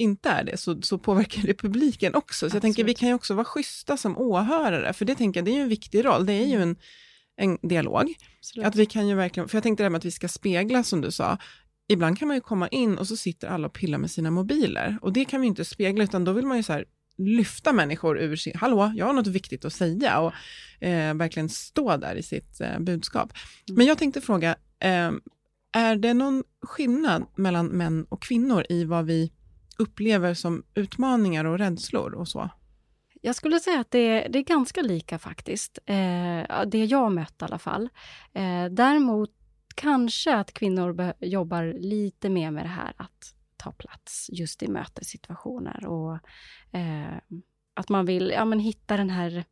inte 0.00 0.28
är 0.30 0.44
det 0.44 0.56
så, 0.56 0.82
så 0.82 0.98
påverkar 0.98 1.42
det 1.42 1.54
publiken 1.54 2.14
också. 2.14 2.50
Så 2.50 2.56
jag 2.56 2.62
tänker 2.62 2.84
vi 2.84 2.90
Absolut. 2.90 2.98
kan 2.98 3.08
ju 3.08 3.14
också 3.14 3.34
vara 3.34 3.44
schyssta 3.44 3.96
som 3.96 4.18
åhörare, 4.18 4.92
för 4.92 5.04
det 5.04 5.14
tänker 5.14 5.40
jag, 5.40 5.44
det 5.44 5.50
är 5.50 5.54
ju 5.56 5.62
en 5.62 5.68
viktig 5.68 6.04
roll, 6.04 6.26
det 6.26 6.32
är 6.32 6.46
ju 6.46 6.62
en, 6.62 6.76
en 7.36 7.58
dialog. 7.68 8.14
Absolut. 8.38 8.66
Att 8.66 8.76
vi 8.76 8.86
kan 8.86 9.08
ju 9.08 9.14
verkligen, 9.14 9.48
för 9.48 9.56
jag 9.56 9.62
tänkte 9.62 9.82
det 9.82 9.84
här 9.84 9.90
med 9.90 9.98
att 9.98 10.04
vi 10.04 10.10
ska 10.10 10.28
spegla 10.28 10.82
som 10.82 11.00
du 11.00 11.10
sa, 11.10 11.38
ibland 11.88 12.18
kan 12.18 12.28
man 12.28 12.36
ju 12.36 12.40
komma 12.40 12.68
in 12.68 12.98
och 12.98 13.06
så 13.06 13.16
sitter 13.16 13.48
alla 13.48 13.66
och 13.66 13.72
pillar 13.72 13.98
med 13.98 14.10
sina 14.10 14.30
mobiler 14.30 14.98
och 15.02 15.12
det 15.12 15.24
kan 15.24 15.40
vi 15.40 15.46
inte 15.46 15.64
spegla 15.64 16.04
utan 16.04 16.24
då 16.24 16.32
vill 16.32 16.46
man 16.46 16.56
ju 16.56 16.62
så 16.62 16.72
här 16.72 16.84
lyfta 17.18 17.72
människor 17.72 18.18
ur 18.18 18.36
sin, 18.36 18.52
hallå, 18.56 18.92
jag 18.96 19.06
har 19.06 19.12
något 19.12 19.26
viktigt 19.26 19.64
att 19.64 19.72
säga 19.72 20.20
och 20.20 20.32
eh, 20.86 21.14
verkligen 21.14 21.48
stå 21.48 21.96
där 21.96 22.14
i 22.14 22.22
sitt 22.22 22.60
eh, 22.60 22.78
budskap. 22.78 23.32
Men 23.72 23.86
jag 23.86 23.98
tänkte 23.98 24.20
fråga, 24.20 24.56
eh, 24.80 25.10
är 25.72 25.96
det 25.96 26.14
någon 26.14 26.44
skillnad 26.62 27.26
mellan 27.36 27.66
män 27.66 28.06
och 28.08 28.22
kvinnor 28.22 28.64
i 28.68 28.84
vad 28.84 29.06
vi 29.06 29.32
upplever 29.78 30.34
som 30.34 30.62
utmaningar 30.74 31.44
och 31.44 31.58
rädslor 31.58 32.14
och 32.14 32.28
så? 32.28 32.50
Jag 33.20 33.36
skulle 33.36 33.60
säga 33.60 33.80
att 33.80 33.90
det, 33.90 34.28
det 34.28 34.38
är 34.38 34.42
ganska 34.42 34.82
lika 34.82 35.18
faktiskt. 35.18 35.78
Eh, 35.86 36.66
det 36.66 36.84
jag 36.84 37.12
mött 37.12 37.42
i 37.42 37.44
alla 37.44 37.58
fall. 37.58 37.88
Eh, 38.34 38.64
däremot 38.70 39.30
kanske 39.78 40.34
att 40.34 40.52
kvinnor 40.52 41.12
jobbar 41.20 41.74
lite 41.78 42.28
mer 42.28 42.50
med 42.50 42.64
det 42.64 42.68
här 42.68 42.92
att 42.96 43.34
ta 43.56 43.72
plats 43.72 44.30
just 44.32 44.62
i 44.62 44.68
mötessituationer 44.68 45.86
och 45.86 46.18
eh, 46.78 47.18
att 47.74 47.88
man 47.88 48.06
vill 48.06 48.30
ja, 48.34 48.44
men 48.44 48.58
hitta 48.58 48.96
den 48.96 49.10
här 49.10 49.44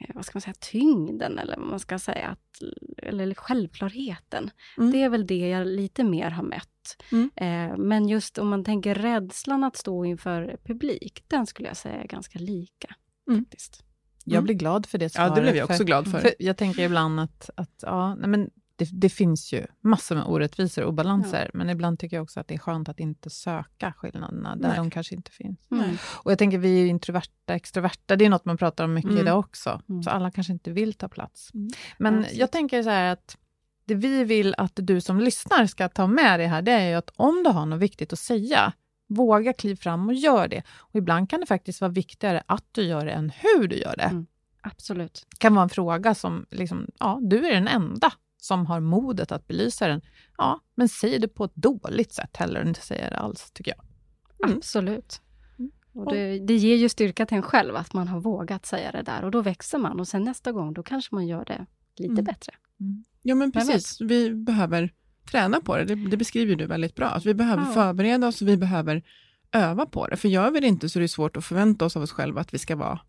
eh, 0.00 0.14
vad 0.14 0.24
ska 0.24 0.36
man 0.36 0.40
säga, 0.40 0.54
tyngden 0.60 1.38
eller 1.38 1.56
vad 1.56 1.66
man 1.66 1.80
ska 1.80 1.98
säga, 1.98 2.28
att, 2.28 2.62
eller 2.96 3.34
självklarheten. 3.34 4.50
Mm. 4.78 4.90
Det 4.90 5.02
är 5.02 5.08
väl 5.08 5.26
det 5.26 5.48
jag 5.48 5.66
lite 5.66 6.04
mer 6.04 6.30
har 6.30 6.42
mött. 6.44 6.96
Mm. 7.12 7.30
Eh, 7.36 7.76
men 7.76 8.08
just 8.08 8.38
om 8.38 8.48
man 8.48 8.64
tänker 8.64 8.94
rädslan 8.94 9.64
att 9.64 9.76
stå 9.76 10.04
inför 10.04 10.58
publik, 10.64 11.24
den 11.28 11.46
skulle 11.46 11.68
jag 11.68 11.76
säga 11.76 12.02
är 12.02 12.06
ganska 12.06 12.38
lika. 12.38 12.94
Mm. 13.28 13.44
Faktiskt. 13.44 13.82
Jag 14.24 14.44
blir 14.44 14.54
glad 14.54 14.86
för 14.86 14.98
det 14.98 15.04
Ja, 15.04 15.08
svaret. 15.08 15.34
det 15.34 15.40
blev 15.40 15.56
jag 15.56 15.70
också 15.70 15.84
glad 15.84 16.10
för. 16.10 16.34
jag 16.38 16.56
tänker 16.56 16.82
ibland 16.82 17.20
att, 17.20 17.50
att 17.56 17.78
ja, 17.82 18.14
nej 18.14 18.28
men 18.28 18.50
det, 18.76 18.88
det 18.92 19.08
finns 19.08 19.52
ju 19.52 19.66
massor 19.80 20.14
med 20.16 20.24
orättvisor 20.24 20.82
och 20.82 20.88
obalanser, 20.88 21.50
men 21.54 21.70
ibland 21.70 21.98
tycker 21.98 22.16
jag 22.16 22.22
också 22.22 22.40
att 22.40 22.48
det 22.48 22.54
är 22.54 22.58
skönt 22.58 22.88
att 22.88 23.00
inte 23.00 23.30
söka 23.30 23.92
skillnaderna 23.96 24.56
där 24.56 24.68
Nej. 24.68 24.76
de 24.76 24.90
kanske 24.90 25.14
inte 25.14 25.30
finns. 25.30 25.58
Mm. 25.70 25.96
Och 26.24 26.30
jag 26.32 26.38
tänker, 26.38 26.58
vi 26.58 26.76
är 26.78 26.82
ju 26.82 26.86
introverta, 26.86 27.54
extroverta, 27.54 28.16
det 28.16 28.24
är 28.24 28.30
något 28.30 28.44
man 28.44 28.56
pratar 28.56 28.84
om 28.84 28.94
mycket 28.94 29.10
Mm. 29.10 29.22
idag 29.22 29.38
också. 29.38 29.80
Mm. 29.88 30.02
Så 30.02 30.10
alla 30.10 30.30
kanske 30.30 30.52
inte 30.52 30.70
vill 30.70 30.94
ta 30.94 31.08
plats. 31.08 31.50
Mm. 31.54 31.68
Men 31.98 32.18
Absolut. 32.18 32.38
jag 32.38 32.50
tänker 32.50 32.82
så 32.82 32.90
här 32.90 33.12
att 33.12 33.36
det 33.84 33.94
vi 33.94 34.24
vill 34.24 34.54
att 34.58 34.72
du 34.74 35.00
som 35.00 35.20
lyssnar 35.20 35.66
ska 35.66 35.88
ta 35.88 36.06
med 36.06 36.40
dig 36.40 36.46
här, 36.46 36.62
det 36.62 36.72
är 36.72 36.88
ju 36.88 36.94
att 36.94 37.10
om 37.16 37.42
du 37.42 37.50
har 37.50 37.66
något 37.66 37.80
viktigt 37.80 38.12
att 38.12 38.18
säga, 38.18 38.72
våga 39.08 39.52
kliv 39.52 39.76
fram 39.76 40.08
och 40.08 40.14
gör 40.14 40.48
det. 40.48 40.62
Och 40.76 40.98
ibland 40.98 41.30
kan 41.30 41.40
det 41.40 41.46
faktiskt 41.46 41.80
vara 41.80 41.90
viktigare 41.90 42.42
att 42.46 42.64
du 42.72 42.82
gör 42.82 43.06
det 43.06 43.12
än 43.12 43.30
hur 43.30 43.68
du 43.68 43.76
gör 43.76 43.96
det. 43.96 44.02
Mm. 44.02 44.26
Absolut. 44.60 45.26
Det 45.30 45.36
kan 45.36 45.54
vara 45.54 45.62
en 45.62 45.68
fråga 45.68 46.14
som, 46.14 46.46
liksom, 46.50 46.86
ja, 46.98 47.18
du 47.22 47.46
är 47.46 47.54
den 47.54 47.68
enda 47.68 48.12
som 48.46 48.66
har 48.66 48.80
modet 48.80 49.32
att 49.32 49.46
belysa 49.46 49.88
den. 49.88 50.00
Ja, 50.36 50.60
men 50.74 50.88
säg 50.88 51.18
det 51.18 51.28
på 51.28 51.44
ett 51.44 51.54
dåligt 51.54 52.12
sätt 52.12 52.36
hellre 52.36 52.60
än 52.60 52.68
inte 52.68 52.80
säga 52.80 53.10
det 53.10 53.18
alls, 53.18 53.50
tycker 53.50 53.74
jag. 53.76 53.84
Mm. 54.46 54.56
Absolut. 54.58 55.20
Och 55.94 56.12
det, 56.12 56.38
det 56.38 56.54
ger 56.56 56.76
ju 56.76 56.88
styrka 56.88 57.26
till 57.26 57.36
en 57.36 57.42
själv 57.42 57.76
att 57.76 57.92
man 57.92 58.08
har 58.08 58.20
vågat 58.20 58.66
säga 58.66 58.92
det 58.92 59.02
där 59.02 59.24
och 59.24 59.30
då 59.30 59.40
växer 59.42 59.78
man 59.78 60.00
och 60.00 60.08
sen 60.08 60.22
nästa 60.24 60.52
gång 60.52 60.72
då 60.74 60.82
kanske 60.82 61.14
man 61.14 61.26
gör 61.26 61.44
det 61.44 61.66
lite 61.96 62.12
Mm. 62.12 62.24
bättre. 62.24 62.52
Ja, 63.22 63.34
men 63.34 63.52
precis. 63.52 64.00
Vi 64.00 64.30
behöver 64.34 64.92
träna 65.30 65.60
på 65.60 65.76
det. 65.76 65.84
det. 65.84 65.94
Det 66.08 66.16
beskriver 66.16 66.56
du 66.56 66.66
väldigt 66.66 66.94
bra. 66.94 67.06
Att 67.06 67.26
vi 67.26 67.34
behöver 67.34 67.62
Ja. 67.62 67.72
förbereda 67.72 68.28
oss 68.28 68.42
och 68.42 68.48
vi 68.48 68.56
behöver 68.56 69.02
öva 69.52 69.86
på 69.86 70.06
det. 70.06 70.16
För 70.16 70.28
gör 70.28 70.50
vi 70.50 70.60
det 70.60 70.66
inte 70.66 70.88
så 70.88 70.98
är 70.98 71.00
det 71.00 71.08
svårt 71.08 71.36
att 71.36 71.44
förvänta 71.44 71.84
oss 71.84 71.96
av 71.96 72.02
oss 72.02 72.12
själva 72.12 72.40
att 72.40 72.54
vi 72.54 72.58
ska 72.58 72.76
vara 72.76 73.00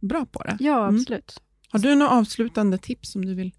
bra 0.00 0.26
på 0.26 0.42
det. 0.42 0.56
Ja, 0.60 0.82
Mm. 0.88 0.96
absolut. 1.00 1.42
Har 1.68 1.78
du 1.78 1.94
några 1.94 2.10
avslutande 2.12 2.78
tips 2.78 3.12
som 3.12 3.24
du 3.24 3.34
vill? 3.34 3.52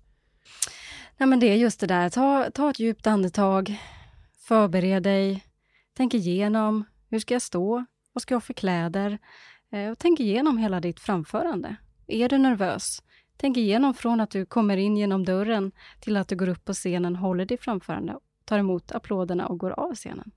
Nej, 1.20 1.30
men 1.30 1.40
det 1.40 1.46
är 1.46 1.56
just 1.56 1.80
det 1.80 1.88
där, 1.88 2.10
ta, 2.10 2.52
ta 2.52 2.70
ett 2.70 2.80
djupt 2.80 3.08
andetag, 3.08 3.82
förbered 4.38 5.04
dig, 5.04 5.44
tänk 5.94 6.14
igenom, 6.14 6.84
hur 7.10 7.20
ska 7.20 7.36
jag 7.36 7.42
stå, 7.42 7.86
vad 8.14 8.22
ska 8.22 8.34
jag 8.34 8.40
ha 8.40 8.42
för 8.42 8.54
kläder? 8.54 9.18
Eh, 9.72 9.92
och 9.92 10.00
tänk 10.00 10.20
igenom 10.20 10.58
hela 10.58 10.80
ditt 10.80 11.00
framförande. 11.00 11.76
Är 12.08 12.30
du 12.30 12.38
nervös? 12.38 13.04
Tänk 13.38 13.58
igenom 13.58 13.94
från 13.94 14.20
att 14.20 14.30
du 14.30 14.46
kommer 14.46 14.78
in 14.78 14.98
genom 14.98 15.26
dörren 15.26 15.72
till 16.00 16.18
att 16.18 16.28
du 16.28 16.36
går 16.36 16.50
upp 16.50 16.66
på 16.66 16.74
scenen, 16.74 17.16
håller 17.16 17.46
ditt 17.46 17.62
framförande, 17.62 18.20
tar 18.46 18.60
emot 18.60 18.92
applåderna 18.92 19.48
och 19.48 19.58
går 19.58 19.72
av 19.72 19.96
scenen. 19.96 20.32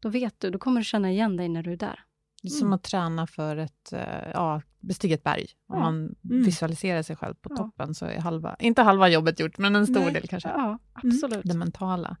Då 0.00 0.08
vet 0.08 0.40
du, 0.40 0.50
då 0.50 0.58
kommer 0.58 0.80
du 0.80 0.84
känna 0.84 1.10
igen 1.10 1.36
dig 1.36 1.48
när 1.48 1.62
du 1.62 1.72
är 1.72 1.76
där. 1.76 2.00
Det 2.42 2.48
är 2.48 2.50
som 2.50 2.72
att 2.72 2.82
träna 2.82 3.26
för 3.26 3.56
ett, 3.56 3.92
eh, 3.92 4.30
ja, 4.34 4.62
bestiga 4.80 5.14
ett 5.14 5.22
berg. 5.22 5.46
Om 5.68 5.76
Ja. 5.78 5.80
man 5.80 5.94
Mm. 6.24 6.42
visualiserar 6.42 7.02
sig 7.02 7.16
själv 7.16 7.34
på 7.34 7.48
Ja. 7.52 7.56
toppen 7.56 7.94
så 7.94 8.06
är 8.06 8.20
halva, 8.20 8.56
inte 8.58 8.82
halva 8.82 9.08
jobbet 9.08 9.40
gjort, 9.40 9.58
men 9.58 9.76
en 9.76 9.86
stor 9.86 10.00
Nej. 10.00 10.12
del 10.12 10.28
kanske. 10.28 10.48
Ja, 10.48 10.78
absolut. 10.92 11.40
Det 11.44 11.54
mentala. 11.54 12.16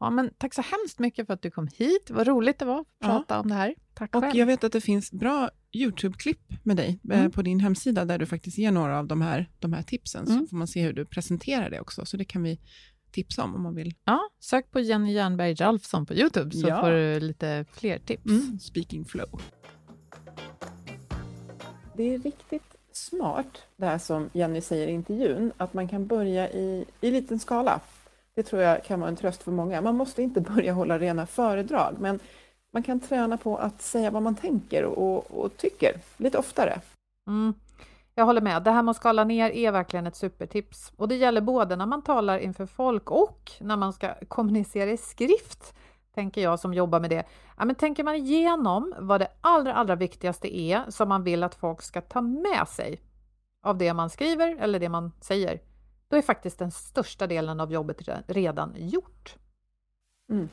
Ja, 0.00 0.10
men 0.10 0.30
tack 0.38 0.54
så 0.54 0.62
hemskt 0.62 0.98
mycket 0.98 1.26
för 1.26 1.34
att 1.34 1.42
du 1.42 1.50
kom 1.50 1.68
hit. 1.76 2.10
Vad 2.10 2.26
roligt 2.26 2.58
det 2.58 2.64
var 2.64 2.80
att 2.80 2.86
Ja. 3.00 3.06
prata 3.06 3.40
om 3.40 3.48
det 3.48 3.54
här. 3.54 3.74
Tack 3.94 4.14
Och 4.16 4.22
själv. 4.22 4.36
jag 4.36 4.46
vet 4.46 4.64
att 4.64 4.72
det 4.72 4.80
finns 4.80 5.12
bra 5.12 5.50
YouTube-klipp 5.72 6.52
med 6.62 6.76
dig 6.76 7.00
eh, 7.10 7.18
Mm. 7.18 7.30
på 7.30 7.42
din 7.42 7.60
hemsida 7.60 8.04
där 8.04 8.18
du 8.18 8.26
faktiskt 8.26 8.58
ger 8.58 8.70
några 8.72 8.98
av 8.98 9.06
de 9.06 9.20
här, 9.22 9.50
de 9.58 9.72
här 9.72 9.82
tipsen. 9.82 10.26
Så 10.26 10.32
Mm. 10.32 10.46
får 10.46 10.56
man 10.56 10.66
se 10.68 10.82
hur 10.82 10.92
du 10.92 11.04
presenterar 11.06 11.70
det 11.70 11.80
också. 11.80 12.04
Så 12.06 12.16
det 12.16 12.24
kan 12.24 12.42
vi 12.42 12.60
tipsa 13.12 13.44
om 13.44 13.54
om 13.54 13.62
man 13.62 13.74
vill. 13.74 13.94
Ja, 14.04 14.20
sök 14.40 14.70
på 14.70 14.80
Jenny 14.80 15.12
Jernberg 15.12 15.54
Ralfsson 15.54 16.06
på 16.06 16.14
Youtube 16.14 16.50
så 16.56 16.68
Ja. 16.68 16.80
får 16.80 16.90
du 16.90 17.20
lite 17.20 17.64
fler 17.72 17.98
tips. 17.98 18.26
Mm. 18.26 18.58
Speaking 18.58 19.04
flow. 19.04 19.40
Det 21.96 22.14
är 22.14 22.18
riktigt 22.18 22.76
smart 22.92 23.62
det 23.76 23.86
här 23.86 23.98
som 23.98 24.30
Jenny 24.32 24.60
säger 24.60 24.88
i 24.88 24.90
intervjun, 24.90 25.52
att 25.56 25.74
man 25.74 25.88
kan 25.88 26.06
börja 26.06 26.50
i, 26.50 26.84
i 27.00 27.10
liten 27.10 27.38
skala. 27.38 27.80
Det 28.34 28.42
tror 28.42 28.62
jag 28.62 28.84
kan 28.84 29.00
vara 29.00 29.10
en 29.10 29.16
tröst 29.16 29.42
för 29.42 29.52
många. 29.52 29.80
Man 29.80 29.94
måste 29.96 30.22
inte 30.22 30.40
börja 30.54 30.72
hålla 30.72 30.98
rena 30.98 31.26
föredrag, 31.26 31.96
men 32.00 32.18
man 32.72 32.82
kan 32.82 33.00
träna 33.00 33.36
på 33.36 33.56
att 33.56 33.82
säga 33.82 34.10
vad 34.10 34.22
man 34.22 34.34
tänker 34.34 34.84
och, 34.84 35.30
och 35.30 35.56
tycker 35.56 36.00
lite 36.16 36.38
oftare. 36.38 36.80
Mm. 37.28 37.54
Jag 38.14 38.24
håller 38.24 38.40
med. 38.40 38.62
Det 38.62 38.70
här 38.70 38.82
med 38.82 38.90
att 38.90 38.96
skala 38.96 39.24
ner 39.24 39.50
är 39.50 39.72
verkligen 39.72 40.06
ett 40.06 40.16
supertips. 40.16 40.92
Och 40.96 41.08
det 41.08 41.16
gäller 41.16 41.40
både 41.40 41.76
när 41.76 41.86
man 41.86 42.02
talar 42.02 42.38
inför 42.38 42.66
folk 42.66 43.10
och 43.10 43.52
när 43.60 43.76
man 43.76 43.92
ska 43.92 44.14
kommunicera 44.28 44.90
i 44.90 44.96
skrift, 44.96 45.74
tänker 46.14 46.40
jag 46.40 46.60
som 46.60 46.74
jobbar 46.74 47.00
med 47.00 47.10
det. 47.10 47.24
Ja, 47.56 47.64
men 47.64 47.74
tänker 47.74 48.04
man 48.04 48.14
igenom 48.14 48.94
vad 48.98 49.20
det 49.20 49.28
allra, 49.40 49.74
allra 49.74 49.94
viktigaste 49.94 50.56
är 50.56 50.90
som 50.90 51.08
man 51.08 51.24
vill 51.24 51.42
att 51.42 51.54
folk 51.54 51.82
ska 51.82 52.00
ta 52.00 52.20
med 52.20 52.68
sig 52.68 53.00
av 53.62 53.78
det 53.78 53.94
man 53.94 54.10
skriver 54.10 54.56
eller 54.60 54.80
det 54.80 54.88
man 54.88 55.12
säger, 55.20 55.60
då 56.08 56.16
är 56.16 56.22
faktiskt 56.22 56.58
den 56.58 56.70
största 56.70 57.26
delen 57.26 57.60
av 57.60 57.72
jobbet 57.72 58.08
redan 58.26 58.74
gjort. 58.76 59.36
Mm. 60.30 60.48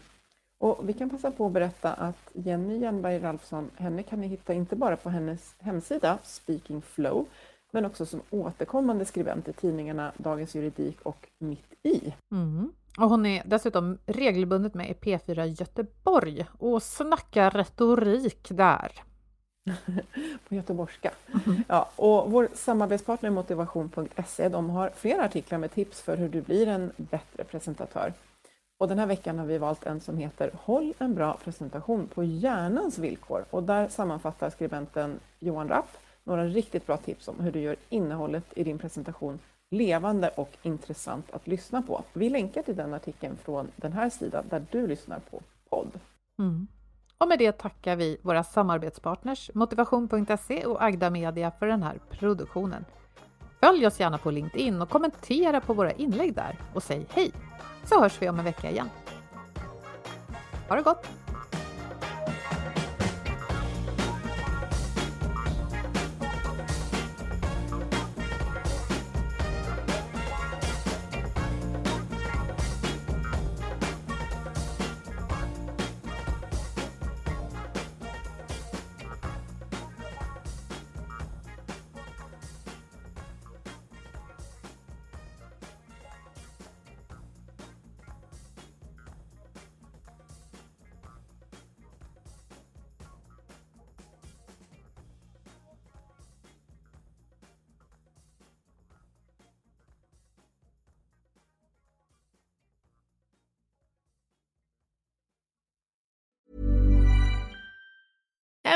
Och 0.59 0.89
vi 0.89 0.93
kan 0.93 1.09
passa 1.09 1.31
på 1.31 1.45
att 1.45 1.51
berätta 1.51 1.93
att 1.93 2.29
Jenny 2.33 2.77
Jernberg 2.77 3.19
Ralfsson, 3.19 3.71
henne 3.75 4.03
kan 4.03 4.21
ni 4.21 4.27
hitta 4.27 4.53
inte 4.53 4.75
bara 4.75 4.97
på 4.97 5.09
hennes 5.09 5.55
hemsida 5.59 6.17
Speaking 6.23 6.81
Flow, 6.81 7.25
men 7.71 7.85
också 7.85 8.05
som 8.05 8.21
återkommande 8.29 9.05
skribent 9.05 9.47
i 9.47 9.53
tidningarna 9.53 10.11
Dagens 10.17 10.55
Juridik 10.55 11.01
och 11.01 11.27
Mitt 11.39 11.73
i. 11.83 12.13
Mm. 12.31 12.71
Och 12.97 13.09
hon 13.09 13.25
är 13.25 13.43
dessutom 13.45 13.97
regelbundet 14.05 14.73
med 14.73 14.89
i 14.89 14.93
P4 14.93 15.45
Göteborg 15.45 16.45
och 16.57 16.83
snackar 16.83 17.51
retorik 17.51 18.47
där. 18.49 18.91
på 20.49 20.55
göteborgska. 20.55 21.11
Mm. 21.45 21.63
Ja, 21.67 21.89
och 21.95 22.31
vår 22.31 22.49
samarbetspartner 22.53 23.29
Motivation.se 23.29 24.49
de 24.49 24.69
har 24.69 24.89
flera 24.95 25.25
artiklar 25.25 25.57
med 25.57 25.73
tips 25.73 26.01
för 26.01 26.17
hur 26.17 26.29
du 26.29 26.41
blir 26.41 26.67
en 26.67 26.91
bättre 26.97 27.43
presentatör. 27.43 28.13
Och 28.77 28.87
den 28.87 28.99
här 28.99 29.05
veckan 29.05 29.39
har 29.39 29.45
vi 29.45 29.57
valt 29.57 29.85
en 29.85 30.01
som 30.01 30.17
heter 30.17 30.51
Håll 30.53 30.93
en 30.97 31.15
bra 31.15 31.37
presentation 31.43 32.07
på 32.07 32.23
hjärnans 32.23 32.97
villkor. 32.97 33.45
Och 33.49 33.63
där 33.63 33.87
sammanfattar 33.87 34.49
skribenten 34.49 35.19
Johan 35.39 35.69
Rapp 35.69 35.97
några 36.23 36.45
riktigt 36.45 36.85
bra 36.85 36.97
tips 36.97 37.27
om 37.27 37.39
hur 37.39 37.51
du 37.51 37.59
gör 37.59 37.75
innehållet 37.89 38.43
i 38.55 38.63
din 38.63 38.77
presentation 38.77 39.39
levande 39.69 40.29
och 40.29 40.57
intressant 40.63 41.31
att 41.31 41.47
lyssna 41.47 41.81
på. 41.81 42.03
Vi 42.13 42.29
länkar 42.29 42.63
till 42.63 42.75
den 42.75 42.93
artikeln 42.93 43.37
från 43.37 43.67
den 43.75 43.93
här 43.93 44.09
sidan 44.09 44.45
där 44.49 44.65
du 44.71 44.87
lyssnar 44.87 45.19
på 45.19 45.41
podd. 45.69 45.99
Mm. 46.39 46.67
Och 47.17 47.27
med 47.27 47.39
det 47.39 47.51
tackar 47.51 47.95
vi 47.95 48.17
våra 48.21 48.43
samarbetspartners 48.43 49.51
Motivation.se 49.53 50.65
och 50.65 50.83
Agda 50.83 51.09
Media 51.09 51.51
för 51.51 51.67
den 51.67 51.83
här 51.83 51.99
produktionen. 52.09 52.85
Följ 53.59 53.87
oss 53.87 53.99
gärna 53.99 54.17
på 54.17 54.31
LinkedIn 54.31 54.81
och 54.81 54.89
kommentera 54.89 55.61
på 55.61 55.73
våra 55.73 55.91
inlägg 55.91 56.33
där 56.33 56.55
och 56.73 56.83
säg 56.83 57.05
hej, 57.09 57.31
så 57.85 58.01
hörs 58.01 58.21
vi 58.21 58.29
om 58.29 58.39
en 58.39 58.45
vecka 58.45 58.69
igen. 58.69 58.89
Ha 60.69 60.75
det 60.75 60.81
gott! 60.81 61.07